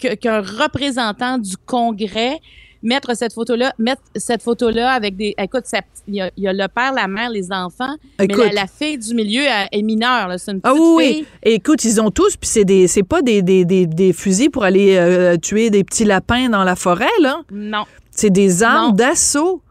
que- 0.00 0.14
qu'un 0.14 0.40
représentant 0.40 1.38
du 1.38 1.56
Congrès 1.56 2.40
mettre 2.82 3.16
cette 3.16 3.32
photo-là, 3.32 3.72
mettre 3.78 4.02
cette 4.16 4.42
photo-là 4.42 4.90
avec 4.92 5.16
des. 5.16 5.34
Écoute, 5.38 5.64
il 6.08 6.16
y, 6.16 6.20
a, 6.20 6.30
il 6.36 6.42
y 6.44 6.48
a 6.48 6.52
le 6.52 6.66
père, 6.68 6.92
la 6.92 7.06
mère, 7.08 7.30
les 7.30 7.52
enfants, 7.52 7.94
mais 8.18 8.26
la, 8.26 8.52
la 8.52 8.66
fille 8.66 8.98
du 8.98 9.14
milieu 9.14 9.42
elle, 9.42 9.68
est 9.70 9.82
mineure. 9.82 10.28
là. 10.28 10.38
C'est 10.38 10.52
une 10.52 10.60
Ah 10.64 10.70
petite 10.72 10.82
oui, 10.84 11.04
fille. 11.06 11.20
oui. 11.20 11.26
Et 11.44 11.54
écoute, 11.54 11.84
ils 11.84 12.00
ont 12.00 12.10
tous, 12.10 12.36
puis 12.36 12.48
c'est 12.48 12.64
des, 12.64 12.86
c'est 12.88 13.02
pas 13.02 13.22
des, 13.22 13.42
des, 13.42 13.64
des, 13.64 13.86
des 13.86 14.12
fusils 14.12 14.50
pour 14.50 14.64
aller 14.64 14.96
euh, 14.96 15.36
tuer 15.36 15.70
des 15.70 15.84
petits 15.84 16.04
lapins 16.04 16.48
dans 16.48 16.64
la 16.64 16.76
forêt, 16.76 17.06
là. 17.20 17.40
Non. 17.52 17.84
C'est 18.10 18.30
des 18.30 18.62
armes 18.62 18.94
d'assaut. 18.96 19.62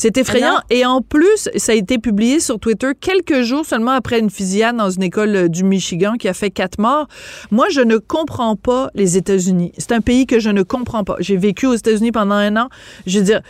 C'est 0.00 0.16
effrayant. 0.16 0.54
non? 0.54 0.60
Et 0.70 0.86
en 0.86 1.02
plus, 1.02 1.50
ça 1.56 1.72
a 1.72 1.74
été 1.74 1.98
publié 1.98 2.40
sur 2.40 2.58
Twitter 2.58 2.92
quelques 2.98 3.42
jours 3.42 3.66
seulement 3.66 3.90
après 3.90 4.18
une 4.18 4.30
fusillade 4.30 4.74
dans 4.74 4.88
une 4.88 5.02
école 5.02 5.36
euh, 5.36 5.48
du 5.48 5.62
Michigan 5.62 6.14
qui 6.18 6.26
a 6.26 6.32
fait 6.32 6.50
quatre 6.50 6.78
morts. 6.78 7.06
Moi, 7.50 7.66
je 7.70 7.82
ne 7.82 7.98
comprends 7.98 8.56
pas 8.56 8.90
les 8.94 9.18
États-Unis. 9.18 9.72
C'est 9.76 9.92
un 9.92 10.00
pays 10.00 10.24
que 10.24 10.38
je 10.38 10.48
ne 10.48 10.62
comprends 10.62 11.04
pas. 11.04 11.16
J'ai 11.18 11.36
vécu 11.36 11.66
aux 11.66 11.74
États-Unis 11.74 12.12
pendant 12.12 12.36
un 12.36 12.56
an. 12.56 12.68
Je 13.06 13.18
veux 13.18 13.24
dire, 13.26 13.42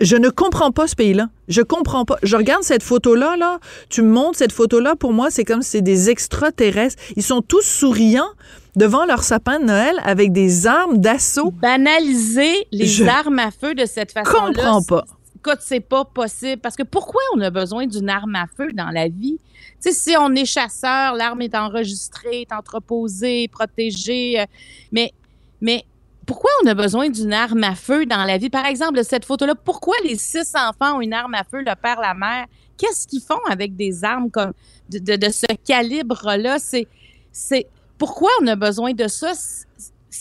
je 0.00 0.16
ne 0.16 0.28
comprends 0.28 0.72
pas 0.72 0.88
ce 0.88 0.96
pays-là. 0.96 1.28
Je 1.46 1.62
comprends 1.62 2.04
pas. 2.04 2.18
Je 2.24 2.36
regarde 2.36 2.64
cette 2.64 2.82
photo-là, 2.82 3.36
là. 3.36 3.60
Tu 3.88 4.02
me 4.02 4.10
montres 4.10 4.38
cette 4.38 4.52
photo-là. 4.52 4.96
Pour 4.96 5.12
moi, 5.12 5.30
c'est 5.30 5.44
comme 5.44 5.62
si 5.62 5.70
c'est 5.70 5.82
des 5.82 6.10
extraterrestres. 6.10 7.00
Ils 7.14 7.22
sont 7.22 7.42
tous 7.42 7.62
souriants 7.62 8.26
devant 8.74 9.04
leur 9.06 9.22
sapin 9.22 9.60
de 9.60 9.66
Noël 9.66 9.94
avec 10.04 10.32
des 10.32 10.66
armes 10.66 10.98
d'assaut. 10.98 11.52
Banaliser 11.62 12.66
les 12.72 12.86
Je 12.86 13.04
armes 13.04 13.38
à 13.38 13.50
feu 13.52 13.74
de 13.74 13.86
cette 13.86 14.10
façon-là. 14.10 14.46
comprends 14.48 14.82
pas. 14.82 15.04
Écoute, 15.46 15.60
c'est 15.60 15.80
pas 15.80 16.04
possible. 16.04 16.60
Parce 16.60 16.74
que 16.74 16.82
pourquoi 16.82 17.20
on 17.34 17.40
a 17.40 17.50
besoin 17.50 17.86
d'une 17.86 18.08
arme 18.08 18.34
à 18.34 18.46
feu 18.56 18.72
dans 18.72 18.90
la 18.90 19.08
vie? 19.08 19.38
Sais, 19.78 19.92
si 19.92 20.16
on 20.18 20.34
est 20.34 20.44
chasseur, 20.44 21.14
l'arme 21.14 21.42
est 21.42 21.54
enregistrée, 21.54 22.42
est 22.42 22.52
entreposée, 22.52 23.46
protégée. 23.48 24.40
euh, 24.40 24.44
mais, 24.90 25.12
mais 25.60 25.84
pourquoi 26.26 26.50
on 26.64 26.66
a 26.66 26.74
besoin 26.74 27.08
d'une 27.10 27.32
arme 27.32 27.62
à 27.62 27.76
feu 27.76 28.06
dans 28.06 28.24
la 28.24 28.38
vie? 28.38 28.50
Par 28.50 28.66
exemple, 28.66 29.04
cette 29.04 29.24
photo-là, 29.24 29.54
pourquoi 29.54 29.94
les 30.04 30.16
six 30.16 30.52
enfants 30.56 30.96
ont 30.96 31.00
une 31.00 31.12
arme 31.12 31.34
à 31.34 31.44
feu, 31.44 31.58
le 31.58 31.74
père, 31.80 32.00
la 32.00 32.14
mère? 32.14 32.46
Qu'est-ce 32.76 33.06
qu'ils 33.06 33.22
font 33.22 33.38
avec 33.48 33.76
des 33.76 34.02
armes 34.04 34.30
comme 34.30 34.52
de, 34.88 34.98
de- 34.98 35.16
de 35.16 35.30
ce 35.30 35.46
calibre-là? 35.64 36.58
C'est, 36.58 36.88
c'est 37.30 37.68
pourquoi 37.98 38.30
on 38.42 38.46
a 38.48 38.56
besoin 38.56 38.92
de 38.94 39.06
ça? 39.06 39.32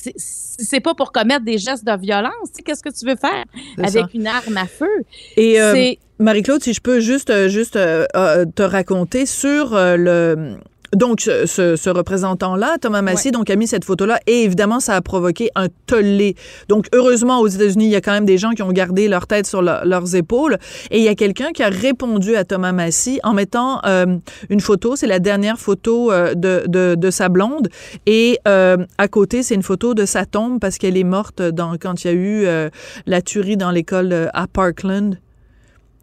C'est, 0.01 0.13
c'est 0.17 0.79
pas 0.79 0.93
pour 0.93 1.11
commettre 1.11 1.43
des 1.43 1.57
gestes 1.57 1.85
de 1.85 1.97
violence. 1.99 2.49
Qu'est-ce 2.63 2.83
que 2.83 2.89
tu 2.89 3.05
veux 3.05 3.15
faire 3.15 3.45
avec 3.77 4.05
ça. 4.05 4.09
une 4.13 4.27
arme 4.27 4.57
à 4.57 4.67
feu? 4.67 4.89
Et 5.37 5.61
euh, 5.61 5.93
Marie-Claude, 6.19 6.63
si 6.63 6.73
je 6.73 6.81
peux 6.81 6.99
juste, 6.99 7.29
euh, 7.29 7.49
juste 7.49 7.75
euh, 7.75 8.05
te 8.55 8.63
raconter 8.63 9.25
sur 9.25 9.71
le. 9.73 10.57
Donc, 10.95 11.21
ce, 11.21 11.45
ce- 11.45 11.75
ce 11.75 11.89
représentant-là, 11.89 12.77
Thomas 12.81 13.01
donc, 13.31 13.49
a 13.49 13.55
mis 13.55 13.67
cette 13.67 13.85
photo-là 13.85 14.19
et 14.27 14.43
évidemment, 14.43 14.79
ça 14.79 14.95
a 14.95 15.01
provoqué 15.01 15.49
un 15.55 15.67
tollé. 15.85 16.35
Donc, 16.69 16.87
heureusement, 16.93 17.39
aux 17.41 17.47
États-Unis, 17.47 17.85
il 17.85 17.91
y 17.91 17.95
a 17.95 18.01
quand 18.01 18.13
même 18.13 18.25
des 18.25 18.37
gens 18.37 18.51
qui 18.51 18.63
ont 18.63 18.71
gardé 18.71 19.07
leur 19.07 19.27
tête 19.27 19.45
sur 19.45 19.61
leur- 19.61 19.85
leurs 19.85 20.15
épaules. 20.15 20.57
Et 20.91 20.99
il 20.99 21.03
y 21.03 21.07
a 21.09 21.15
quelqu'un 21.15 21.51
qui 21.51 21.63
a 21.63 21.69
répondu 21.69 22.35
à 22.35 22.43
Thomas 22.45 22.71
Massy 22.71 23.19
en 23.23 23.33
mettant 23.33 23.81
euh, 23.85 24.17
une 24.49 24.61
photo. 24.61 24.95
C'est 24.95 25.07
la 25.07 25.19
dernière 25.19 25.59
photo 25.59 26.11
euh, 26.11 26.33
de, 26.33 26.63
de, 26.67 26.95
de 26.95 27.11
sa 27.11 27.29
blonde. 27.29 27.67
Et 28.05 28.39
euh, 28.47 28.77
à 28.97 29.07
côté, 29.07 29.43
c'est 29.43 29.55
une 29.55 29.63
photo 29.63 29.93
de 29.93 30.05
sa 30.05 30.25
tombe 30.25 30.59
parce 30.59 30.77
qu'elle 30.77 30.97
est 30.97 31.03
morte 31.03 31.41
dans, 31.41 31.75
quand 31.77 32.03
il 32.03 32.07
y 32.07 32.09
a 32.09 32.13
eu 32.13 32.47
la 33.05 33.21
tuerie 33.21 33.57
dans 33.57 33.71
l'école 33.71 34.29
à 34.33 34.47
Parkland. 34.47 35.17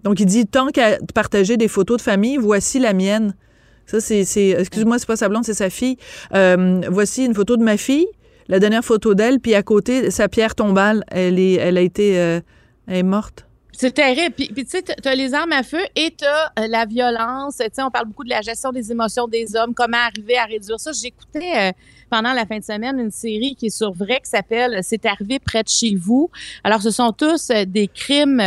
Donc, 0.05 0.21
il 0.21 0.27
dit, 0.27 0.47
tant 0.47 0.67
qu'à 0.69 0.99
partager 1.15 1.57
des 1.57 1.69
photos 1.69 1.97
de 1.99 2.03
famille, 2.03 2.37
voici 2.37 2.79
la 2.79 2.93
mienne. 2.93 3.35
Ça, 3.93 4.01
c'est, 4.01 4.51
excuse-moi, 4.51 4.99
c'est 4.99 5.07
pas 5.07 5.17
sa 5.17 5.29
blonde, 5.29 5.45
c'est 5.45 5.53
sa 5.53 5.69
fille. 5.69 5.99
Euh, 6.35 6.81
voici 6.91 7.27
une 7.27 7.35
photo 7.35 7.59
de 7.59 7.63
ma 7.63 7.77
fille, 7.77 8.07
la 8.49 8.59
dernière 8.59 8.85
photo 8.85 9.15
d'elle, 9.15 9.39
puis 9.39 9.55
à 9.55 9.63
côté, 9.63 10.11
sa 10.11 10.29
pierre 10.29 10.55
tombale, 10.55 11.05
elle, 11.09 11.39
est, 11.39 11.55
elle 11.55 11.77
a 11.77 11.83
été, 11.83 12.19
euh, 12.19 12.41
elle 12.87 12.97
est 12.97 13.03
morte. 13.03 13.47
C'est 13.73 13.93
terrible. 13.93 14.35
Puis, 14.35 14.49
tu 14.49 14.65
sais, 14.67 14.83
tu 14.83 15.09
as 15.09 15.15
les 15.15 15.35
armes 15.35 15.53
à 15.53 15.63
feu 15.63 15.81
et 15.95 16.15
tu 16.17 16.25
as 16.25 16.69
la 16.69 16.87
violence. 16.87 17.57
Tu 17.59 17.65
sais, 17.71 17.83
on 17.83 17.91
parle 17.91 18.07
beaucoup 18.07 18.25
de 18.25 18.31
la 18.31 18.41
gestion 18.41 18.71
des 18.71 18.93
émotions 18.93 19.29
des 19.29 19.57
hommes, 19.57 19.75
comment 19.75 19.99
arriver 19.99 20.39
à 20.39 20.45
réduire 20.45 20.81
ça. 20.81 20.93
J'écoutais 20.93 21.53
euh, 21.57 21.73
pendant 22.13 22.35
la 22.35 22.45
fin 22.45 22.59
de 22.59 22.63
semaine 22.63 23.01
une 23.01 23.11
série 23.11 23.57
qui 23.57 23.67
est 23.67 23.71
sur 23.71 23.91
Vrai 23.91 24.21
qui 24.23 24.29
s'appelle 24.29 24.81
C'est 24.83 25.07
arrivé 25.07 25.39
près 25.39 25.63
de 25.63 25.69
chez 25.69 25.97
vous. 25.97 26.31
Alors, 26.63 26.83
ce 26.83 26.91
sont 26.91 27.11
tous 27.11 27.49
euh, 27.49 27.65
des 27.65 27.89
crimes 27.89 28.39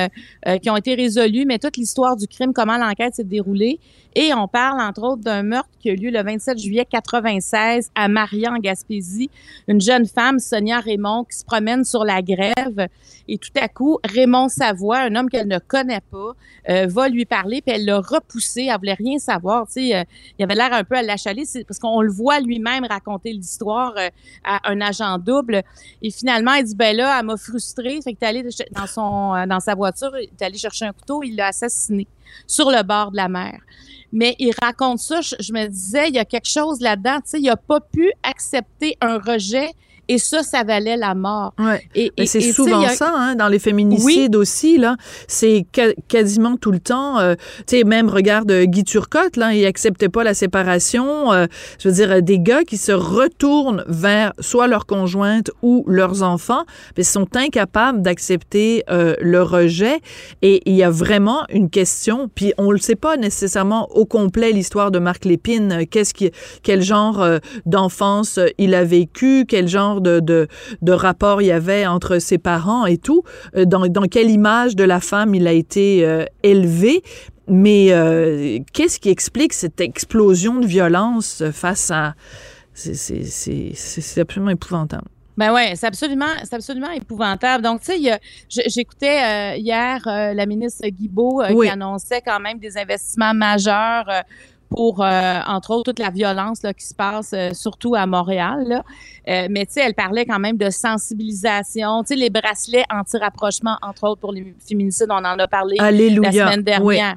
euh, 0.48 0.58
qui 0.60 0.70
ont 0.70 0.78
été 0.78 0.94
résolus, 0.94 1.46
mais 1.48 1.58
toute 1.58 1.76
l'histoire 1.76 2.16
du 2.16 2.28
crime, 2.28 2.54
comment 2.54 2.78
l'enquête 2.78 3.16
s'est 3.16 3.24
déroulée. 3.24 3.80
Et 4.18 4.34
on 4.34 4.48
parle, 4.48 4.80
entre 4.80 5.04
autres, 5.04 5.24
d'un 5.24 5.44
meurtre 5.44 5.70
qui 5.80 5.90
a 5.90 5.94
eu 5.94 5.98
lieu 5.98 6.10
le 6.10 6.24
27 6.24 6.58
juillet 6.58 6.86
96 6.90 7.90
à 7.96 8.08
Maria, 8.08 8.52
en 8.54 8.60
Gaspésie. 8.60 9.30
Une 9.68 9.82
jeune 9.82 10.06
femme, 10.06 10.40
Sonia 10.40 10.80
Raymond, 10.80 11.26
qui 11.26 11.38
se 11.38 11.44
promène 11.44 11.84
sur 11.84 12.06
la 12.06 12.22
grève. 12.22 12.88
Et 13.28 13.38
tout 13.38 13.52
à 13.62 13.68
coup, 13.68 14.00
Raymond 14.06 14.48
Savoie, 14.48 15.00
un 15.00 15.16
homme 15.16 15.30
qu'elle 15.30 15.50
ne 15.50 15.60
connaît 15.60 16.00
pas, 16.12 16.32
euh, 16.70 16.88
va 16.88 17.10
lui 17.10 17.26
parler, 17.26 17.62
puis 17.62 17.76
elle 17.76 17.84
l'a 17.84 18.00
repoussé. 18.00 18.68
Elle 18.72 18.78
voulait 18.78 18.94
rien 18.94 19.20
savoir. 19.20 19.68
Tu 19.68 19.74
sais, 19.74 19.96
euh, 19.96 20.04
il 20.40 20.44
avait 20.44 20.56
l'air 20.56 20.72
un 20.72 20.86
peu 20.86 20.96
à 20.96 21.04
l'achaler, 21.04 21.44
parce 21.68 21.80
qu'on 21.80 22.02
le 22.02 22.12
voit 22.12 22.40
lui-même 22.40 22.86
raconter 22.86 23.34
l'histoire 23.34 23.55
euh, 23.64 24.10
à 24.44 24.70
un 24.70 24.82
agent 24.82 25.18
double. 25.20 25.64
Et 26.02 26.12
finalement, 26.12 26.54
elle 26.54 26.66
dit, 26.66 26.76
ben 26.76 26.96
là, 26.96 27.20
elle 27.20 27.26
m'a 27.26 27.38
frustrée. 27.38 28.00
Fait 28.02 28.14
que 28.14 28.20
t'es 28.20 28.26
allé 28.26 28.44
euh, 28.44 29.46
dans 29.46 29.60
sa 29.60 29.76
voiture, 29.76 30.16
est 30.16 30.42
allé 30.42 30.58
chercher 30.58 30.86
un 30.86 30.94
couteau, 30.94 31.24
il 31.24 31.36
l'a 31.36 31.48
assassiné 31.48 32.08
sur 32.48 32.70
le 32.72 32.84
bord 32.84 33.12
de 33.12 33.18
la 33.18 33.30
mer. 33.30 33.60
Mais 34.12 34.36
il 34.40 34.54
raconte 34.62 35.00
ça, 35.00 35.22
je, 35.22 35.36
je 35.40 35.52
me 35.52 35.68
disais, 35.68 36.10
il 36.10 36.16
y 36.16 36.20
a 36.20 36.26
quelque 36.26 36.50
chose 36.50 36.80
là-dedans. 36.80 37.18
Tu 37.18 37.32
sais, 37.32 37.40
il 37.40 37.50
a 37.50 37.58
pas 37.58 37.80
pu 37.80 38.12
accepter 38.24 38.98
un 39.02 39.18
rejet 39.18 39.72
et 40.08 40.18
ça, 40.18 40.44
ça 40.44 40.64
valait 40.64 40.98
la 40.98 41.16
mort. 41.16 41.54
Ouais. 41.60 41.82
Et, 41.96 42.12
et- 42.18 42.26
c'est 42.26 42.42
souvent 42.42 42.82
a- 42.84 42.90
ça, 42.90 43.12
hein, 43.16 43.36
dans 43.36 43.48
les 43.48 43.60
féminicides 43.60 44.36
aussi, 44.36 44.78
là. 44.78 44.96
C'est 45.28 45.66
quasiment 46.08 46.58
tout 46.58 46.72
le 46.72 46.80
temps. 46.80 47.20
euh, 47.20 47.36
tu 47.68 47.78
sais, 47.78 47.84
même, 47.84 48.10
regarde 48.10 48.52
euh, 48.52 48.66
Guy 48.66 48.84
Turcotte, 48.84 49.38
là, 49.38 49.54
il 49.54 49.66
acceptait 49.66 50.10
pas 50.10 50.24
la 50.24 50.34
séparation. 50.34 51.32
euh, 51.34 51.46
je 51.80 51.88
veux 51.90 51.96
dire, 51.96 52.12
euh, 52.12 52.22
des 52.22 52.40
gars 52.40 52.64
qui 52.64 52.78
se 52.78 52.92
retournent 52.92 53.84
vers 53.88 54.34
soit 54.40 54.68
leur 54.68 54.86
conjointe 54.86 55.52
ou 55.62 55.84
leurs 55.88 56.24
enfants, 56.24 56.64
mais 56.98 57.04
sont 57.04 57.28
incapables 57.36 58.02
d'accepter 58.02 58.84
euh, 58.90 59.16
le 59.22 59.42
rejet. 59.42 60.00
Et 60.42 60.62
il 60.66 60.76
y 60.76 60.84
a 60.84 60.90
vraiment 60.90 61.44
une 61.50 61.70
question, 61.70 62.30
puis 62.34 62.54
on 62.58 62.72
le 62.72 62.78
sait 62.78 62.96
pas 62.96 63.18
nécessairement 63.18 63.88
au 63.92 64.06
complet, 64.06 64.52
l'histoire 64.52 64.92
de 64.92 65.00
Marc 65.00 65.26
Lépine. 65.26 65.72
euh, 65.72 65.86
Qu'est-ce 65.90 66.14
qui, 66.14 66.32
quel 66.64 66.82
genre 66.82 67.24
d'enfance 67.66 68.40
il 68.58 68.74
a 68.76 68.84
vécu, 68.84 69.46
quel 69.48 69.68
genre 69.68 69.95
de, 70.02 70.20
de, 70.20 70.48
de 70.82 70.92
rapport 70.92 71.42
il 71.42 71.48
y 71.48 71.52
avait 71.52 71.86
entre 71.86 72.20
ses 72.20 72.38
parents 72.38 72.86
et 72.86 72.98
tout, 72.98 73.24
euh, 73.56 73.66
dans, 73.66 73.88
dans 73.88 74.04
quelle 74.04 74.30
image 74.30 74.76
de 74.76 74.84
la 74.84 75.00
femme 75.00 75.36
il 75.36 75.48
a 75.48 75.52
été 75.54 76.06
euh, 76.06 76.26
élevé. 76.44 77.02
Mais 77.48 77.92
euh, 77.92 78.58
qu'est-ce 78.74 79.00
qui 79.00 79.10
explique 79.10 79.54
cette 79.54 79.80
explosion 79.80 80.60
de 80.60 80.66
violence 80.66 81.44
face 81.52 81.92
à... 81.92 82.16
C'est- 82.74 84.20
absolument 84.20 84.52
épouvantable. 84.52 85.06
Ben 85.38 85.54
ouais, 85.54 85.74
c'est 85.76 85.88
absolument, 85.88 86.32
c'est 86.44 86.56
absolument 86.56 86.92
épouvantable. 86.92 87.64
Donc, 87.64 87.82
tu 87.82 87.92
sais, 88.02 88.20
j'écoutais 88.68 89.20
euh, 89.22 89.58
hier 89.58 90.02
euh, 90.08 90.34
la 90.34 90.46
ministre 90.46 90.88
Guibault 90.88 91.42
euh, 91.42 91.52
Oui. 91.54 91.68
qui 91.68 91.72
annonçait 91.74 92.22
quand 92.26 92.40
même 92.40 92.58
des 92.58 92.78
investissements 92.78 93.34
majeurs 93.34 94.06
pour, 94.76 95.02
euh, 95.04 95.40
entre 95.48 95.72
autres, 95.72 95.92
toute 95.92 96.00
la 96.00 96.10
violence 96.10 96.62
là, 96.64 96.74
qui 96.74 96.86
se 96.86 96.94
passe, 96.94 97.32
euh, 97.34 97.54
surtout 97.54 97.96
à 97.96 98.06
Montréal. 98.06 98.64
Là. 98.68 98.84
Euh, 99.30 99.48
mais 99.50 99.66
tu 99.66 99.74
sais, 99.74 99.82
elle 99.82 99.94
parlait 99.96 100.26
quand 100.26 100.40
même 100.40 100.58
de 100.58 100.70
sensibilisation. 100.70 102.04
Tu 102.04 102.10
sais, 102.10 102.16
les 102.16 102.30
bracelets 102.30 102.84
anti-rapprochement, 102.94 103.78
entre 103.82 104.04
autres, 104.10 104.22
pour 104.22 104.34
les 104.34 104.54
féminicides, 104.68 105.08
on 105.10 105.16
en 105.16 105.40
a 105.40 105.48
parlé 105.48 105.78
Alléluia. 105.80 106.30
la 106.30 106.32
semaine 106.32 106.60
Oui. 106.82 106.96
dernière. 106.96 107.16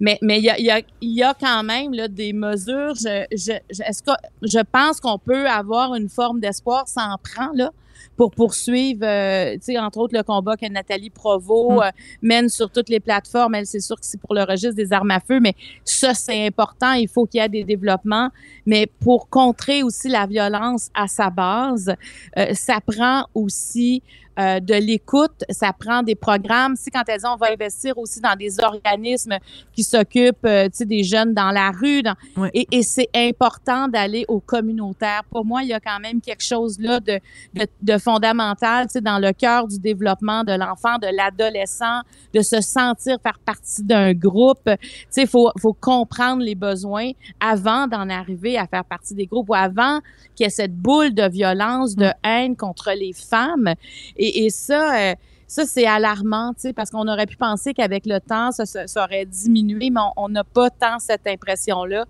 Mais 0.00 0.18
mais 0.22 0.38
il 0.38 0.44
y 0.44 0.50
a, 0.50 0.58
y, 0.58 0.70
a, 0.70 0.80
y 1.00 1.22
a 1.22 1.34
quand 1.38 1.62
même 1.62 1.94
là, 1.94 2.08
des 2.08 2.32
mesures. 2.32 2.94
Je, 2.96 3.24
je, 3.30 3.52
je, 3.70 3.82
est-ce 3.82 4.02
que, 4.02 4.10
je 4.42 4.58
pense 4.72 4.98
qu'on 4.98 5.18
peut 5.18 5.46
avoir 5.48 5.94
une 5.94 6.08
forme 6.08 6.40
d'espoir, 6.40 6.88
ça 6.88 7.02
en 7.02 7.16
prend, 7.16 7.52
là, 7.54 7.70
pour 8.16 8.30
poursuivre, 8.30 9.00
euh, 9.04 9.54
tu 9.54 9.58
sais, 9.62 9.78
entre 9.78 9.98
autres, 9.98 10.16
le 10.16 10.22
combat 10.22 10.56
que 10.56 10.66
Nathalie 10.70 11.10
Provost 11.10 11.70
Mm. 11.76 11.82
euh, 11.82 11.90
mène 12.22 12.48
sur 12.48 12.70
toutes 12.70 12.88
les 12.88 13.00
plateformes. 13.00 13.54
Elle, 13.54 13.66
c'est 13.66 13.80
sûr 13.80 13.96
que 13.96 14.04
c'est 14.06 14.20
pour 14.20 14.34
le 14.34 14.42
registre 14.42 14.74
des 14.76 14.92
armes 14.92 15.10
à 15.10 15.20
feu, 15.20 15.40
mais 15.40 15.54
ça, 15.84 16.14
c'est 16.14 16.46
important. 16.46 16.92
Il 16.92 17.08
faut 17.08 17.26
qu'il 17.26 17.40
y 17.40 17.44
ait 17.44 17.48
des 17.48 17.64
développements. 17.64 18.30
Mais 18.66 18.86
pour 19.00 19.28
contrer 19.28 19.82
aussi 19.82 20.08
la 20.08 20.26
violence 20.26 20.90
à 20.94 21.06
sa 21.08 21.30
base, 21.30 21.94
euh, 22.38 22.54
ça 22.54 22.78
prend 22.84 23.26
aussi 23.34 24.02
euh, 24.36 24.58
de 24.58 24.74
l'écoute, 24.74 25.44
ça 25.48 25.72
prend 25.72 26.02
des 26.02 26.16
programmes. 26.16 26.74
Si 26.74 26.90
quand 26.90 27.02
elles 27.06 27.18
disent 27.18 27.24
on 27.32 27.36
va 27.36 27.52
investir 27.52 27.96
aussi 27.98 28.20
dans 28.20 28.34
des 28.34 28.58
organismes 28.58 29.38
qui 29.72 29.84
s'occupent, 29.84 30.44
euh, 30.44 30.64
tu 30.64 30.78
sais, 30.78 30.84
des 30.86 31.04
jeunes 31.04 31.34
dans 31.34 31.52
la 31.52 31.70
rue, 31.70 32.02
dans- 32.02 32.16
Ouais. 32.36 32.50
et, 32.52 32.66
et 32.72 32.82
c'est 32.82 33.08
important 33.14 33.86
d'aller 33.86 34.24
au 34.26 34.40
communautaire. 34.40 35.22
Pour 35.30 35.44
moi, 35.44 35.62
il 35.62 35.68
y 35.68 35.72
a 35.72 35.78
quand 35.78 36.00
même 36.00 36.20
quelque 36.20 36.42
chose 36.42 36.80
là 36.80 36.98
de, 36.98 37.20
de, 37.54 37.64
de 37.80 37.96
fondamental, 38.04 38.86
tu 38.86 38.92
sais, 38.92 39.00
dans 39.00 39.18
le 39.18 39.32
cœur 39.32 39.66
du 39.66 39.78
développement 39.78 40.44
de 40.44 40.52
l'enfant, 40.52 40.98
de 40.98 41.08
l'adolescent, 41.16 42.00
de 42.34 42.42
se 42.42 42.60
sentir 42.60 43.16
faire 43.22 43.38
partie 43.44 43.82
d'un 43.82 44.12
groupe. 44.12 44.68
Tu 44.80 44.88
sais, 45.10 45.22
il 45.22 45.28
faut, 45.28 45.50
faut 45.60 45.72
comprendre 45.72 46.42
les 46.42 46.54
besoins 46.54 47.10
avant 47.40 47.86
d'en 47.86 48.08
arriver 48.10 48.58
à 48.58 48.66
faire 48.66 48.84
partie 48.84 49.14
des 49.14 49.26
groupes 49.26 49.48
ou 49.48 49.54
avant 49.54 50.00
qu'il 50.34 50.44
y 50.44 50.46
ait 50.46 50.50
cette 50.50 50.76
boule 50.76 51.14
de 51.14 51.28
violence, 51.28 51.96
de 51.96 52.10
haine 52.22 52.56
contre 52.56 52.92
les 52.96 53.12
femmes. 53.12 53.72
Et, 54.16 54.44
et 54.44 54.50
ça, 54.50 54.94
euh, 54.96 55.14
ça 55.46 55.64
c'est 55.66 55.86
alarmant, 55.86 56.52
parce 56.74 56.90
qu'on 56.90 57.06
aurait 57.08 57.26
pu 57.26 57.36
penser 57.36 57.74
qu'avec 57.74 58.06
le 58.06 58.18
temps, 58.20 58.50
ça, 58.52 58.66
ça- 58.66 58.86
ça 58.86 59.04
aurait 59.04 59.24
diminué, 59.26 59.90
mais 59.90 60.00
on 60.16 60.28
n'a 60.28 60.44
pas 60.44 60.70
tant 60.70 60.98
cette 60.98 61.26
impression-là. 61.26 62.04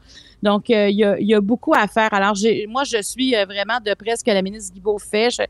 Donc, 0.44 0.68
euh, 0.68 0.90
il 0.90 0.96
y, 0.96 1.04
a, 1.04 1.18
il 1.18 1.26
y 1.26 1.34
a 1.34 1.40
beaucoup 1.40 1.72
à 1.74 1.86
faire. 1.86 2.12
Alors, 2.12 2.34
moi, 2.68 2.84
je 2.84 3.00
suis 3.00 3.34
euh, 3.34 3.46
vraiment 3.46 3.78
de 3.84 3.94
près 3.94 4.14
ce 4.16 4.22
que 4.22 4.30
la 4.30 4.42
ministre 4.42 4.74
Guibault 4.74 4.98
fait. 4.98 5.30
Je, 5.30 5.42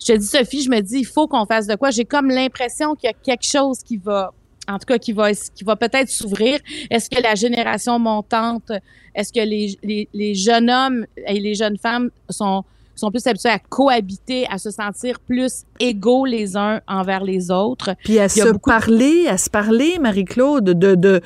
je 0.00 0.12
te 0.12 0.18
dis, 0.18 0.26
Sophie, 0.26 0.62
je 0.62 0.70
me 0.70 0.80
dis, 0.80 0.98
il 0.98 1.06
faut 1.06 1.28
qu'on 1.28 1.46
fasse 1.46 1.68
de 1.68 1.76
quoi. 1.76 1.90
J'ai 1.90 2.04
comme 2.04 2.28
l'impression 2.28 2.96
qu'il 2.96 3.06
y 3.08 3.12
a 3.12 3.14
quelque 3.14 3.46
chose 3.46 3.78
qui 3.84 3.96
va 3.96 4.32
en 4.66 4.78
tout 4.78 4.86
cas, 4.86 4.98
qui 4.98 5.12
va, 5.12 5.32
qui 5.32 5.62
va 5.62 5.76
peut-être 5.76 6.08
s'ouvrir. 6.08 6.58
Est-ce 6.90 7.10
que 7.10 7.22
la 7.22 7.34
génération 7.34 7.98
montante, 7.98 8.72
est-ce 9.14 9.30
que 9.32 9.46
les, 9.46 9.78
les, 9.82 10.08
les, 10.12 10.34
jeunes 10.34 10.70
hommes 10.70 11.06
et 11.26 11.38
les 11.38 11.54
jeunes 11.54 11.76
femmes 11.76 12.10
sont, 12.30 12.64
sont 12.94 13.10
plus 13.10 13.26
habitués 13.26 13.50
à 13.50 13.58
cohabiter, 13.58 14.46
à 14.50 14.56
se 14.56 14.70
sentir 14.70 15.20
plus 15.20 15.64
égaux 15.80 16.24
les 16.24 16.56
uns 16.56 16.80
envers 16.88 17.24
les 17.24 17.50
autres? 17.50 17.94
Puis 18.04 18.18
à 18.18 18.30
se 18.30 18.56
parler, 18.56 19.26
à 19.28 19.36
se 19.36 19.50
parler, 19.50 19.98
Marie-Claude, 20.00 20.64
de, 20.64 20.94
de, 20.94 21.20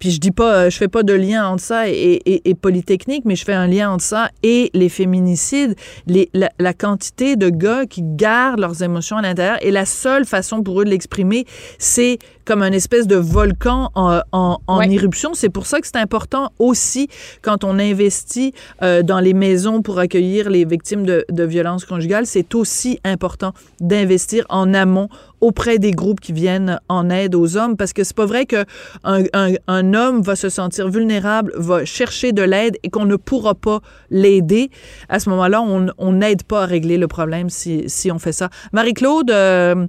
puis 0.00 0.10
je 0.10 0.18
dis 0.18 0.30
pas, 0.30 0.54
euh, 0.54 0.70
je 0.70 0.76
fais 0.78 0.88
pas 0.88 1.02
de 1.02 1.12
lien 1.12 1.46
entre 1.46 1.62
ça 1.62 1.88
et, 1.88 2.20
et, 2.24 2.48
et, 2.48 2.54
Polytechnique, 2.54 3.24
mais 3.26 3.36
je 3.36 3.44
fais 3.44 3.52
un 3.52 3.66
lien 3.66 3.90
entre 3.90 4.02
ça 4.02 4.30
et 4.42 4.70
les 4.72 4.88
féminicides, 4.88 5.76
les, 6.06 6.30
la, 6.32 6.48
la, 6.58 6.72
quantité 6.72 7.36
de 7.36 7.50
gars 7.50 7.84
qui 7.84 8.00
gardent 8.02 8.60
leurs 8.60 8.82
émotions 8.82 9.18
à 9.18 9.22
l'intérieur. 9.22 9.58
Et 9.60 9.70
la 9.70 9.84
seule 9.84 10.24
façon 10.24 10.62
pour 10.62 10.80
eux 10.80 10.84
de 10.84 10.90
l'exprimer, 10.90 11.44
c'est 11.78 12.18
comme 12.46 12.62
un 12.62 12.72
espèce 12.72 13.06
de 13.06 13.16
volcan 13.16 13.90
en, 13.94 14.20
en, 14.32 14.58
en 14.66 14.78
ouais. 14.78 14.90
éruption. 14.90 15.34
C'est 15.34 15.50
pour 15.50 15.66
ça 15.66 15.80
que 15.80 15.86
c'est 15.86 15.98
important 15.98 16.50
aussi 16.58 17.08
quand 17.42 17.62
on 17.62 17.78
investit 17.78 18.54
euh, 18.82 19.02
dans 19.02 19.20
les 19.20 19.34
maisons 19.34 19.82
pour 19.82 19.98
accueillir 19.98 20.48
les 20.48 20.64
victimes 20.64 21.04
de, 21.04 21.26
de 21.30 21.44
violences 21.44 21.84
conjugales, 21.84 22.26
c'est 22.26 22.54
aussi 22.54 22.98
important 23.04 23.52
d'investir 23.80 24.46
en 24.48 24.72
amont 24.72 25.08
auprès 25.40 25.78
des 25.78 25.90
groupes 25.90 26.20
qui 26.20 26.32
viennent 26.32 26.80
en 26.88 27.10
aide 27.10 27.34
aux 27.34 27.56
hommes 27.56 27.76
parce 27.76 27.92
que 27.92 28.04
c'est 28.04 28.16
pas 28.16 28.26
vrai 28.26 28.46
que 28.46 28.64
un, 29.04 29.22
un, 29.32 29.52
un, 29.66 29.94
homme 29.94 30.22
va 30.22 30.36
se 30.36 30.48
sentir 30.48 30.88
vulnérable, 30.88 31.52
va 31.56 31.84
chercher 31.84 32.32
de 32.32 32.42
l'aide 32.42 32.76
et 32.82 32.90
qu'on 32.90 33.06
ne 33.06 33.16
pourra 33.16 33.54
pas 33.54 33.80
l'aider. 34.10 34.70
À 35.08 35.20
ce 35.20 35.30
moment-là, 35.30 35.62
on 35.62 36.12
n'aide 36.12 36.42
pas 36.44 36.62
à 36.62 36.66
régler 36.66 36.98
le 36.98 37.08
problème 37.08 37.50
si, 37.50 37.84
si 37.86 38.10
on 38.10 38.18
fait 38.18 38.32
ça. 38.32 38.50
Marie-Claude, 38.72 39.30
euh, 39.30 39.86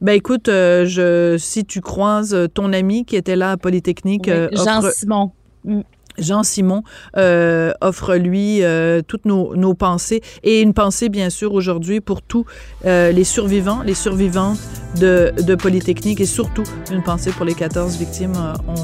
ben 0.00 0.12
écoute, 0.12 0.48
euh, 0.48 0.84
je, 0.86 1.36
si 1.38 1.64
tu 1.64 1.80
croises 1.80 2.36
ton 2.54 2.72
ami 2.72 3.04
qui 3.04 3.16
était 3.16 3.36
là 3.36 3.52
à 3.52 3.56
Polytechnique, 3.56 4.28
oui, 4.28 4.56
Jean 4.56 4.78
offre... 4.78 4.92
Simon. 4.92 5.32
Jean 6.18 6.42
Simon 6.42 6.82
euh, 7.16 7.72
offre 7.80 8.16
lui 8.16 8.62
euh, 8.62 9.02
toutes 9.06 9.24
nos, 9.24 9.54
nos, 9.56 9.74
pensées 9.74 10.22
et 10.42 10.60
une 10.60 10.74
pensée 10.74 11.08
bien 11.08 11.30
sûr 11.30 11.52
aujourd'hui 11.52 12.00
pour 12.00 12.22
tous 12.22 12.44
euh, 12.84 13.10
les 13.12 13.24
survivants, 13.24 13.82
les 13.82 13.94
survivantes 13.94 14.58
de, 15.00 15.32
de, 15.42 15.54
Polytechnique 15.54 16.20
et 16.20 16.26
surtout 16.26 16.64
une 16.92 17.02
pensée 17.02 17.30
pour 17.30 17.44
les 17.44 17.54
14 17.54 17.96
victimes. 17.96 18.32
On, 18.68 18.74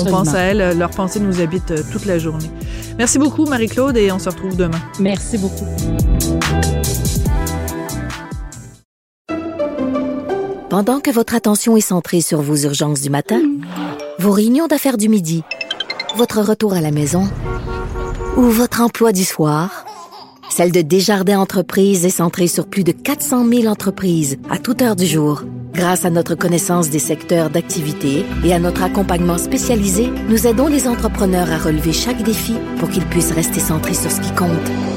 on 0.00 0.04
pense 0.04 0.34
à 0.34 0.40
elles, 0.40 0.78
leur 0.78 0.90
pensée 0.90 1.20
nous 1.20 1.40
habite 1.40 1.72
toute 1.90 2.06
la 2.06 2.18
journée. 2.18 2.50
Merci 2.98 3.18
beaucoup 3.18 3.46
Marie-Claude 3.46 3.96
et 3.96 4.10
on 4.10 4.18
se 4.18 4.28
retrouve 4.28 4.56
demain. 4.56 4.80
Merci 4.98 5.38
beaucoup. 5.38 5.66
Pendant 10.72 11.00
que 11.00 11.10
votre 11.10 11.34
attention 11.34 11.76
est 11.76 11.82
centrée 11.82 12.22
sur 12.22 12.40
vos 12.40 12.56
urgences 12.56 13.02
du 13.02 13.10
matin, 13.10 13.42
vos 14.18 14.30
réunions 14.30 14.68
d'affaires 14.68 14.96
du 14.96 15.10
midi, 15.10 15.44
votre 16.16 16.40
retour 16.40 16.74
à 16.74 16.80
la 16.80 16.90
maison 16.90 17.28
ou 18.36 18.42
votre 18.42 18.80
emploi 18.80 19.12
du 19.12 19.24
soir, 19.24 19.84
celle 20.50 20.72
de 20.72 20.82
Desjardins 20.82 21.38
Entreprises 21.38 22.04
est 22.04 22.10
centrée 22.10 22.46
sur 22.46 22.66
plus 22.66 22.84
de 22.84 22.92
400 22.92 23.48
000 23.48 23.66
entreprises 23.66 24.36
à 24.50 24.58
toute 24.58 24.82
heure 24.82 24.96
du 24.96 25.06
jour. 25.06 25.42
Grâce 25.72 26.04
à 26.04 26.10
notre 26.10 26.34
connaissance 26.34 26.90
des 26.90 26.98
secteurs 26.98 27.48
d'activité 27.48 28.26
et 28.44 28.52
à 28.52 28.58
notre 28.58 28.82
accompagnement 28.82 29.38
spécialisé, 29.38 30.10
nous 30.28 30.46
aidons 30.46 30.66
les 30.66 30.86
entrepreneurs 30.86 31.50
à 31.50 31.58
relever 31.58 31.94
chaque 31.94 32.22
défi 32.22 32.54
pour 32.78 32.90
qu'ils 32.90 33.06
puissent 33.06 33.32
rester 33.32 33.60
centrés 33.60 33.94
sur 33.94 34.10
ce 34.10 34.20
qui 34.20 34.32
compte, 34.32 34.50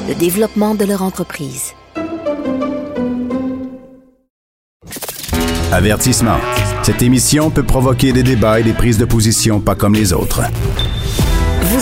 le 0.10 0.16
développement 0.16 0.76
de 0.76 0.84
leur 0.84 1.02
entreprise. 1.02 1.72
Avertissement. 5.72 6.38
Cette 6.84 7.02
émission 7.02 7.50
peut 7.50 7.64
provoquer 7.64 8.14
des 8.14 8.24
débats 8.24 8.60
et 8.60 8.64
des 8.64 8.74
prises 8.74 8.98
de 8.98 9.06
position 9.06 9.60
pas 9.60 9.76
comme 9.76 9.94
les 9.94 10.14
autres. 10.14 10.42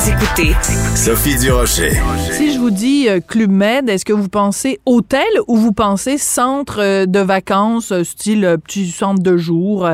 Vous 0.04 0.10
écoutez 0.10 0.54
Sophie 0.98 1.38
Durocher. 1.38 1.94
Si 2.32 2.52
je 2.52 2.60
vous 2.60 2.72
dis 2.72 3.08
euh, 3.08 3.22
Club 3.26 3.50
Med, 3.50 3.88
est-ce 3.88 4.04
que 4.04 4.12
vous 4.12 4.28
pensez 4.28 4.82
hôtel 4.86 5.24
ou 5.48 5.56
vous 5.56 5.72
pensez 5.72 6.18
centre 6.18 6.82
euh, 6.82 7.06
de 7.06 7.20
vacances, 7.20 7.94
euh, 7.94 8.04
style 8.04 8.58
petit 8.66 8.92
centre 8.92 9.24
de 9.24 9.38
jour, 9.38 9.88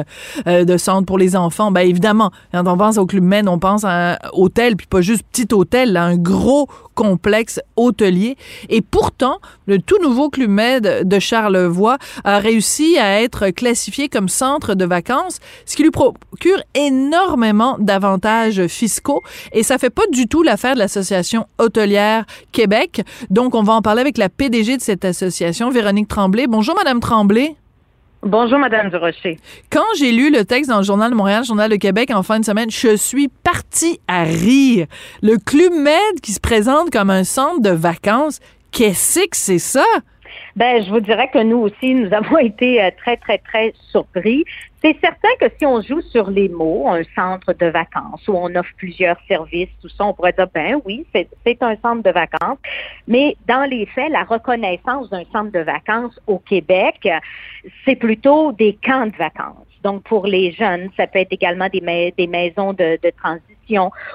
de 0.47 0.77
centre 0.77 1.05
pour 1.05 1.19
les 1.19 1.35
enfants? 1.35 1.69
Ben 1.69 1.81
évidemment, 1.81 2.31
quand 2.51 2.65
on 2.65 2.75
pense 2.75 2.97
au 2.97 3.05
Club 3.05 3.23
Med, 3.23 3.47
on 3.47 3.59
pense 3.59 3.83
à 3.83 4.13
un 4.13 4.17
hôtel, 4.33 4.77
puis 4.77 4.87
pas 4.87 5.01
juste 5.01 5.23
petit 5.31 5.53
hôtel, 5.53 5.93
là, 5.93 6.05
un 6.05 6.17
gros 6.17 6.67
complexe 6.95 7.61
hôtelier. 7.77 8.35
Et 8.67 8.81
pourtant, 8.81 9.37
le 9.67 9.79
tout 9.79 10.01
nouveau 10.01 10.29
Club 10.29 10.49
Med 10.49 11.07
de 11.07 11.19
Charlevoix 11.19 11.97
a 12.25 12.39
réussi 12.39 12.97
à 12.97 13.21
être 13.21 13.51
classifié 13.51 14.09
comme 14.09 14.27
centre 14.27 14.73
de 14.73 14.85
vacances, 14.85 15.39
ce 15.65 15.77
qui 15.77 15.83
lui 15.83 15.91
procure 15.91 16.61
énormément 16.73 17.77
d'avantages 17.79 18.67
fiscaux. 18.67 19.21
Et 19.53 19.63
ça 19.63 19.77
fait 19.77 19.89
pas 19.99 20.07
du 20.13 20.27
tout 20.27 20.43
l'affaire 20.43 20.75
de 20.75 20.79
l'Association 20.79 21.45
hôtelière 21.57 22.23
Québec. 22.53 23.01
Donc, 23.29 23.53
on 23.53 23.63
va 23.63 23.73
en 23.73 23.81
parler 23.81 23.99
avec 23.99 24.17
la 24.17 24.29
PDG 24.29 24.77
de 24.77 24.81
cette 24.81 25.03
association, 25.03 25.69
Véronique 25.71 26.07
Tremblay. 26.07 26.47
Bonjour, 26.47 26.73
Madame 26.73 27.01
Tremblay. 27.01 27.57
Bonjour, 28.23 28.59
Madame 28.59 28.89
Durocher. 28.89 29.39
Quand 29.69 29.83
j'ai 29.97 30.13
lu 30.13 30.31
le 30.31 30.45
texte 30.45 30.69
dans 30.69 30.77
le 30.77 30.85
Journal 30.85 31.11
de 31.11 31.17
Montréal, 31.17 31.41
le 31.41 31.47
Journal 31.47 31.69
de 31.69 31.75
Québec 31.75 32.11
en 32.13 32.23
fin 32.23 32.39
de 32.39 32.45
semaine, 32.45 32.71
je 32.71 32.95
suis 32.95 33.27
partie 33.27 33.99
à 34.07 34.23
rire. 34.23 34.87
Le 35.21 35.35
Club 35.37 35.73
Med 35.73 36.21
qui 36.23 36.31
se 36.31 36.39
présente 36.39 36.91
comme 36.91 37.09
un 37.09 37.25
centre 37.25 37.59
de 37.59 37.71
vacances, 37.71 38.39
qu'est-ce 38.71 39.19
que 39.19 39.35
c'est 39.35 39.59
ça? 39.59 39.83
Ben, 40.59 40.83
je 40.83 40.89
vous 40.89 40.99
dirais 40.99 41.29
que 41.33 41.41
nous 41.41 41.59
aussi, 41.59 41.95
nous 41.95 42.13
avons 42.13 42.37
été 42.41 42.83
euh, 42.83 42.91
très, 42.97 43.15
très, 43.15 43.37
très 43.37 43.73
surpris. 43.91 44.43
C'est 44.83 44.97
certain 44.99 45.29
que 45.39 45.45
si 45.57 45.65
on 45.65 45.81
joue 45.81 46.01
sur 46.01 46.29
les 46.29 46.49
mots, 46.49 46.89
un 46.89 47.03
centre 47.15 47.53
de 47.53 47.67
vacances 47.67 48.27
où 48.27 48.33
on 48.33 48.53
offre 48.53 48.71
plusieurs 48.75 49.15
services, 49.25 49.69
tout 49.81 49.87
ça, 49.87 50.03
on 50.03 50.13
pourrait 50.13 50.33
dire, 50.33 50.49
ben 50.53 50.81
oui, 50.83 51.05
c'est 51.13 51.63
un 51.63 51.77
centre 51.77 52.03
de 52.03 52.11
vacances. 52.11 52.57
Mais 53.07 53.37
dans 53.47 53.69
les 53.69 53.85
faits, 53.85 54.11
la 54.11 54.23
reconnaissance 54.23 55.09
d'un 55.09 55.23
centre 55.31 55.53
de 55.53 55.59
vacances 55.59 56.19
au 56.27 56.39
Québec, 56.39 57.07
c'est 57.85 57.95
plutôt 57.95 58.51
des 58.51 58.77
camps 58.83 59.07
de 59.07 59.15
vacances. 59.15 59.65
Donc, 59.83 60.03
pour 60.03 60.27
les 60.27 60.51
jeunes, 60.51 60.89
ça 60.97 61.07
peut 61.07 61.19
être 61.19 61.31
également 61.31 61.69
des, 61.69 61.79
ma 61.79 62.11
des 62.11 62.27
maisons 62.27 62.73
de, 62.73 62.99
de 63.01 63.11
transition 63.11 63.58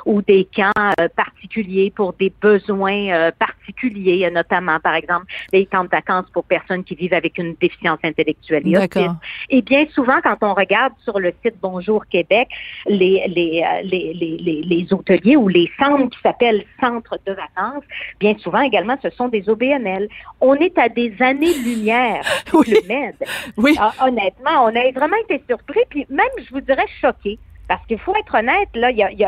ou 0.06 0.22
des 0.22 0.48
camps 0.54 0.72
euh, 1.00 1.08
particuliers 1.14 1.92
pour 1.94 2.12
des 2.14 2.32
besoins 2.40 3.10
euh, 3.10 3.30
particuliers, 3.38 4.28
notamment, 4.30 4.80
par 4.80 4.94
exemple, 4.94 5.26
les 5.52 5.66
camps 5.66 5.84
de 5.84 5.88
vacances 5.88 6.26
pour 6.32 6.44
personnes 6.44 6.84
qui 6.84 6.94
vivent 6.94 7.14
avec 7.14 7.38
une 7.38 7.54
déficience 7.60 7.98
intellectuelle 8.02 8.62
et 8.66 8.78
autisme. 8.78 9.18
Et 9.50 9.62
bien 9.62 9.86
souvent, 9.94 10.20
quand 10.22 10.36
on 10.42 10.54
regarde 10.54 10.92
sur 11.04 11.18
le 11.18 11.32
site 11.44 11.54
Bonjour 11.62 12.04
Québec, 12.06 12.48
les, 12.86 13.24
les, 13.28 13.62
euh, 13.64 13.82
les, 13.84 14.14
les, 14.14 14.36
les, 14.38 14.62
les 14.62 14.92
hôteliers 14.92 15.36
ou 15.36 15.48
les 15.48 15.70
centres 15.78 16.10
qui 16.10 16.20
s'appellent 16.22 16.64
centres 16.80 17.18
de 17.26 17.32
vacances, 17.32 17.84
bien 18.20 18.34
souvent 18.38 18.60
également, 18.60 18.96
ce 19.02 19.10
sont 19.10 19.28
des 19.28 19.48
OBNL. 19.48 20.08
On 20.40 20.54
est 20.54 20.76
à 20.78 20.88
des 20.88 21.14
années-lumière 21.20 22.22
oui. 22.52 22.66
le 22.70 22.88
MED. 22.88 23.16
Oui. 23.56 23.76
Ah, 23.78 23.92
honnêtement, 24.02 24.64
on 24.64 24.68
a 24.68 24.90
vraiment 24.92 25.16
été 25.28 25.42
surpris, 25.48 25.80
puis 25.88 26.06
même, 26.08 26.26
je 26.38 26.50
vous 26.50 26.60
dirais, 26.60 26.86
choqués. 27.00 27.38
Parce 27.68 27.84
qu'il 27.86 27.98
faut 27.98 28.14
être 28.16 28.34
honnête, 28.34 28.68
là, 28.74 28.90
il 28.90 28.98
y 28.98 29.24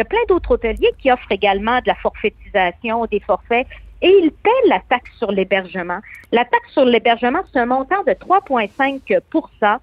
a, 0.00 0.04
plein 0.04 0.18
d'autres 0.28 0.52
hôteliers 0.52 0.92
qui 0.98 1.10
offrent 1.10 1.30
également 1.30 1.78
de 1.78 1.86
la 1.86 1.94
forfaitisation, 1.94 3.06
des 3.06 3.20
forfaits, 3.20 3.66
et 4.02 4.08
ils 4.08 4.32
paient 4.32 4.68
la 4.68 4.80
taxe 4.88 5.10
sur 5.18 5.30
l'hébergement. 5.30 5.98
La 6.32 6.44
taxe 6.44 6.72
sur 6.72 6.84
l'hébergement, 6.84 7.40
c'est 7.52 7.60
un 7.60 7.66
montant 7.66 8.02
de 8.06 8.12
3,5% 8.12 9.78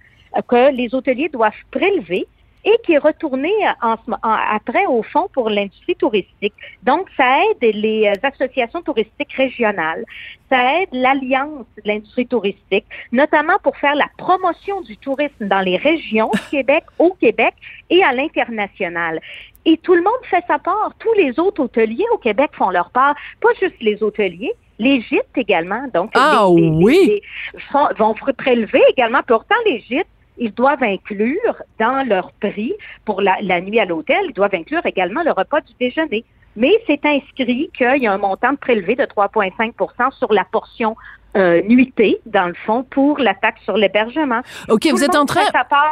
que 0.47 0.71
les 0.71 0.93
hôteliers 0.93 1.29
doivent 1.29 1.53
prélever 1.71 2.27
et 2.67 2.77
qui 2.83 2.93
est 2.93 2.97
retourné 2.97 3.51
en, 3.81 3.95
en, 4.11 4.17
après 4.23 4.85
au 4.87 5.01
fond 5.01 5.29
pour 5.31 5.49
l'industrie 5.49 5.95
touristique. 5.95 6.53
Donc, 6.83 7.07
ça 7.15 7.39
aide 7.45 7.75
les 7.75 8.11
associations 8.21 8.81
touristiques 8.81 9.31
régionales, 9.31 10.03
ça 10.49 10.81
aide 10.81 10.89
l'alliance 10.91 11.65
de 11.77 11.83
l'industrie 11.85 12.27
touristique, 12.27 12.85
notamment 13.13 13.57
pour 13.63 13.77
faire 13.77 13.95
la 13.95 14.07
promotion 14.17 14.81
du 14.81 14.97
tourisme 14.97 15.47
dans 15.47 15.61
les 15.61 15.77
régions 15.77 16.29
du 16.33 16.41
Québec, 16.51 16.83
au 16.99 17.11
Québec 17.13 17.53
et 17.89 18.03
à 18.03 18.11
l'international. 18.11 19.21
Et 19.63 19.77
tout 19.77 19.95
le 19.95 20.01
monde 20.01 20.23
fait 20.23 20.43
sa 20.47 20.59
part. 20.59 20.91
Tous 20.99 21.13
les 21.13 21.39
autres 21.39 21.63
hôteliers 21.63 22.05
au 22.13 22.17
Québec 22.17 22.51
font 22.53 22.69
leur 22.69 22.89
part, 22.89 23.15
pas 23.41 23.49
juste 23.61 23.75
les 23.79 24.03
hôteliers, 24.03 24.53
les 24.77 25.01
gîtes 25.01 25.37
également. 25.37 25.87
Donc, 25.93 26.11
ah 26.15 26.47
les, 26.53 26.61
les, 26.61 26.69
oui. 26.69 26.99
Les, 27.07 27.59
font, 27.71 27.87
vont 27.97 28.13
prélever 28.37 28.81
également. 28.89 29.21
Pourtant, 29.25 29.55
les 29.65 29.79
gîtes 29.79 30.07
ils 30.37 30.53
doivent 30.53 30.83
inclure 30.83 31.61
dans 31.79 32.07
leur 32.07 32.31
prix 32.33 32.73
pour 33.05 33.21
la, 33.21 33.61
nuit 33.61 33.79
à 33.79 33.85
l'hôtel, 33.85 34.17
ils 34.27 34.33
doivent 34.33 34.55
inclure 34.55 34.85
également 34.85 35.23
le 35.23 35.31
repas 35.31 35.61
du 35.61 35.73
déjeuner. 35.79 36.23
Mais 36.55 36.71
c'est 36.87 37.05
inscrit 37.05 37.69
qu'il 37.77 38.03
y 38.03 38.07
a 38.07 38.13
un 38.13 38.17
montant 38.17 38.55
prélevé 38.55 38.95
de 38.95 39.03
3,5% 39.03 40.11
sur 40.17 40.33
la 40.33 40.43
portion 40.43 40.95
euh, 41.37 41.61
nuitée, 41.61 42.19
dans 42.25 42.47
le 42.47 42.53
fond, 42.65 42.83
pour 42.89 43.19
la 43.19 43.33
taxe 43.35 43.61
sur 43.63 43.77
l'hébergement. 43.77 44.41
OK, 44.69 44.81
Tout 44.89 44.95
vous 44.97 45.03
êtes 45.03 45.15
en 45.15 45.25
train. 45.25 45.41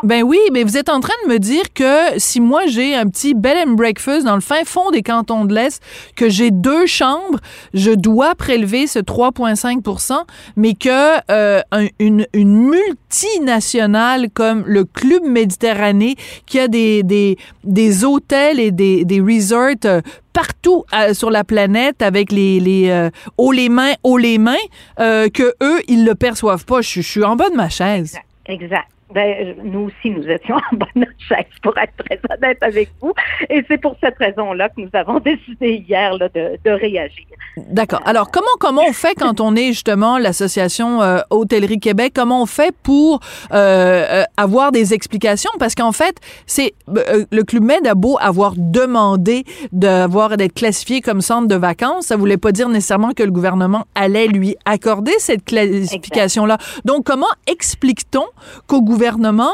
Ben 0.04 0.24
oui, 0.24 0.40
mais 0.52 0.64
vous 0.64 0.76
êtes 0.78 0.90
en 0.90 1.00
train 1.00 1.14
de 1.26 1.32
me 1.34 1.38
dire 1.40 1.64
que 1.74 2.18
si 2.18 2.42
moi 2.42 2.62
j'ai 2.68 2.96
un 2.96 3.06
petit 3.08 3.34
bed 3.34 3.56
and 3.68 3.72
breakfast 3.74 4.26
dans 4.26 4.36
le 4.36 4.42
fin 4.42 4.64
fond 4.66 4.90
des 4.92 5.04
cantons 5.04 5.46
de 5.46 5.54
l'Est, 5.54 5.82
que 6.16 6.30
j'ai 6.30 6.52
deux 6.52 6.86
chambres, 6.86 7.40
je 7.74 7.92
dois 7.92 8.36
prélever 8.36 8.88
ce 8.88 9.00
3,5% 9.00 10.14
mais 10.56 10.74
que 10.74 10.90
euh, 11.32 11.62
un- 11.72 11.88
une, 12.00 12.26
une 12.34 12.70
multinationale 12.70 14.30
comme 14.34 14.64
le 14.66 14.86
Club 14.86 15.24
Méditerranée, 15.26 16.16
qui 16.46 16.60
a 16.60 16.68
des, 16.68 17.04
des, 17.04 17.38
des 17.64 18.04
hôtels 18.06 18.60
et 18.60 18.72
des, 18.72 19.06
des 19.06 19.20
resorts 19.22 19.56
euh, 19.86 20.02
partout 20.36 20.84
euh, 20.94 21.14
sur 21.14 21.32
la 21.32 21.44
planète 21.46 22.02
avec 22.02 22.32
les, 22.32 22.60
les 22.60 22.90
euh, 22.90 23.10
haut 23.38 23.54
les 23.54 23.70
mains, 23.70 23.94
haut 24.04 24.18
les 24.18 24.38
mains, 24.38 24.66
euh, 25.00 25.30
que 25.30 25.56
eux, 25.64 25.82
ils 25.88 26.06
le 26.06 26.14
perçoivent 26.14 26.66
pas. 26.66 26.82
Je, 26.82 27.02
je 27.02 27.08
suis 27.08 27.24
en 27.24 27.38
bas 27.38 27.50
de 27.50 27.56
ma 27.56 27.70
chaise. 27.70 28.18
Exact. 28.46 28.90
Ben, 29.16 29.56
nous 29.64 29.88
aussi, 29.88 30.10
nous 30.10 30.28
étions 30.28 30.56
en 30.56 30.76
bonne 30.76 31.06
chaise, 31.30 31.46
pour 31.64 31.78
être 31.78 31.94
très 31.98 32.20
honnête 32.30 32.58
avec 32.62 32.90
vous. 33.02 33.14
Et 33.50 33.64
c'est 33.70 33.78
pour 33.78 33.96
cette 34.04 34.18
raison-là 34.18 34.68
que 34.68 34.82
nous 34.82 34.90
avons 34.92 35.20
décidé 35.32 35.84
hier 35.88 36.18
là, 36.18 36.28
de, 36.28 36.60
de 36.66 36.72
réagir. 36.72 37.26
D'accord. 37.56 38.02
Alors, 38.04 38.30
comment, 38.30 38.46
comment 38.60 38.82
on 38.86 38.92
fait 38.92 39.16
quand 39.16 39.40
on 39.40 39.56
est 39.56 39.68
justement 39.68 40.18
l'association 40.18 41.02
euh, 41.02 41.20
Hôtellerie 41.30 41.80
Québec? 41.80 42.12
Comment 42.14 42.42
on 42.42 42.46
fait 42.46 42.76
pour 42.84 43.22
euh, 43.54 43.56
euh, 43.56 44.24
avoir 44.36 44.74
des 44.74 44.94
explications? 44.94 45.52
Parce 45.60 45.76
qu'en 45.76 45.94
fait, 45.94 46.18
c'est 46.46 46.74
euh, 46.90 47.24
le 47.32 47.44
Club 47.44 47.64
Med 47.64 47.88
a 47.88 47.96
beau 47.96 48.18
avoir 48.20 48.54
demandé 48.58 49.46
d'avoir 49.72 50.36
d'être 50.36 50.56
classifié 50.56 51.00
comme 51.00 51.22
centre 51.22 51.48
de 51.48 51.56
vacances, 51.56 52.08
ça 52.08 52.18
voulait 52.18 52.36
pas 52.36 52.52
dire 52.52 52.68
nécessairement 52.68 53.12
que 53.12 53.24
le 53.24 53.32
gouvernement 53.32 53.86
allait 53.96 54.28
lui 54.28 54.58
accorder 54.66 55.14
cette 55.20 55.46
classification-là. 55.46 56.58
Donc, 56.84 57.06
comment 57.06 57.26
explique-t-on 57.48 58.26
qu'au 58.68 58.82
gouvernement, 58.82 59.05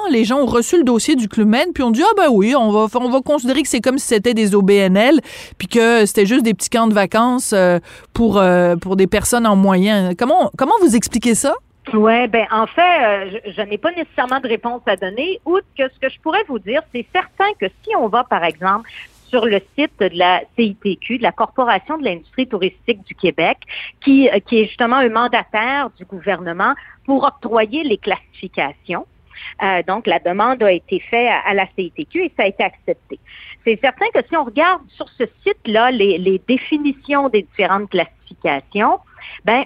les 0.09 0.25
gens 0.25 0.37
ont 0.37 0.45
reçu 0.45 0.77
le 0.77 0.83
dossier 0.83 1.15
du 1.15 1.27
Club 1.27 1.47
Med 1.47 1.69
puis 1.73 1.83
on 1.83 1.91
dit 1.91 2.03
ah 2.03 2.13
ben 2.15 2.29
oui, 2.29 2.55
on 2.55 2.71
va 2.71 2.87
on 2.99 3.09
va 3.09 3.21
considérer 3.21 3.61
que 3.61 3.67
c'est 3.67 3.81
comme 3.81 3.97
si 3.97 4.07
c'était 4.07 4.33
des 4.33 4.55
OBNL 4.55 5.19
puis 5.57 5.67
que 5.67 6.05
c'était 6.05 6.25
juste 6.25 6.43
des 6.43 6.53
petits 6.53 6.69
camps 6.69 6.87
de 6.87 6.93
vacances 6.93 7.53
euh, 7.53 7.79
pour 8.13 8.37
euh, 8.37 8.75
pour 8.75 8.95
des 8.95 9.07
personnes 9.07 9.47
en 9.47 9.55
moyen. 9.55 10.11
Comment 10.17 10.51
vous 10.81 10.95
expliquez 10.95 11.35
ça? 11.35 11.55
Oui, 11.93 12.27
ben 12.27 12.45
en 12.51 12.67
fait, 12.67 12.81
euh, 12.81 13.39
je, 13.57 13.61
n'ai 13.63 13.77
pas 13.77 13.91
nécessairement 13.91 14.39
de 14.39 14.47
réponse 14.47 14.81
à 14.85 14.95
donner, 14.95 15.41
outre 15.45 15.65
que 15.77 15.89
ce 15.89 15.99
que 15.99 16.09
je 16.09 16.19
pourrais 16.21 16.43
vous 16.47 16.59
dire, 16.59 16.81
c'est 16.93 17.05
certain 17.11 17.51
que 17.59 17.65
si 17.83 17.95
on 17.97 18.07
va, 18.07 18.23
par 18.23 18.43
exemple, 18.43 18.87
sur 19.27 19.45
le 19.45 19.59
site 19.77 19.91
de 19.99 20.09
la 20.13 20.41
CITQ, 20.55 21.17
de 21.17 21.23
la 21.23 21.31
Corporation 21.31 21.97
de 21.97 22.05
l'industrie 22.05 22.47
touristique 22.47 23.03
du 23.05 23.15
Québec, 23.15 23.57
qui 24.01 24.27
est 24.27 24.65
justement 24.65 24.97
un 24.97 25.09
mandataire 25.09 25.89
du 25.97 26.05
gouvernement 26.05 26.73
pour 27.05 27.23
octroyer 27.23 27.83
les 27.83 27.97
classifications. 27.97 29.07
Euh, 29.63 29.81
donc, 29.87 30.07
la 30.07 30.19
demande 30.19 30.61
a 30.63 30.71
été 30.71 30.99
faite 30.99 31.27
à, 31.29 31.49
à 31.49 31.53
la 31.53 31.65
CITQ 31.75 32.25
et 32.25 32.31
ça 32.37 32.43
a 32.43 32.47
été 32.47 32.63
accepté. 32.63 33.19
C'est 33.65 33.79
certain 33.79 34.05
que 34.13 34.19
si 34.27 34.35
on 34.35 34.43
regarde 34.43 34.81
sur 34.89 35.07
ce 35.17 35.23
site-là 35.45 35.91
les, 35.91 36.17
les 36.17 36.41
définitions 36.47 37.29
des 37.29 37.43
différentes 37.43 37.89
classifications, 37.89 38.99
ben 39.45 39.65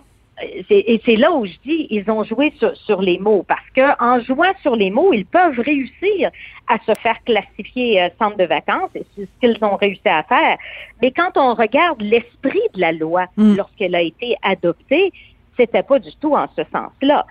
c'est- 0.67 0.83
et 0.85 1.01
c'est 1.05 1.15
là 1.15 1.31
où 1.31 1.45
je 1.45 1.53
dis 1.65 1.87
ils 1.89 2.11
ont 2.11 2.25
joué 2.25 2.51
sur, 2.59 2.75
sur 2.75 3.01
les 3.01 3.17
mots 3.19 3.45
parce 3.47 3.69
que 3.73 4.03
en 4.03 4.19
jouant 4.19 4.53
sur 4.61 4.75
les 4.75 4.91
mots, 4.91 5.13
ils 5.13 5.25
peuvent 5.25 5.57
réussir 5.59 6.29
à 6.67 6.77
se 6.79 6.93
faire 6.99 7.23
classifier 7.23 8.01
euh, 8.01 8.09
centre 8.19 8.35
de 8.35 8.43
vacances 8.43 8.89
et 8.95 9.05
c'est 9.15 9.21
ce 9.23 9.39
qu'ils 9.39 9.63
ont 9.63 9.77
réussi 9.77 10.01
à 10.09 10.23
faire. 10.23 10.57
Mais 11.01 11.11
quand 11.11 11.37
on 11.37 11.53
regarde 11.53 12.01
l'esprit 12.01 12.59
de 12.73 12.81
la 12.81 12.91
loi 12.91 13.27
Mm. 13.37 13.55
lorsqu'elle 13.55 13.95
a 13.95 14.01
été 14.01 14.35
adoptée, 14.41 15.13
c'était 15.57 15.83
pas 15.83 15.99
du 15.99 16.13
tout 16.17 16.35
en 16.35 16.47
ce 16.57 16.63
sens-là 16.73 17.25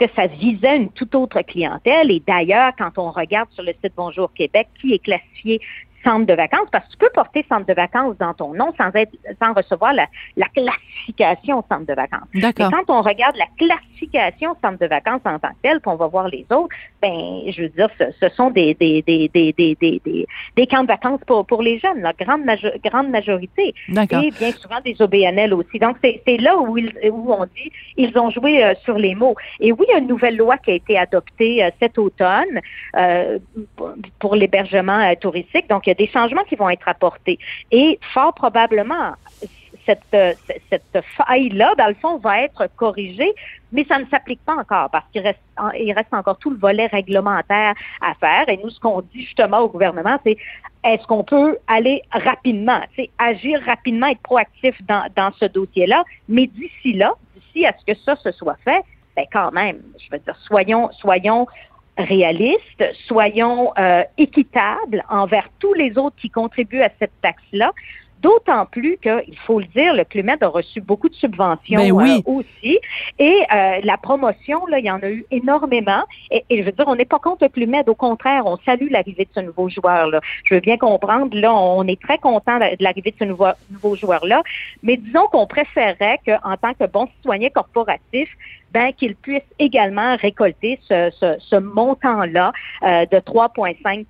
que 0.00 0.06
ça 0.16 0.26
visait 0.26 0.78
une 0.78 0.90
toute 0.90 1.14
autre 1.14 1.42
clientèle. 1.42 2.10
Et 2.10 2.22
d'ailleurs 2.26 2.72
quand 2.76 2.96
on 2.96 3.10
regarde 3.10 3.50
sur 3.52 3.62
le 3.62 3.72
site 3.72 3.92
Bonjour 3.96 4.32
Québec 4.32 4.68
qui 4.80 4.94
est 4.94 4.98
classifié 4.98 5.60
centre 6.04 6.26
de 6.26 6.34
vacances, 6.34 6.68
parce 6.72 6.84
que 6.86 6.92
tu 6.92 6.98
peux 6.98 7.10
porter 7.14 7.44
centre 7.48 7.66
de 7.66 7.74
vacances 7.74 8.16
dans 8.18 8.34
ton 8.34 8.54
nom 8.54 8.72
sans 8.78 8.90
être 8.94 9.12
sans 9.42 9.52
recevoir 9.52 9.92
la, 9.92 10.06
la 10.36 10.46
classification 10.48 11.64
centre 11.70 11.86
de 11.86 11.94
vacances. 11.94 12.28
D'accord. 12.34 12.70
quand 12.70 12.94
on 12.98 13.02
regarde 13.02 13.36
la 13.36 13.46
classification 13.58 14.56
centre 14.62 14.78
de 14.78 14.86
vacances 14.86 15.20
en 15.24 15.38
tant 15.38 15.48
que 15.50 15.54
telle, 15.62 15.80
puis 15.80 15.90
on 15.90 15.96
va 15.96 16.06
voir 16.06 16.28
les 16.28 16.46
autres, 16.50 16.74
ben 17.02 17.42
je 17.50 17.62
veux 17.62 17.68
dire, 17.68 17.88
ce, 17.98 18.04
ce 18.20 18.28
sont 18.34 18.50
des 18.50 18.74
des, 18.74 19.02
des, 19.02 19.28
des, 19.28 19.52
des, 19.52 19.74
des, 19.80 20.26
des, 20.56 20.66
camps 20.66 20.82
de 20.82 20.88
vacances 20.88 21.20
pour, 21.26 21.46
pour 21.46 21.62
les 21.62 21.78
jeunes, 21.78 22.00
la 22.00 22.12
grande, 22.12 22.44
majo- 22.44 22.72
grande 22.84 23.08
majorité. 23.10 23.74
D'accord. 23.88 24.22
Et 24.22 24.30
bien 24.30 24.52
souvent 24.52 24.80
des 24.84 25.00
OBNL 25.00 25.52
aussi. 25.54 25.78
Donc, 25.78 25.96
c'est 26.02 26.22
c'est 26.26 26.36
là 26.38 26.56
où, 26.56 26.76
ils, 26.78 26.92
où 27.10 27.32
on 27.32 27.44
dit 27.44 27.70
ils 27.96 28.16
ont 28.18 28.30
joué 28.30 28.62
euh, 28.64 28.74
sur 28.84 28.96
les 28.98 29.14
mots. 29.14 29.34
Et 29.60 29.72
oui, 29.72 29.84
il 29.88 29.92
y 29.92 29.94
a 29.94 29.98
une 29.98 30.06
nouvelle 30.08 30.36
loi 30.36 30.56
qui 30.58 30.70
a 30.70 30.74
été 30.74 30.96
adoptée 30.98 31.62
euh, 31.64 31.70
cet 31.80 31.98
automne 31.98 32.60
euh, 32.96 33.38
pour- 34.18 34.34
l'hébergement 34.36 34.98
euh, 35.00 35.14
touristique. 35.20 35.68
Donc, 35.68 35.88
y 35.90 36.02
a 36.02 36.06
des 36.06 36.08
changements 36.08 36.44
qui 36.44 36.56
vont 36.56 36.70
être 36.70 36.88
apportés. 36.88 37.38
Et 37.70 37.98
fort 38.12 38.34
probablement, 38.34 39.14
cette, 39.86 40.02
euh, 40.14 40.34
cette 40.68 41.04
faille-là, 41.16 41.74
dans 41.76 41.88
le 41.88 41.94
fond, 41.94 42.18
va 42.18 42.42
être 42.42 42.68
corrigée, 42.76 43.32
mais 43.72 43.84
ça 43.84 43.98
ne 43.98 44.06
s'applique 44.06 44.40
pas 44.44 44.54
encore 44.54 44.90
parce 44.90 45.04
qu'il 45.10 45.22
reste, 45.22 45.40
il 45.78 45.92
reste 45.92 46.12
encore 46.12 46.38
tout 46.38 46.50
le 46.50 46.58
volet 46.58 46.86
réglementaire 46.86 47.74
à 48.00 48.14
faire. 48.14 48.48
Et 48.48 48.58
nous, 48.62 48.70
ce 48.70 48.80
qu'on 48.80 49.00
dit 49.00 49.22
justement 49.24 49.60
au 49.60 49.68
gouvernement, 49.68 50.18
c'est 50.24 50.36
est-ce 50.84 51.06
qu'on 51.06 51.24
peut 51.24 51.58
aller 51.66 52.02
rapidement, 52.10 52.80
agir 53.18 53.60
rapidement, 53.64 54.06
être 54.06 54.22
proactif 54.22 54.74
dans, 54.86 55.06
dans 55.14 55.32
ce 55.38 55.44
dossier-là, 55.46 56.04
mais 56.28 56.46
d'ici 56.46 56.94
là, 56.94 57.14
d'ici 57.34 57.66
à 57.66 57.74
ce 57.78 57.92
que 57.92 57.98
ça 58.00 58.16
se 58.16 58.32
soit 58.32 58.56
fait, 58.64 58.82
ben 59.16 59.26
quand 59.32 59.50
même, 59.52 59.80
je 59.98 60.08
veux 60.10 60.18
dire, 60.18 60.36
soyons, 60.46 60.90
soyons 60.92 61.46
réalistes, 61.98 62.84
soyons 63.06 63.72
euh, 63.78 64.02
équitables 64.18 65.04
envers 65.08 65.48
tous 65.58 65.74
les 65.74 65.96
autres 65.98 66.16
qui 66.16 66.30
contribuent 66.30 66.82
à 66.82 66.90
cette 66.98 67.12
taxe-là. 67.22 67.72
D'autant 68.22 68.66
plus 68.66 68.98
que, 68.98 69.24
il 69.26 69.38
faut 69.46 69.60
le 69.60 69.66
dire, 69.74 69.94
le 69.94 70.04
Clumet 70.04 70.36
a 70.42 70.48
reçu 70.48 70.82
beaucoup 70.82 71.08
de 71.08 71.14
subventions 71.14 71.80
Ben 71.80 71.90
oui. 71.90 72.22
euh, 72.26 72.30
aussi. 72.30 72.78
Et 73.18 73.38
euh, 73.50 73.80
la 73.82 73.96
promotion, 73.96 74.66
là, 74.66 74.78
il 74.78 74.84
y 74.84 74.90
en 74.90 74.98
a 74.98 75.08
eu 75.08 75.24
énormément. 75.30 76.02
Et, 76.30 76.44
et 76.50 76.58
je 76.58 76.64
veux 76.64 76.72
dire, 76.72 76.84
on 76.86 76.96
n'est 76.96 77.06
pas 77.06 77.18
contre 77.18 77.44
le 77.44 77.48
Clumet. 77.48 77.82
Au 77.88 77.94
contraire, 77.94 78.42
on 78.44 78.58
salue 78.58 78.88
l'arrivée 78.90 79.24
de 79.24 79.30
ce 79.34 79.40
nouveau 79.40 79.70
joueur-là. 79.70 80.20
Je 80.44 80.52
veux 80.54 80.60
bien 80.60 80.76
comprendre, 80.76 81.34
là, 81.34 81.54
on 81.54 81.86
est 81.86 81.98
très 81.98 82.18
content 82.18 82.58
de 82.58 82.76
de 82.76 82.84
l'arrivée 82.84 83.12
de 83.12 83.16
ce 83.18 83.24
nouveau, 83.24 83.46
nouveau 83.70 83.96
joueur-là. 83.96 84.42
Mais 84.82 84.98
disons 84.98 85.26
qu'on 85.28 85.46
préférerait 85.46 86.20
qu'en 86.26 86.58
tant 86.58 86.74
que 86.74 86.84
bon 86.86 87.06
citoyen 87.16 87.48
corporatif, 87.48 88.28
ben, 88.72 88.92
qu'il 88.92 89.14
puisse 89.16 89.42
également 89.58 90.16
récolter 90.16 90.80
ce, 90.88 91.10
ce, 91.18 91.36
ce 91.40 91.56
montant-là 91.56 92.52
euh, 92.82 93.06
de 93.06 93.18
3,5 93.18 94.06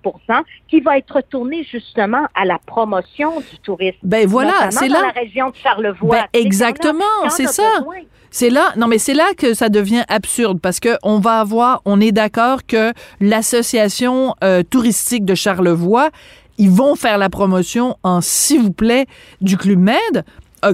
qui 0.68 0.80
va 0.80 0.98
être 0.98 1.16
retourné 1.16 1.64
justement 1.64 2.26
à 2.34 2.44
la 2.44 2.58
promotion 2.58 3.40
du 3.40 3.58
tourisme. 3.58 3.98
Ben 4.02 4.26
voilà, 4.26 4.70
c'est 4.70 4.88
dans 4.88 5.00
là. 5.00 5.12
la 5.14 5.20
région 5.20 5.50
de 5.50 5.56
Charlevoix. 5.56 6.16
Ben, 6.16 6.40
exactement, 6.40 7.04
c'est 7.28 7.46
ça. 7.46 7.78
besoin. 7.78 7.96
C'est 8.32 8.50
là, 8.50 8.72
non 8.76 8.86
mais 8.86 8.98
c'est 8.98 9.14
là 9.14 9.26
que 9.36 9.54
ça 9.54 9.68
devient 9.68 10.04
absurde 10.08 10.60
parce 10.60 10.78
que 10.78 10.96
on 11.02 11.18
va 11.18 11.40
avoir, 11.40 11.82
on 11.84 12.00
est 12.00 12.12
d'accord 12.12 12.64
que 12.64 12.92
l'association 13.20 14.36
euh, 14.44 14.62
touristique 14.62 15.24
de 15.24 15.34
Charlevoix, 15.34 16.10
ils 16.56 16.70
vont 16.70 16.94
faire 16.94 17.18
la 17.18 17.28
promotion 17.28 17.96
en 18.04 18.20
s'il 18.20 18.60
vous 18.60 18.72
plaît 18.72 19.06
du 19.40 19.56
Club 19.56 19.78
Med 19.78 20.24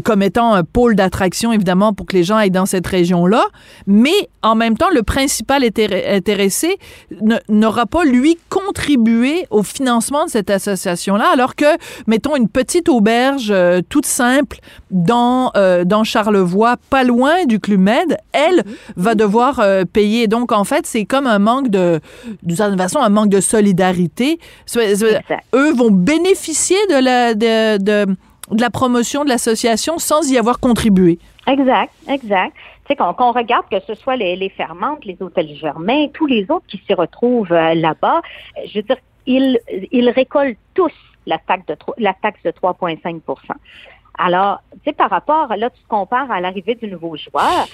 comme 0.04 0.22
étant 0.22 0.54
un 0.54 0.64
pôle 0.64 0.94
d'attraction 0.96 1.52
évidemment 1.52 1.92
pour 1.92 2.06
que 2.06 2.16
les 2.16 2.24
gens 2.24 2.36
aillent 2.36 2.50
dans 2.50 2.66
cette 2.66 2.86
région-là, 2.86 3.44
mais 3.86 4.28
en 4.42 4.54
même 4.54 4.76
temps 4.76 4.90
le 4.92 5.02
principal 5.02 5.62
intér- 5.62 6.14
intéressé 6.14 6.78
n'aura 7.48 7.86
pas 7.86 8.04
lui 8.04 8.38
contribué 8.48 9.46
au 9.50 9.62
financement 9.62 10.24
de 10.26 10.30
cette 10.30 10.50
association-là, 10.50 11.26
alors 11.32 11.54
que 11.54 11.66
mettons 12.06 12.36
une 12.36 12.48
petite 12.48 12.88
auberge 12.88 13.50
euh, 13.50 13.80
toute 13.88 14.06
simple 14.06 14.58
dans 14.90 15.50
euh, 15.56 15.84
dans 15.84 16.04
Charlevoix, 16.04 16.76
pas 16.90 17.04
loin 17.04 17.44
du 17.46 17.60
Club 17.60 17.80
Med, 17.80 18.16
elle 18.32 18.64
va 18.96 19.14
devoir 19.14 19.60
euh, 19.60 19.84
payer. 19.84 20.26
Donc 20.28 20.52
en 20.52 20.64
fait 20.64 20.86
c'est 20.86 21.04
comme 21.04 21.26
un 21.26 21.38
manque 21.38 21.68
de 21.68 22.00
d'une 22.42 22.56
certaine 22.56 22.78
façon 22.78 22.98
un 23.00 23.08
manque 23.08 23.30
de 23.30 23.40
solidarité. 23.40 24.38
Eux 25.54 25.72
vont 25.74 25.90
bénéficier 25.90 26.76
de 26.90 27.02
la 27.02 27.34
de, 27.34 27.78
de 27.82 28.16
de 28.50 28.60
la 28.60 28.70
promotion 28.70 29.24
de 29.24 29.28
l'association 29.28 29.98
sans 29.98 30.30
y 30.30 30.38
avoir 30.38 30.60
contribué. 30.60 31.18
Exact, 31.46 31.92
exact. 32.08 32.54
Tu 32.54 32.88
sais, 32.88 32.96
qu'on 32.96 33.12
qu'on 33.14 33.32
regarde 33.32 33.66
que 33.70 33.80
ce 33.80 33.94
soit 33.94 34.16
les, 34.16 34.36
les 34.36 34.48
fermentes, 34.48 35.04
les 35.04 35.16
hôtels 35.20 35.54
Germain, 35.56 36.06
tous 36.12 36.26
les 36.26 36.42
autres 36.50 36.66
qui 36.66 36.80
s'y 36.86 36.94
retrouvent 36.94 37.52
euh, 37.52 37.74
là-bas, 37.74 38.20
euh, 38.56 38.60
je 38.68 38.78
veux 38.78 38.82
dire, 38.82 38.96
ils, 39.26 39.58
ils 39.90 40.10
récoltent 40.10 40.58
tous 40.74 40.92
la 41.26 41.38
taxe 41.38 41.66
de, 41.66 41.76
la 41.98 42.14
taxe 42.14 42.40
de 42.44 42.50
3,5 42.50 43.20
Alors, 44.18 44.62
tu 44.72 44.78
sais, 44.84 44.92
par 44.92 45.10
rapport, 45.10 45.48
là, 45.56 45.70
tu 45.70 45.82
te 45.82 45.88
compares 45.88 46.30
à 46.30 46.40
l'arrivée 46.40 46.76
du 46.76 46.86
nouveau 46.86 47.16
joueur, 47.16 47.66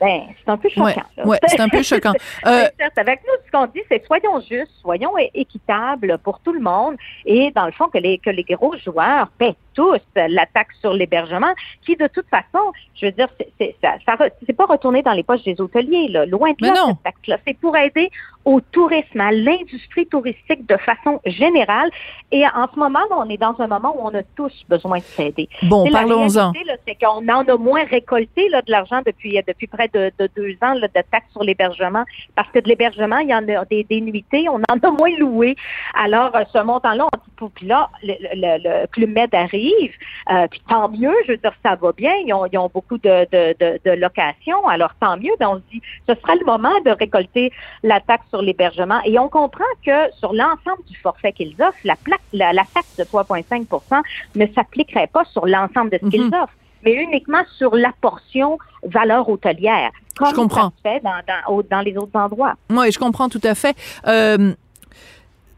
ben, 0.00 0.22
c'est 0.42 0.50
un 0.50 0.56
peu 0.56 0.68
choquant. 0.68 1.02
Ouais, 1.24 1.38
c'est 1.46 1.60
un 1.60 1.68
peu 1.68 1.82
choquant. 1.82 2.12
Euh, 2.46 2.68
avec 2.96 3.20
nous, 3.26 3.34
ce 3.46 3.50
qu'on 3.50 3.66
dit, 3.66 3.80
c'est 3.88 4.04
soyons 4.06 4.40
justes, 4.40 4.72
soyons 4.80 5.12
équitables 5.32 6.18
pour 6.18 6.40
tout 6.40 6.52
le 6.52 6.60
monde 6.60 6.96
et 7.24 7.50
dans 7.52 7.64
le 7.64 7.72
fond, 7.72 7.88
que 7.88 7.98
les, 7.98 8.18
que 8.18 8.30
les 8.30 8.42
gros 8.42 8.76
joueurs 8.76 9.28
paient 9.38 9.54
tous, 9.74 10.00
la 10.16 10.46
taxe 10.46 10.76
sur 10.80 10.92
l'hébergement, 10.92 11.52
qui 11.84 11.96
de 11.96 12.06
toute 12.06 12.28
façon, 12.28 12.72
je 12.94 13.06
veux 13.06 13.12
dire, 13.12 13.28
c'est 13.58 13.76
ça, 13.82 13.94
ça 14.06 14.16
c'est 14.46 14.52
pas 14.52 14.66
retourné 14.66 15.02
dans 15.02 15.12
les 15.12 15.22
poches 15.22 15.42
des 15.42 15.60
hôteliers, 15.60 16.08
là. 16.08 16.26
loin 16.26 16.50
de 16.50 16.56
Mais 16.62 16.68
là, 16.68 16.74
non. 16.74 16.88
cette 16.88 17.02
taxe-là. 17.02 17.38
C'est 17.46 17.58
pour 17.58 17.76
aider 17.76 18.10
au 18.44 18.60
tourisme, 18.60 19.20
à 19.20 19.32
l'industrie 19.32 20.06
touristique 20.06 20.66
de 20.66 20.76
façon 20.76 21.20
générale. 21.24 21.90
Et 22.30 22.44
en 22.46 22.68
ce 22.72 22.78
moment, 22.78 23.00
là, 23.10 23.16
on 23.16 23.28
est 23.28 23.38
dans 23.38 23.54
un 23.58 23.66
moment 23.66 23.94
où 23.96 24.06
on 24.06 24.14
a 24.14 24.22
tous 24.36 24.52
besoin 24.68 24.98
de 24.98 25.02
s'aider. 25.02 25.48
Bon, 25.62 25.90
parlons-en. 25.90 26.52
C'est 26.86 26.98
qu'on 27.00 27.26
en 27.28 27.42
a 27.42 27.56
moins 27.56 27.84
récolté 27.84 28.48
là, 28.50 28.62
de 28.62 28.70
l'argent 28.70 29.00
depuis, 29.06 29.40
depuis 29.46 29.66
près 29.66 29.88
de, 29.88 30.12
de 30.18 30.28
deux 30.36 30.56
ans 30.62 30.74
là, 30.74 30.88
de 30.88 31.02
taxes 31.10 31.30
sur 31.32 31.42
l'hébergement. 31.42 32.04
Parce 32.34 32.50
que 32.50 32.58
de 32.58 32.68
l'hébergement, 32.68 33.18
il 33.18 33.28
y 33.28 33.34
en 33.34 33.48
a 33.48 33.64
des, 33.64 33.84
des 33.84 34.00
nuitées, 34.00 34.48
on 34.48 34.56
en 34.56 34.78
a 34.82 34.90
moins 34.90 35.16
loué. 35.18 35.56
Alors, 35.94 36.34
euh, 36.36 36.44
ce 36.52 36.62
montant-là, 36.62 37.06
on 37.06 37.18
puis 37.54 37.66
là, 37.66 37.88
le, 38.02 38.14
le, 38.34 38.58
le 38.82 38.86
Club 38.88 39.10
Med 39.10 39.34
arrive, 39.34 39.92
euh, 40.30 40.46
puis 40.50 40.62
tant 40.68 40.88
mieux, 40.88 41.12
je 41.26 41.32
veux 41.32 41.36
dire, 41.38 41.52
ça 41.64 41.74
va 41.74 41.92
bien, 41.92 42.12
ils 42.24 42.32
ont, 42.32 42.46
ils 42.46 42.58
ont 42.58 42.70
beaucoup 42.72 42.98
de, 42.98 43.26
de, 43.32 43.54
de, 43.60 43.80
de 43.84 43.90
locations, 43.92 44.66
alors 44.68 44.92
tant 45.00 45.16
mieux, 45.16 45.32
ben, 45.38 45.48
on 45.48 45.56
se 45.56 45.62
dit, 45.72 45.82
ce 46.08 46.14
sera 46.14 46.34
le 46.34 46.44
moment 46.44 46.72
de 46.84 46.90
récolter 46.90 47.52
la 47.82 48.00
taxe 48.00 48.24
sur 48.30 48.42
l'hébergement. 48.42 49.00
Et 49.04 49.18
on 49.18 49.28
comprend 49.28 49.64
que 49.84 50.12
sur 50.18 50.32
l'ensemble 50.32 50.84
du 50.88 50.96
forfait 50.98 51.32
qu'ils 51.32 51.54
offrent, 51.60 51.78
la, 51.84 51.96
plaque, 51.96 52.20
la, 52.32 52.52
la 52.52 52.64
taxe 52.74 52.96
de 52.96 53.04
3,5% 53.04 54.02
ne 54.36 54.46
s'appliquerait 54.54 55.08
pas 55.08 55.24
sur 55.26 55.46
l'ensemble 55.46 55.90
de 55.90 55.98
ce 56.02 56.08
qu'ils 56.08 56.24
Mhm. 56.24 56.34
offrent, 56.34 56.54
mais 56.84 56.92
uniquement 56.94 57.42
sur 57.56 57.74
la 57.74 57.92
portion 58.00 58.58
valeur 58.84 59.28
hôtelière, 59.28 59.90
comme 60.18 60.28
Je 60.30 60.34
comprends. 60.34 60.70
ça 60.70 60.72
se 60.76 60.82
fait 60.82 61.00
dans, 61.00 61.20
dans, 61.26 61.62
dans 61.70 61.80
les 61.80 61.96
autres 61.96 62.18
endroits. 62.18 62.54
Oui, 62.70 62.92
je 62.92 62.98
comprends 62.98 63.28
tout 63.28 63.40
à 63.42 63.54
fait. 63.54 63.74
Euh, 64.06 64.52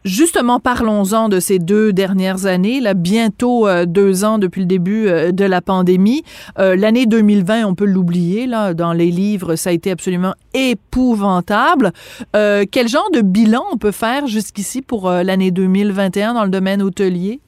justement, 0.07 0.61
parlons-en 0.61 1.29
de 1.29 1.41
ces 1.41 1.59
deux 1.59 1.93
dernières 1.93 2.47
années, 2.47 2.81
là, 2.81 2.95
bientôt 2.95 3.69
euh, 3.69 3.85
deux 3.85 4.25
ans 4.25 4.39
depuis 4.39 4.61
le 4.61 4.67
début 4.67 5.09
euh, 5.09 5.33
de 5.33 5.45
la 5.45 5.61
pandémie. 5.61 6.23
Euh, 6.59 6.77
L'année 6.77 7.07
2020, 7.07 7.65
on 7.67 7.75
peut 7.75 7.85
l'oublier, 7.85 8.47
là, 8.47 8.73
dans 8.73 8.93
les 8.93 9.11
livres, 9.11 9.57
ça 9.57 9.71
a 9.71 9.73
été 9.73 9.91
absolument 9.91 10.35
épouvantable. 10.55 11.93
Euh, 12.35 12.65
quel 12.71 12.89
genre 12.89 13.11
de 13.13 13.21
bilan 13.21 13.65
on 13.73 13.77
peut 13.77 13.91
faire 13.91 14.27
jusqu'ici 14.27 14.81
pour 14.81 15.11
l'année 15.11 15.51
2021 15.51 16.35
dans 16.35 16.45
le 16.45 16.51
domaine 16.51 16.81
hôtelier? 16.83 17.41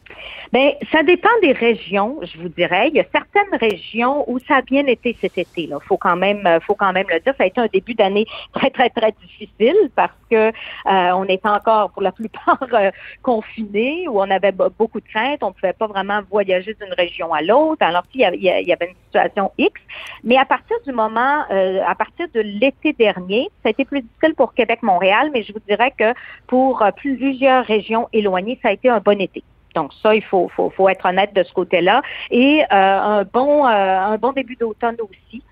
Ben, 0.53 0.73
ça 0.91 1.03
dépend 1.03 1.29
des 1.43 1.53
régions, 1.53 2.19
je 2.23 2.39
vous 2.39 2.49
dirais. 2.49 2.89
Il 2.89 2.97
y 2.97 3.01
a 3.01 3.05
certaines 3.13 3.59
régions 3.59 4.25
où 4.31 4.39
ça 4.41 4.57
a 4.57 4.63
bien 4.63 4.87
été 4.87 5.17
cet 5.21 5.37
été. 5.37 5.67
Là, 5.67 5.79
faut 5.87 5.99
quand 5.99 6.17
même, 6.17 6.47
euh, 6.47 6.59
faut 6.61 6.75
quand 6.75 6.93
même 6.93 7.07
le 7.11 7.21
dire. 7.21 7.35
Ça 7.37 7.45
a 7.45 7.47
été 7.47 7.61
un 7.61 7.67
début 7.67 7.95
d'année 7.95 8.27
très, 8.55 8.71
très, 8.71 8.89
très 8.91 9.13
difficile 9.13 9.77
parce 9.95 10.13
que 10.31 10.37
euh, 10.49 10.51
on 10.87 11.25
était 11.25 11.49
encore, 11.49 11.91
pour 11.91 12.03
la 12.03 12.13
plupart, 12.13 12.59
euh, 12.73 12.91
confinés, 13.23 14.09
où 14.09 14.21
on 14.21 14.31
avait 14.31 14.53
be- 14.53 14.71
beaucoup 14.79 15.01
de 15.01 15.07
craintes. 15.09 15.43
On 15.43 15.49
ne 15.49 15.53
pouvait 15.53 15.75
pas 15.75 15.87
vraiment 15.87 16.21
voyager 16.31 16.75
d'une 16.81 16.95
région 16.95 17.33
à 17.35 17.43
l'autre. 17.43 17.85
Alors 17.85 18.07
qu'il 18.09 18.21
y 18.21 18.39
y 18.39 18.73
avait 18.73 18.87
une 18.87 18.97
situation 19.07 19.53
X. 19.59 19.81
Mais 20.25 20.37
à 20.39 20.45
partir 20.45 20.77
du 20.87 20.93
moment, 20.93 21.43
à 21.51 21.95
partir 21.95 22.27
de 22.35 22.41
l'été 22.41 22.93
dernier, 22.93 23.49
ça 23.63 23.69
a 23.69 23.71
été 23.71 23.85
plus 23.85 24.03
difficile 24.03 24.35
pour 24.35 24.55
Québec-Montréal, 24.55 25.31
mais 25.33 25.43
je 25.43 25.53
vous 25.53 25.61
dirais 25.69 25.93
que 25.97 26.15
pour 26.47 26.85
plusieurs 26.97 27.65
régions 27.65 28.09
éloignées, 28.13 28.59
ça 28.63 28.69
a 28.69 28.73
été 28.73 28.89
un 28.89 29.01
bon 29.01 29.21
été. 29.21 29.43
Donc 29.79 29.93
ça, 30.03 30.15
il 30.15 30.23
faut, 30.23 30.49
faut, 30.55 30.71
faut 30.77 30.89
être 30.89 31.05
honnête 31.07 31.33
de 31.35 31.43
ce 31.45 31.53
côté-là. 31.53 32.03
Et 32.31 32.63
euh, 32.73 33.01
un 33.15 33.23
bon 33.25 33.67
euh, 33.67 33.71
un 34.13 34.17
bon 34.19 34.33
début 34.33 34.57
d'automne 34.57 34.97
aussi. 35.09 35.43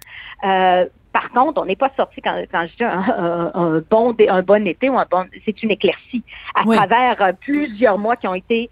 Euh, 0.45 0.87
par 1.13 1.31
contre, 1.31 1.63
on 1.63 1.65
n'est 1.65 1.77
pas 1.77 1.91
sorti 1.97 2.21
quand, 2.21 2.37
quand 2.53 2.67
je 2.71 2.77
dis 2.77 2.85
un, 2.85 2.99
un- 2.99 3.51
un 3.55 3.83
bon 3.93 4.15
un 4.29 4.43
bon 4.43 4.67
été 4.67 4.91
ou 4.91 4.99
un 4.99 5.07
bon 5.11 5.25
c'est 5.45 5.63
une 5.63 5.71
éclaircie 5.71 6.23
à 6.55 6.63
Oui. 6.67 6.77
travers 6.77 7.17
plusieurs 7.41 7.99
mois 7.99 8.17
qui 8.17 8.27
ont 8.29 8.35
été 8.35 8.69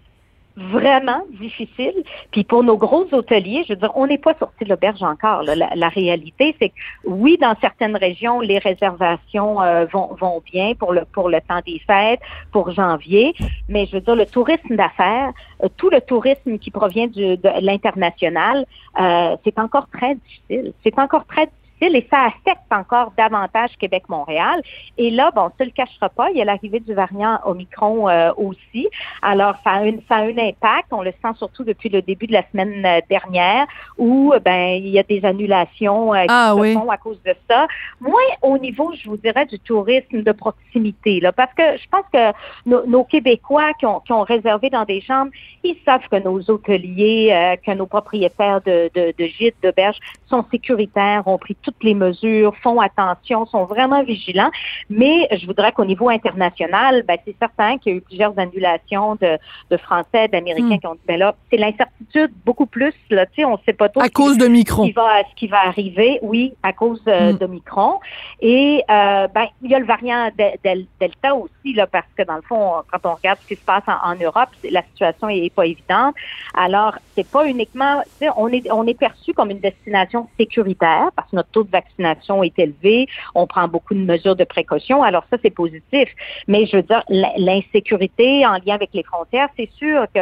vraiment 0.57 1.21
difficiles. 1.39 2.03
Puis 2.31 2.43
pour 2.43 2.63
nos 2.63 2.77
gros 2.77 3.05
hôteliers, 3.11 3.63
je 3.67 3.73
veux 3.73 3.79
dire, 3.79 3.91
on 3.95 4.07
n'est 4.07 4.17
pas 4.17 4.33
sorti 4.35 4.63
de 4.63 4.69
l'auberge 4.69 5.03
encore. 5.03 5.43
là. 5.43 5.55
La, 5.55 5.69
la 5.75 5.89
réalité, 5.89 6.55
c'est 6.59 6.69
que 6.69 6.75
oui, 7.05 7.37
dans 7.39 7.55
certaines 7.59 7.95
régions, 7.95 8.39
les 8.39 8.59
réservations 8.59 9.61
euh, 9.61 9.85
vont, 9.85 10.15
vont 10.19 10.41
bien 10.51 10.73
pour 10.75 10.93
le 10.93 11.05
pour 11.13 11.29
le 11.29 11.41
temps 11.41 11.61
des 11.65 11.79
fêtes, 11.85 12.21
pour 12.51 12.71
janvier. 12.71 13.33
Mais 13.69 13.85
je 13.85 13.93
veux 13.93 14.01
dire, 14.01 14.15
le 14.15 14.25
tourisme 14.25 14.75
d'affaires, 14.75 15.31
euh, 15.63 15.67
tout 15.77 15.89
le 15.89 16.01
tourisme 16.01 16.57
qui 16.57 16.71
provient 16.71 17.07
du, 17.07 17.37
de 17.37 17.49
l'international, 17.61 18.65
euh, 18.99 19.35
c'est 19.43 19.59
encore 19.59 19.87
très 19.89 20.15
difficile. 20.15 20.73
C'est 20.83 20.97
encore 20.99 21.25
très 21.25 21.45
difficile 21.47 21.64
et 21.81 22.07
ça 22.09 22.25
affecte 22.25 22.71
encore 22.71 23.11
davantage 23.17 23.71
Québec-Montréal. 23.79 24.61
Et 24.97 25.09
là, 25.11 25.31
bon, 25.35 25.49
ça 25.57 25.63
ne 25.63 25.65
le 25.65 25.71
cachera 25.71 26.09
pas, 26.09 26.29
il 26.31 26.37
y 26.37 26.41
a 26.41 26.45
l'arrivée 26.45 26.79
du 26.79 26.93
variant 26.93 27.39
Omicron 27.45 28.09
euh, 28.09 28.31
aussi. 28.37 28.87
Alors, 29.21 29.55
ça 29.63 29.71
a, 29.71 29.85
une, 29.85 30.01
ça 30.07 30.15
a 30.15 30.21
un 30.21 30.37
impact. 30.37 30.87
On 30.91 31.01
le 31.01 31.11
sent 31.11 31.33
surtout 31.37 31.63
depuis 31.63 31.89
le 31.89 32.01
début 32.01 32.27
de 32.27 32.33
la 32.33 32.43
semaine 32.51 32.85
euh, 32.85 32.99
dernière 33.09 33.67
où 33.97 34.33
euh, 34.33 34.39
ben 34.39 34.75
il 34.75 34.89
y 34.89 34.99
a 34.99 35.03
des 35.03 35.23
annulations 35.25 36.13
euh, 36.13 36.21
qui 36.23 36.27
Ah 36.29 36.53
se 36.55 36.59
oui. 36.59 36.73
font 36.73 36.89
à 36.89 36.97
cause 36.97 37.21
de 37.23 37.33
ça. 37.49 37.67
Moins 37.99 38.21
au 38.41 38.57
niveau, 38.57 38.91
je 38.93 39.09
vous 39.09 39.17
dirais, 39.17 39.45
du 39.45 39.59
tourisme 39.59 40.21
de 40.23 40.31
proximité. 40.31 41.19
Là, 41.19 41.31
parce 41.31 41.53
que 41.53 41.77
je 41.77 41.87
pense 41.89 42.05
que 42.11 42.31
nos, 42.65 42.85
nos 42.85 43.03
Québécois 43.03 43.73
qui 43.79 43.85
ont, 43.85 43.99
qui 43.99 44.11
ont 44.13 44.23
réservé 44.23 44.69
dans 44.69 44.85
des 44.85 45.01
chambres, 45.01 45.31
ils 45.63 45.77
savent 45.85 46.07
que 46.09 46.17
nos 46.17 46.39
hôteliers, 46.49 47.29
euh, 47.31 47.55
que 47.57 47.75
nos 47.75 47.85
propriétaires 47.85 48.61
de, 48.61 48.89
de, 48.93 49.13
de 49.17 49.25
gîtes, 49.25 49.55
d'auberges 49.63 49.99
sont 50.27 50.45
sécuritaires, 50.51 51.27
ont 51.27 51.37
pris 51.37 51.55
toutes 51.65 51.83
les 51.83 51.95
mesures, 51.95 52.55
font 52.63 52.79
attention, 52.79 53.45
sont 53.47 53.65
vraiment 53.65 54.03
vigilants. 54.03 54.51
Mais 54.89 55.27
je 55.35 55.45
voudrais 55.47 55.71
qu'au 55.71 55.83
niveau 55.85 56.09
international, 56.09 57.03
ben, 57.07 57.17
c'est 57.25 57.35
certain 57.39 57.77
qu'il 57.79 57.91
y 57.91 57.95
a 57.95 57.97
eu 57.97 58.01
plusieurs 58.01 58.37
annulations 58.39 59.15
de, 59.15 59.37
de 59.71 59.77
Français, 59.77 60.27
d'Américains 60.27 60.75
Hmm. 60.75 60.79
qui 60.79 60.87
ont 60.87 60.93
dit, 60.93 61.01
ben 61.07 61.19
là, 61.19 61.35
c'est 61.49 61.57
l'incertitude 61.57 62.31
beaucoup 62.45 62.65
plus, 62.67 62.93
là, 63.09 63.25
tu 63.25 63.33
sais, 63.37 63.45
on 63.45 63.53
ne 63.53 63.57
sait 63.65 63.73
pas 63.73 63.89
trop 63.89 64.01
À 64.01 64.05
ce 64.05 64.09
qui- 64.09 64.13
cause 64.13 64.37
de 64.37 64.45
ce 64.45 64.49
qui 64.87 64.91
va, 64.93 65.21
ce 65.29 65.35
qui 65.35 65.47
va 65.47 65.59
arriver, 65.65 66.19
oui, 66.21 66.53
à 66.63 66.71
cause 66.71 67.01
euh, 67.07 67.33
Mm. 67.33 67.37
de 67.37 67.45
Micron. 67.47 67.99
Et 68.41 68.83
euh, 68.89 69.27
ben, 69.27 69.47
il 69.61 69.71
y 69.71 69.75
a 69.75 69.79
le 69.79 69.85
variant 69.85 70.27
de- 70.37 70.57
del- 70.63 70.85
Delta 70.99 71.35
aussi, 71.35 71.73
là, 71.73 71.87
parce 71.87 72.05
que 72.17 72.23
dans 72.23 72.35
le 72.35 72.41
fond, 72.43 72.73
quand 72.91 73.09
on 73.09 73.15
regarde 73.15 73.39
ce 73.41 73.47
qui 73.47 73.55
se 73.59 73.65
passe 73.65 73.83
en, 73.87 74.11
en 74.11 74.15
Europe, 74.15 74.49
la 74.69 74.83
situation 74.83 75.29
est 75.29 75.53
pas 75.53 75.65
évidente. 75.65 76.15
Alors, 76.53 76.95
c'est 77.15 77.27
pas 77.27 77.45
uniquement, 77.47 78.01
tu 78.19 78.25
sais, 78.25 78.29
on 78.37 78.47
est, 78.49 78.69
on 78.71 78.85
est 78.87 78.97
perçu 78.97 79.33
comme 79.33 79.49
une 79.51 79.59
destination 79.59 80.27
sécuritaire 80.37 81.09
parce 81.15 81.29
que 81.31 81.35
notre 81.35 81.49
taux 81.55 81.63
de 81.63 81.71
vaccination 81.71 82.43
est 82.43 82.59
élevé, 82.59 83.07
on 83.33 83.47
prend 83.47 83.67
beaucoup 83.69 83.93
de 83.93 83.99
mesures 83.99 84.35
de 84.35 84.43
précaution. 84.43 85.01
Alors 85.03 85.23
ça, 85.31 85.37
c'est 85.41 85.55
positif. 85.63 86.09
Mais 86.47 86.65
je 86.65 86.77
veux 86.77 86.83
dire, 86.83 87.03
l'insécurité 87.37 88.45
en 88.45 88.55
lien 88.55 88.75
avec 88.75 88.89
les 88.93 89.03
frontières, 89.03 89.47
c'est 89.57 89.71
sûr 89.77 90.05
que 90.13 90.19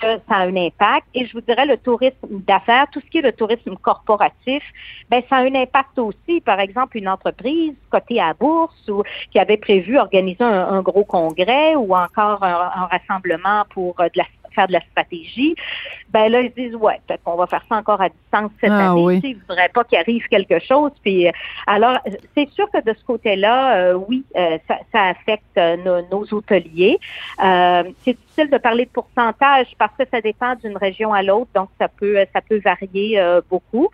ça 0.00 0.36
a 0.36 0.46
un 0.46 0.56
impact. 0.56 1.06
Et 1.14 1.26
je 1.26 1.32
vous 1.32 1.40
dirais, 1.40 1.66
le 1.66 1.76
tourisme 1.78 2.16
d'affaires, 2.46 2.86
tout 2.92 3.00
ce 3.00 3.10
qui 3.10 3.18
est 3.18 3.22
le 3.22 3.32
tourisme 3.32 3.74
corporatif, 3.76 4.62
ben 5.10 5.22
ça 5.28 5.36
a 5.36 5.40
un 5.40 5.54
impact 5.54 5.98
aussi. 5.98 6.40
Par 6.44 6.60
exemple, 6.60 6.98
une 6.98 7.08
entreprise 7.08 7.74
cotée 7.90 8.20
à 8.20 8.34
bourse 8.34 8.88
ou 8.88 9.02
qui 9.32 9.38
avait 9.38 9.56
prévu 9.56 9.98
organiser 9.98 10.44
un, 10.44 10.82
gros 10.82 11.04
congrès 11.04 11.74
ou 11.74 11.96
encore 11.96 12.44
un, 12.44 12.70
un 12.82 12.86
rassemblement 12.86 13.64
pour 13.70 13.98
euh, 13.98 14.04
de 14.04 14.18
la 14.18 14.26
faire 14.56 14.66
de 14.66 14.72
la 14.72 14.80
stratégie, 14.90 15.54
ben 16.10 16.28
là, 16.32 16.40
ils 16.40 16.52
disent, 16.52 16.74
ouais, 16.74 17.00
peut-être 17.06 17.22
qu'on 17.24 17.36
va 17.36 17.46
faire 17.46 17.64
ça 17.68 17.76
encore 17.76 18.00
à 18.00 18.08
distance 18.08 18.50
cette 18.60 18.70
Ah 18.72 18.90
année. 18.90 19.02
oui. 19.04 19.14
Tu 19.20 19.20
sais, 19.20 19.28
Ils 19.32 19.36
ne 19.36 19.40
voudraient 19.42 19.68
pas 19.72 19.84
qu'il 19.84 19.98
arrive 19.98 20.26
quelque 20.28 20.58
chose. 20.60 20.90
Puis, 21.04 21.28
euh, 21.28 21.32
alors, 21.66 21.98
c'est 22.34 22.48
sûr 22.50 22.68
que 22.72 22.82
de 22.82 22.96
ce 22.98 23.04
côté-là, 23.04 23.76
euh, 23.76 23.94
oui, 24.08 24.24
euh, 24.36 24.58
ça, 24.66 24.78
ça 24.92 25.02
affecte 25.04 25.56
euh, 25.58 25.76
nos, 25.84 26.02
nos 26.10 26.24
hôteliers. 26.34 26.98
C'est 28.04 28.16
difficile 28.18 28.50
de 28.50 28.58
parler 28.58 28.86
de 28.86 28.90
pourcentage 28.90 29.66
parce 29.78 29.92
que 29.98 30.04
ça 30.10 30.20
dépend 30.20 30.54
d'une 30.56 30.76
région 30.76 31.12
à 31.12 31.22
l'autre, 31.22 31.50
donc 31.54 31.68
ça 31.78 31.88
peut 31.88 32.16
ça 32.32 32.40
peut 32.40 32.60
varier 32.64 33.20
beaucoup. 33.50 33.88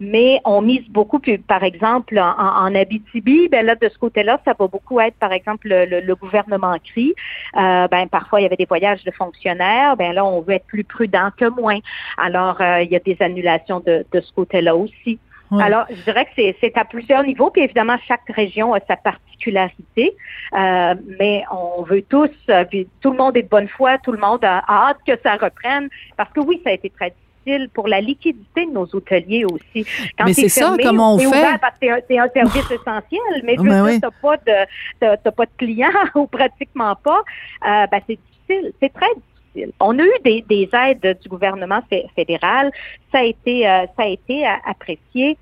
Mais 0.00 0.40
on 0.44 0.62
mise 0.62 0.88
beaucoup, 0.88 1.18
puis, 1.18 1.38
par 1.38 1.62
exemple, 1.62 2.18
en, 2.18 2.34
en 2.38 2.74
Abitibi, 2.74 3.48
ben 3.48 3.64
là, 3.66 3.74
de 3.76 3.88
ce 3.88 3.98
côté-là, 3.98 4.40
ça 4.44 4.54
va 4.58 4.66
beaucoup 4.66 5.00
être, 5.00 5.16
par 5.16 5.32
exemple, 5.32 5.68
le, 5.68 5.84
le- 5.86 6.00
le 6.00 6.14
gouvernement. 6.14 6.74
Euh, 6.74 7.88
ben, 7.88 8.08
parfois, 8.08 8.40
il 8.40 8.44
y 8.44 8.46
avait 8.46 8.56
des 8.56 8.64
voyages 8.64 9.04
de 9.04 9.10
fonctionnaires. 9.10 9.96
Ben 10.02 10.12
là, 10.12 10.24
on 10.24 10.40
veut 10.40 10.54
être 10.54 10.66
plus 10.66 10.84
prudent 10.84 11.30
que 11.36 11.48
moins. 11.60 11.78
Alors, 12.18 12.60
euh, 12.60 12.82
il 12.82 12.90
y 12.90 12.96
a 12.96 12.98
des 12.98 13.16
annulations 13.20 13.80
de, 13.80 14.04
de 14.12 14.20
ce 14.20 14.32
côté-là 14.32 14.74
aussi. 14.74 15.18
Alors, 15.60 15.84
je 15.90 16.02
dirais 16.08 16.24
que 16.24 16.30
c'est- 16.62 16.78
à 16.78 16.84
plusieurs 16.86 17.22
niveaux, 17.24 17.50
puis 17.50 17.62
évidemment, 17.62 17.98
chaque 18.08 18.26
région 18.42 18.72
a 18.72 18.80
sa 18.88 18.96
particularité, 18.96 20.06
Euh, 20.54 20.94
mais 21.18 21.44
on 21.50 21.82
veut 21.82 22.02
tous, 22.02 22.30
euh, 22.48 22.64
puis 22.64 22.86
tout 23.02 23.10
le 23.10 23.16
monde 23.16 23.36
est 23.36 23.42
de 23.42 23.48
bonne 23.48 23.68
foi, 23.68 23.90
tout 23.98 24.12
le 24.12 24.18
monde 24.18 24.44
a 24.44 24.62
hâte 24.68 24.98
que 25.06 25.12
ça 25.22 25.32
reprenne, 25.36 25.88
parce 26.16 26.30
que 26.34 26.40
oui, 26.40 26.60
ça 26.64 26.70
a 26.70 26.74
été 26.74 26.88
très 26.90 27.10
difficile 27.10 27.68
pour 27.76 27.86
la 27.88 28.00
liquidité 28.00 28.66
de 28.66 28.70
nos 28.70 28.86
hôteliers 28.94 29.44
aussi. 29.44 29.80
Quand 30.18 30.26
Mais 30.26 30.32
c'est 30.34 30.48
ça, 30.48 30.76
comment 30.82 31.14
on 31.14 31.18
fait? 31.18 31.26
ouvert 31.26 31.58
parce 31.60 31.78
que 31.80 31.86
c'est 32.08 32.18
un, 32.18 32.28
service 32.28 32.70
essentiel, 32.78 33.34
mais 33.44 33.56
veux 33.56 33.68
Ben 33.68 33.84
oui. 33.84 34.00
t'as 34.00 34.10
pas 34.26 34.36
de 34.36 35.30
pas 35.30 35.46
de 35.46 35.56
clients 35.58 35.90
ou 36.14 36.26
pratiquement 36.26 36.94
pas, 37.08 37.20
euh, 37.66 37.86
ben 37.90 38.00
c'est 38.06 38.18
difficile, 38.24 38.72
c'est 38.80 38.92
très 38.92 39.12
difficile. 39.14 39.31
On 39.80 39.98
a 39.98 40.02
eu 40.02 40.12
des, 40.24 40.44
des 40.48 40.68
aides 40.72 41.18
du 41.22 41.28
gouvernement 41.28 41.80
fé- 41.90 42.06
fédéral, 42.16 42.70
ça 43.12 43.18
a 43.18 43.24
été 43.24 43.68
euh, 43.68 43.86
ça 43.96 44.04
a 44.04 44.06
été 44.08 44.46
apprécié. 44.66 45.36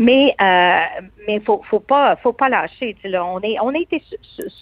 Mais 0.00 0.32
euh, 0.40 0.78
mais 1.26 1.40
faut 1.40 1.60
faut 1.68 1.80
pas 1.80 2.14
faut 2.22 2.32
pas 2.32 2.48
lâcher. 2.48 2.94
tu 2.94 3.02
sais, 3.02 3.08
Là. 3.08 3.24
On 3.26 3.40
est 3.40 3.56
on 3.60 3.70
a 3.70 3.78
été 3.78 4.00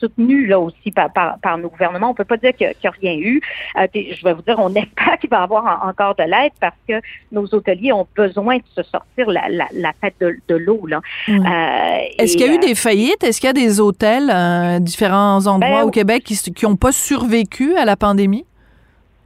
soutenu 0.01 0.47
là 0.47 0.59
aussi 0.59 0.91
par, 0.91 1.13
par, 1.13 1.39
par 1.41 1.59
nos 1.59 1.69
gouvernements. 1.69 2.09
On 2.09 2.15
peut 2.15 2.25
pas 2.25 2.39
dire 2.39 2.55
qu'il 2.57 2.67
n'y 2.69 2.87
a, 2.89 2.91
rien 2.91 3.17
eu. 3.19 3.43
Euh, 3.79 3.87
je 3.95 4.25
vais 4.25 4.33
vous 4.33 4.41
dire, 4.41 4.55
on 4.59 4.71
espère 4.75 5.19
qu'il 5.21 5.29
va 5.29 5.41
y 5.41 5.43
avoir 5.43 5.67
en- 5.85 5.91
encore 5.91 6.15
de 6.15 6.23
l'aide 6.23 6.53
parce 6.59 6.75
que 6.89 6.95
nos 7.33 7.45
hôteliers 7.55 7.93
ont 7.93 8.07
besoin 8.17 8.57
de 8.57 8.63
se 8.75 8.83
sortir 8.85 9.29
la, 9.29 9.47
la, 9.51 9.67
la 9.75 9.93
tête 10.01 10.15
de, 10.21 10.39
de 10.49 10.55
l'eau 10.55 10.87
là. 10.87 11.03
Euh, 11.29 11.33
Est-ce 12.19 12.39
qu'il 12.39 12.47
y 12.47 12.49
a 12.49 12.55
eu 12.55 12.59
des 12.59 12.75
faillites? 12.75 13.23
Est-ce 13.23 13.39
qu'il 13.39 13.49
y 13.49 13.51
a 13.51 13.53
des 13.53 13.79
hôtels, 13.79 14.33
différents 14.81 15.47
endroits 15.47 15.81
Ben, 15.83 15.83
au 15.83 15.91
Québec 15.91 16.25
qui 16.25 16.65
n'ont 16.65 16.77
pas 16.77 16.93
survécu 16.93 17.77
à 17.77 17.85
la 17.85 17.97
pandémie? 17.97 18.47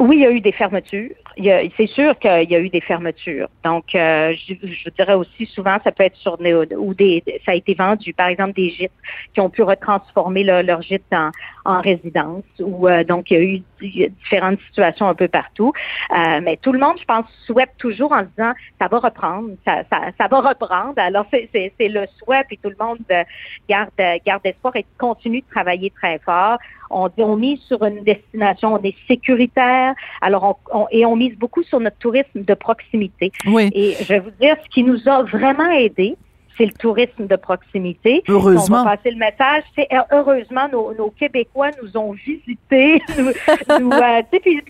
Oui, 0.01 0.17
il 0.17 0.23
y 0.23 0.27
a 0.27 0.31
eu 0.31 0.41
des 0.41 0.53
fermetures. 0.53 1.11
C'est 1.37 1.87
sûr 1.89 2.19
qu'il 2.19 2.51
y 2.51 2.55
a 2.55 2.59
eu 2.59 2.71
des 2.71 2.81
fermetures. 2.81 3.49
Donc, 3.65 3.95
euh, 3.95 4.33
je, 4.33 4.55
je 4.63 4.89
dirais 4.89 5.13
aussi 5.13 5.45
souvent, 5.45 5.77
ça 5.85 5.93
peut 5.93 6.05
être 6.05 6.17
sur 6.17 6.39
des, 6.39 6.55
ou 6.55 6.95
des, 6.95 7.23
ça 7.45 7.53
a 7.53 7.55
été 7.55 7.75
vendu, 7.75 8.15
par 8.15 8.29
exemple 8.29 8.55
des 8.55 8.71
gîtes 8.71 8.93
qui 9.35 9.43
ont 9.43 9.51
pu 9.51 9.63
retransformer 9.63 10.43
leur 10.45 10.81
gîte 10.81 11.05
en, 11.13 11.31
en 11.65 11.81
résidence. 11.81 12.45
Ou 12.59 12.89
euh, 12.89 13.05
donc, 13.05 13.31
il 13.31 13.35
y 13.35 13.41
a 13.41 13.43
eu 13.43 13.63
il 13.83 13.97
y 13.97 14.05
a 14.05 14.09
différentes 14.09 14.61
situations 14.69 15.09
un 15.09 15.15
peu 15.15 15.29
partout. 15.29 15.73
Euh, 16.15 16.41
mais 16.43 16.59
tout 16.59 16.73
le 16.73 16.79
monde, 16.79 16.97
je 17.01 17.05
pense, 17.05 17.25
souhaite 17.47 17.71
toujours 17.79 18.13
en 18.13 18.21
se 18.21 18.27
disant, 18.37 18.53
ça 18.79 18.89
va 18.89 18.99
reprendre, 18.99 19.51
ça, 19.67 19.83
ça, 19.91 20.01
ça 20.19 20.27
va 20.29 20.41
reprendre. 20.41 20.95
Alors, 20.99 21.25
c'est- 21.31 21.49
c'est 21.53 21.73
c'est 21.79 21.89
le 21.89 22.05
souhait, 22.19 22.45
puis 22.47 22.59
tout 22.63 22.69
le 22.69 22.77
monde 22.79 22.99
euh, 23.11 23.25
garde, 23.69 23.91
garde 24.27 24.43
espoir 24.45 24.77
et 24.77 24.85
continue 24.99 25.41
de 25.41 25.47
travailler 25.51 25.91
très 25.91 26.19
fort. 26.19 26.59
On, 26.91 27.09
on 27.19 27.37
mise 27.37 27.61
sur 27.61 27.83
une 27.85 28.03
destination, 28.05 28.75
on 28.75 28.83
est 28.83 28.97
sécuritaire. 29.09 29.95
Alors, 30.21 30.61
on, 30.73 30.81
on- 30.83 30.87
et 30.91 31.07
on 31.07 31.17
mise 31.17 31.37
beaucoup 31.39 31.63
sur 31.63 31.81
notre 31.81 31.97
tourisme 31.99 32.43
de 32.43 32.55
proximité. 32.55 33.33
Oui. 33.47 33.71
Et 33.73 33.95
je 34.01 34.09
vais 34.09 34.19
vous 34.19 34.31
dire, 34.41 34.57
ce 34.63 34.69
qui 34.69 34.83
nous 34.83 35.09
a 35.09 35.23
vraiment 35.23 35.71
aidé, 35.71 36.17
c'est 36.57 36.67
le 36.67 36.73
tourisme 36.73 37.27
de 37.27 37.37
proximité. 37.37 38.23
Heureusement. 38.29 38.83
On 38.83 38.85
va 38.85 38.97
passer 38.97 39.11
le 39.11 39.17
message. 39.19 39.63
C'est 39.77 39.89
euh, 39.93 40.01
heureusement 40.13 40.69
nos, 40.71 40.95
nos 40.95 41.11
Québécois 41.11 41.71
nous 41.83 41.97
ont 41.97 42.13
visités. 42.13 43.03
nous, 43.19 43.33
nous, 43.81 43.93
euh, 43.93 44.23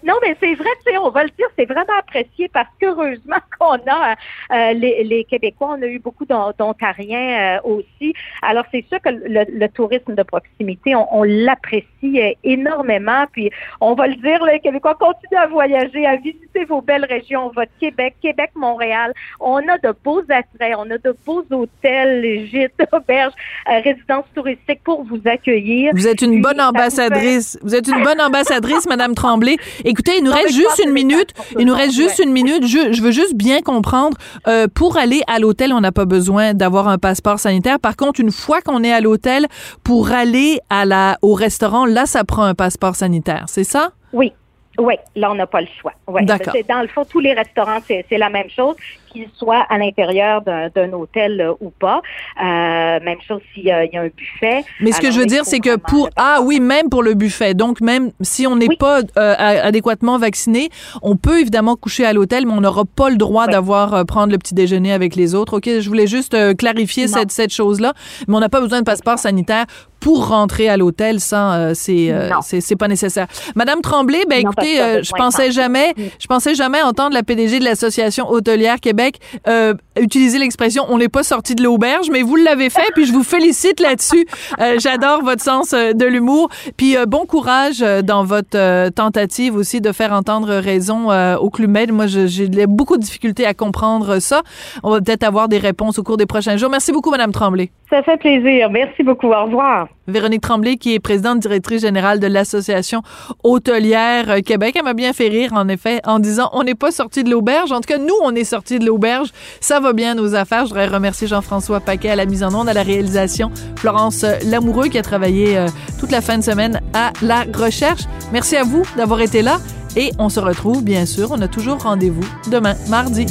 non, 0.05 0.15
mais 0.23 0.37
c'est 0.41 0.55
vrai, 0.55 0.69
tu 0.85 0.93
sais, 0.93 0.99
on 0.99 1.11
va 1.11 1.25
le 1.25 1.31
dire, 1.31 1.47
c'est 1.59 1.65
vraiment 1.67 1.99
apprécié 1.99 2.49
parce 2.49 2.69
qu'heureusement 2.81 3.37
qu'on 3.59 3.79
a 3.91 4.15
euh, 4.53 4.73
les, 4.75 5.05
les 5.05 5.25
Québécois, 5.25 5.77
on 5.79 5.83
a 5.83 5.87
eu 5.87 5.99
beaucoup 5.99 6.25
d'On- 6.25 6.53
d'Ontariens 6.59 7.59
euh, 7.65 7.69
aussi. 7.69 8.15
Alors 8.43 8.65
c'est 8.73 8.85
sûr 8.89 9.01
que 9.01 9.11
le, 9.11 9.45
le 9.49 9.69
tourisme 9.69 10.15
de 10.15 10.23
proximité, 10.23 10.95
on, 10.95 11.07
on 11.15 11.23
l'apprécie 11.25 12.21
énormément. 12.45 13.25
Puis 13.33 13.51
on 13.81 13.95
va 13.95 14.07
le 14.07 14.17
dire, 14.17 14.45
les 14.45 14.61
Québécois, 14.61 14.95
continuez 14.95 15.41
à 15.41 15.47
voyager, 15.47 16.07
à 16.07 16.17
visiter 16.17 16.65
vos 16.65 16.81
belles 16.83 17.05
régions, 17.05 17.51
votre 17.55 17.73
Québec, 17.81 18.17
Québec, 18.21 18.51
Montréal. 18.55 19.13
On 19.41 19.57
a 19.69 19.79
de 19.79 19.95
beaux 20.05 20.23
attraits, 20.29 20.75
on 20.79 20.91
a 20.91 20.99
de 20.99 21.17
beaux 21.27 21.45
hôtels, 21.51 21.70
gîtes, 21.83 22.73
auberges, 22.93 23.33
euh, 23.69 23.81
résidences 23.83 24.25
touristiques 24.35 24.83
pour 24.85 25.05
vous 25.05 25.21
accueillir. 25.25 25.93
Vous 25.95 26.07
êtes 26.07 26.23
une 26.23 26.33
Puis, 26.33 26.41
bonne 26.41 26.57
ça 26.57 26.67
vous 26.69 26.73
fait- 26.75 26.79
ambassadrice. 26.81 27.59
Vous 27.63 27.75
êtes 27.75 27.89
une 27.89 28.03
bonne 28.03 28.21
ambassadrice, 28.21 28.87
Madame 28.89 29.15
Tremblay. 29.15 29.57
Écoutez, 29.85 30.13
il 30.19 30.25
nous 30.25 30.31
Non, 30.31 30.37
reste 30.37 30.55
juste 30.55 30.81
une 30.85 30.93
minute. 30.93 31.33
Il 31.59 31.67
nous 31.67 31.75
reste 31.75 31.95
juste 31.95 32.19
ouais. 32.19 32.25
une 32.27 32.33
minute. 32.33 32.67
Je, 32.67 32.93
je 32.93 33.03
veux 33.03 33.13
juste 33.13 33.35
bien 33.35 33.61
comprendre. 33.63 34.17
euh, 34.47 34.67
pour 34.75 34.97
aller 34.99 35.23
à 35.27 35.39
l'hôtel, 35.39 35.73
on 35.73 35.81
n'a 35.81 35.93
pas 35.93 36.05
besoin 36.05 36.55
d'avoir 36.55 36.89
un 36.89 36.99
passeport 36.99 37.39
sanitaire. 37.39 37.79
Par 37.81 37.97
contre, 37.97 38.21
une 38.21 38.31
fois 38.33 38.61
qu'on 38.61 38.83
est 38.85 38.93
à 38.93 39.01
l'hôtel, 39.01 39.47
pour 39.85 40.13
aller 40.13 40.59
à 40.71 40.85
la, 40.85 41.17
au 41.23 41.35
restaurant, 41.35 41.87
là, 41.87 42.07
ça 42.07 42.25
prend 42.25 42.45
un 42.45 42.55
passeport 42.55 42.95
sanitaire. 42.97 43.45
C'est 43.49 43.65
ça? 43.65 43.93
Oui. 44.13 44.33
Oui, 44.79 44.95
là, 45.17 45.31
on 45.31 45.35
n'a 45.35 45.47
pas 45.47 45.61
le 45.61 45.67
choix. 45.81 45.93
Ouais. 46.07 46.25
Dans 46.25 46.81
le 46.81 46.89
fond, 46.89 47.05
tous 47.05 47.21
les 47.21 47.35
restaurants, 47.35 47.81
c'est 47.87 48.07
la 48.17 48.31
même 48.31 48.49
chose, 48.49 48.77
qu'ils 49.13 49.29
soient 49.39 49.65
à 49.69 49.79
l'intérieur 49.79 50.43
d'un 50.43 50.93
hôtel 50.93 51.41
euh, 51.41 51.53
ou 51.61 51.71
pas. 51.71 52.01
Euh, 52.43 53.01
même 53.05 53.19
chose 53.27 53.41
s'il 53.55 53.65
y, 53.65 53.71
a 53.71 53.85
il 53.85 53.91
y 53.93 53.97
a 53.97 54.03
un 54.03 54.09
buffet. 54.09 54.65
Mais 54.81 54.93
ce 54.93 55.01
que 55.01 55.11
je 55.11 55.19
veux 55.19 55.27
dire, 55.27 55.45
c'est 55.45 55.61
que 55.61 55.77
pour 55.77 56.09
ah 56.17 56.41
oui, 56.43 56.61
même 56.61 56.89
pour 56.89 57.03
le 57.03 57.15
buffet. 57.15 57.55
Donc 57.55 57.81
même 57.81 58.11
si 58.21 58.47
on 58.47 58.57
n'est 58.57 58.69
Oui. 58.69 58.77
pas 58.77 59.01
euh, 59.19 59.35
adéquatement 59.39 60.19
vacciné, 60.19 60.69
on 61.03 61.17
peut 61.17 61.41
évidemment 61.41 61.77
coucher 61.77 62.05
à 62.05 62.13
l'hôtel, 62.13 62.47
mais 62.47 62.53
on 62.53 62.61
n'aura 62.61 62.85
pas 62.85 63.11
le 63.11 63.17
droit 63.17 63.47
Oui. 63.47 63.53
d'avoir 63.53 63.95
euh, 63.95 64.05
prendre 64.05 64.33
le 64.33 64.39
petit 64.39 64.55
déjeuner 64.55 64.93
avec 64.93 65.17
les 65.17 65.35
autres. 65.35 65.59
Ok, 65.59 65.69
je 65.81 65.89
voulais 65.89 66.07
juste 66.07 66.37
clarifier 66.57 67.07
Non. 67.07 67.13
cette 67.15 67.33
cette 67.33 67.53
chose 67.53 67.81
là. 67.81 67.93
Mais 68.29 68.35
on 68.37 68.41
n'a 68.41 68.49
pas 68.49 68.61
besoin 68.61 68.81
de 68.81 68.85
passeport 68.85 69.19
sanitaire 69.19 69.67
pour 70.01 70.29
rentrer 70.29 70.69
à 70.69 70.77
l'hôtel. 70.79 71.21
Ça, 71.21 71.55
euh, 71.55 71.73
c'est 71.75 72.11
euh, 72.11 72.31
c'est 72.41 72.77
pas 72.77 72.89
nécessaire. 72.89 73.27
Madame 73.55 73.81
Tremblay, 73.83 74.23
ben 74.29 74.43
Non, 74.43 74.51
écoutez, 74.51 74.73
qu'il 74.73 74.81
euh, 74.81 75.03
je 75.03 75.13
pensais 75.13 75.51
jamais, 75.51 75.93
Mm. 75.97 76.03
je 76.19 76.27
pensais 76.27 76.55
jamais 76.55 76.81
entendre 76.83 77.15
la 77.15 77.23
PDG 77.23 77.59
de 77.59 77.65
l'association 77.65 78.31
hôtelière 78.31 78.81
Québec 78.81 79.00
euh, 79.49 79.75
utiliser 79.99 80.39
l'expression 80.39 80.85
"on 80.89 80.99
n'est 80.99 81.09
pas 81.09 81.23
sorti 81.23 81.55
de 81.55 81.63
l'auberge", 81.63 82.09
mais 82.11 82.23
vous 82.23 82.37
l'avez 82.37 82.71
fait, 82.71 82.91
puis 82.95 83.07
je 83.07 83.13
vous 83.13 83.23
félicite 83.23 83.81
là-dessus. 83.81 84.27
Euh, 84.61 84.77
J'adore 84.79 85.23
votre 85.23 85.43
sens 85.43 85.73
euh, 85.73 85.93
de 85.93 86.05
l'humour, 86.07 86.49
puis 86.77 86.97
bon 87.07 87.27
courage 87.27 87.81
dans 88.05 88.25
votre 88.25 88.91
tentative 88.91 89.57
aussi 89.57 89.81
de 89.81 89.93
faire 89.93 90.13
entendre 90.13 90.55
raison 90.55 91.11
au 91.37 91.51
Club 91.51 91.71
Med. 91.71 91.93
Moi, 91.93 92.07
j'ai 92.07 92.49
beaucoup 92.67 92.97
de 92.97 93.03
difficultés 93.03 93.47
à 93.47 93.55
comprendre 93.55 94.19
ça. 94.19 94.43
On 94.83 94.91
va 94.91 95.01
peut-être 95.01 95.25
avoir 95.25 95.49
des 95.49 95.59
réponses 95.59 95.99
au 95.99 96.03
cours 96.03 96.17
des 96.17 96.27
prochains 96.27 96.57
jours. 96.57 96.71
Merci 96.71 96.93
beaucoup, 96.93 97.11
Madame 97.11 97.33
Tremblay. 97.33 97.71
Ça 97.89 98.03
fait 98.03 98.17
plaisir. 98.17 98.71
Merci 98.71 99.03
beaucoup. 99.03 99.29
Au 99.29 99.45
revoir. 99.45 99.89
Véronique 100.11 100.43
Tremblay, 100.43 100.77
qui 100.77 100.95
est 100.95 101.01
présidente 101.01 101.41
directrice 101.41 101.83
générale 101.83 102.21
de 102.21 102.27
l'Association 102.27 103.03
hôtelière 103.43 104.31
euh, 104.31 104.41
Québec. 104.41 104.75
Elle 104.77 104.85
m'a 104.85 104.95
bien 104.95 105.13
fait 105.13 105.29
rire, 105.29 105.53
en 105.55 105.69
effet, 105.69 106.01
en 106.05 106.19
disant 106.19 106.51
on 106.53 106.63
n'est 106.63 106.75
pas 106.75 106.91
sorti 106.91 107.25
de 107.25 107.31
l'auberge. 107.31 107.73
En 107.73 107.81
tout 107.81 107.89
cas, 107.89 107.99
nous, 107.99 108.15
on 108.23 108.35
est 108.35 108.45
sorti 108.45 108.79
de 108.79 108.87
l'auberge. 108.87 109.31
Ça 109.61 109.81
va 109.81 109.93
bien, 109.93 110.15
nos 110.15 110.35
affaires. 110.35 110.65
Je 110.65 110.71
voudrais 110.71 110.89
remercier 110.89 111.27
Jean-François 111.27 111.81
Paquet 111.81 112.11
à 112.11 112.17
la 112.17 112.27
mise 112.27 112.43
en 112.43 112.55
onde, 112.55 112.69
à 112.69 112.75
la 112.75 112.83
réalisation. 112.83 113.51
Florence 113.77 114.25
euh, 114.25 114.37
Lamoureux, 114.45 114.89
qui 114.89 114.99
a 114.99 115.03
travaillé 115.03 115.57
euh, 115.57 115.67
toute 115.99 116.11
la 116.11 116.21
fin 116.21 116.39
de 116.39 116.43
semaine 116.43 116.81
à 116.95 117.13
la 117.23 117.45
recherche. 117.55 118.03
Merci 118.33 118.57
à 118.57 118.65
vous 118.65 118.83
d'avoir 118.97 119.21
été 119.21 119.43
là. 119.43 119.59
Et 119.97 120.13
on 120.19 120.29
se 120.29 120.41
retrouve, 120.41 120.85
bien 120.85 121.07
sûr. 121.07 121.31
On 121.33 121.41
a 121.41 121.49
toujours 121.49 121.83
rendez-vous 121.83 122.27
demain, 122.51 122.75
mardi. 122.89 123.27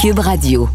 Cube 0.00 0.18
Radio. 0.18 0.68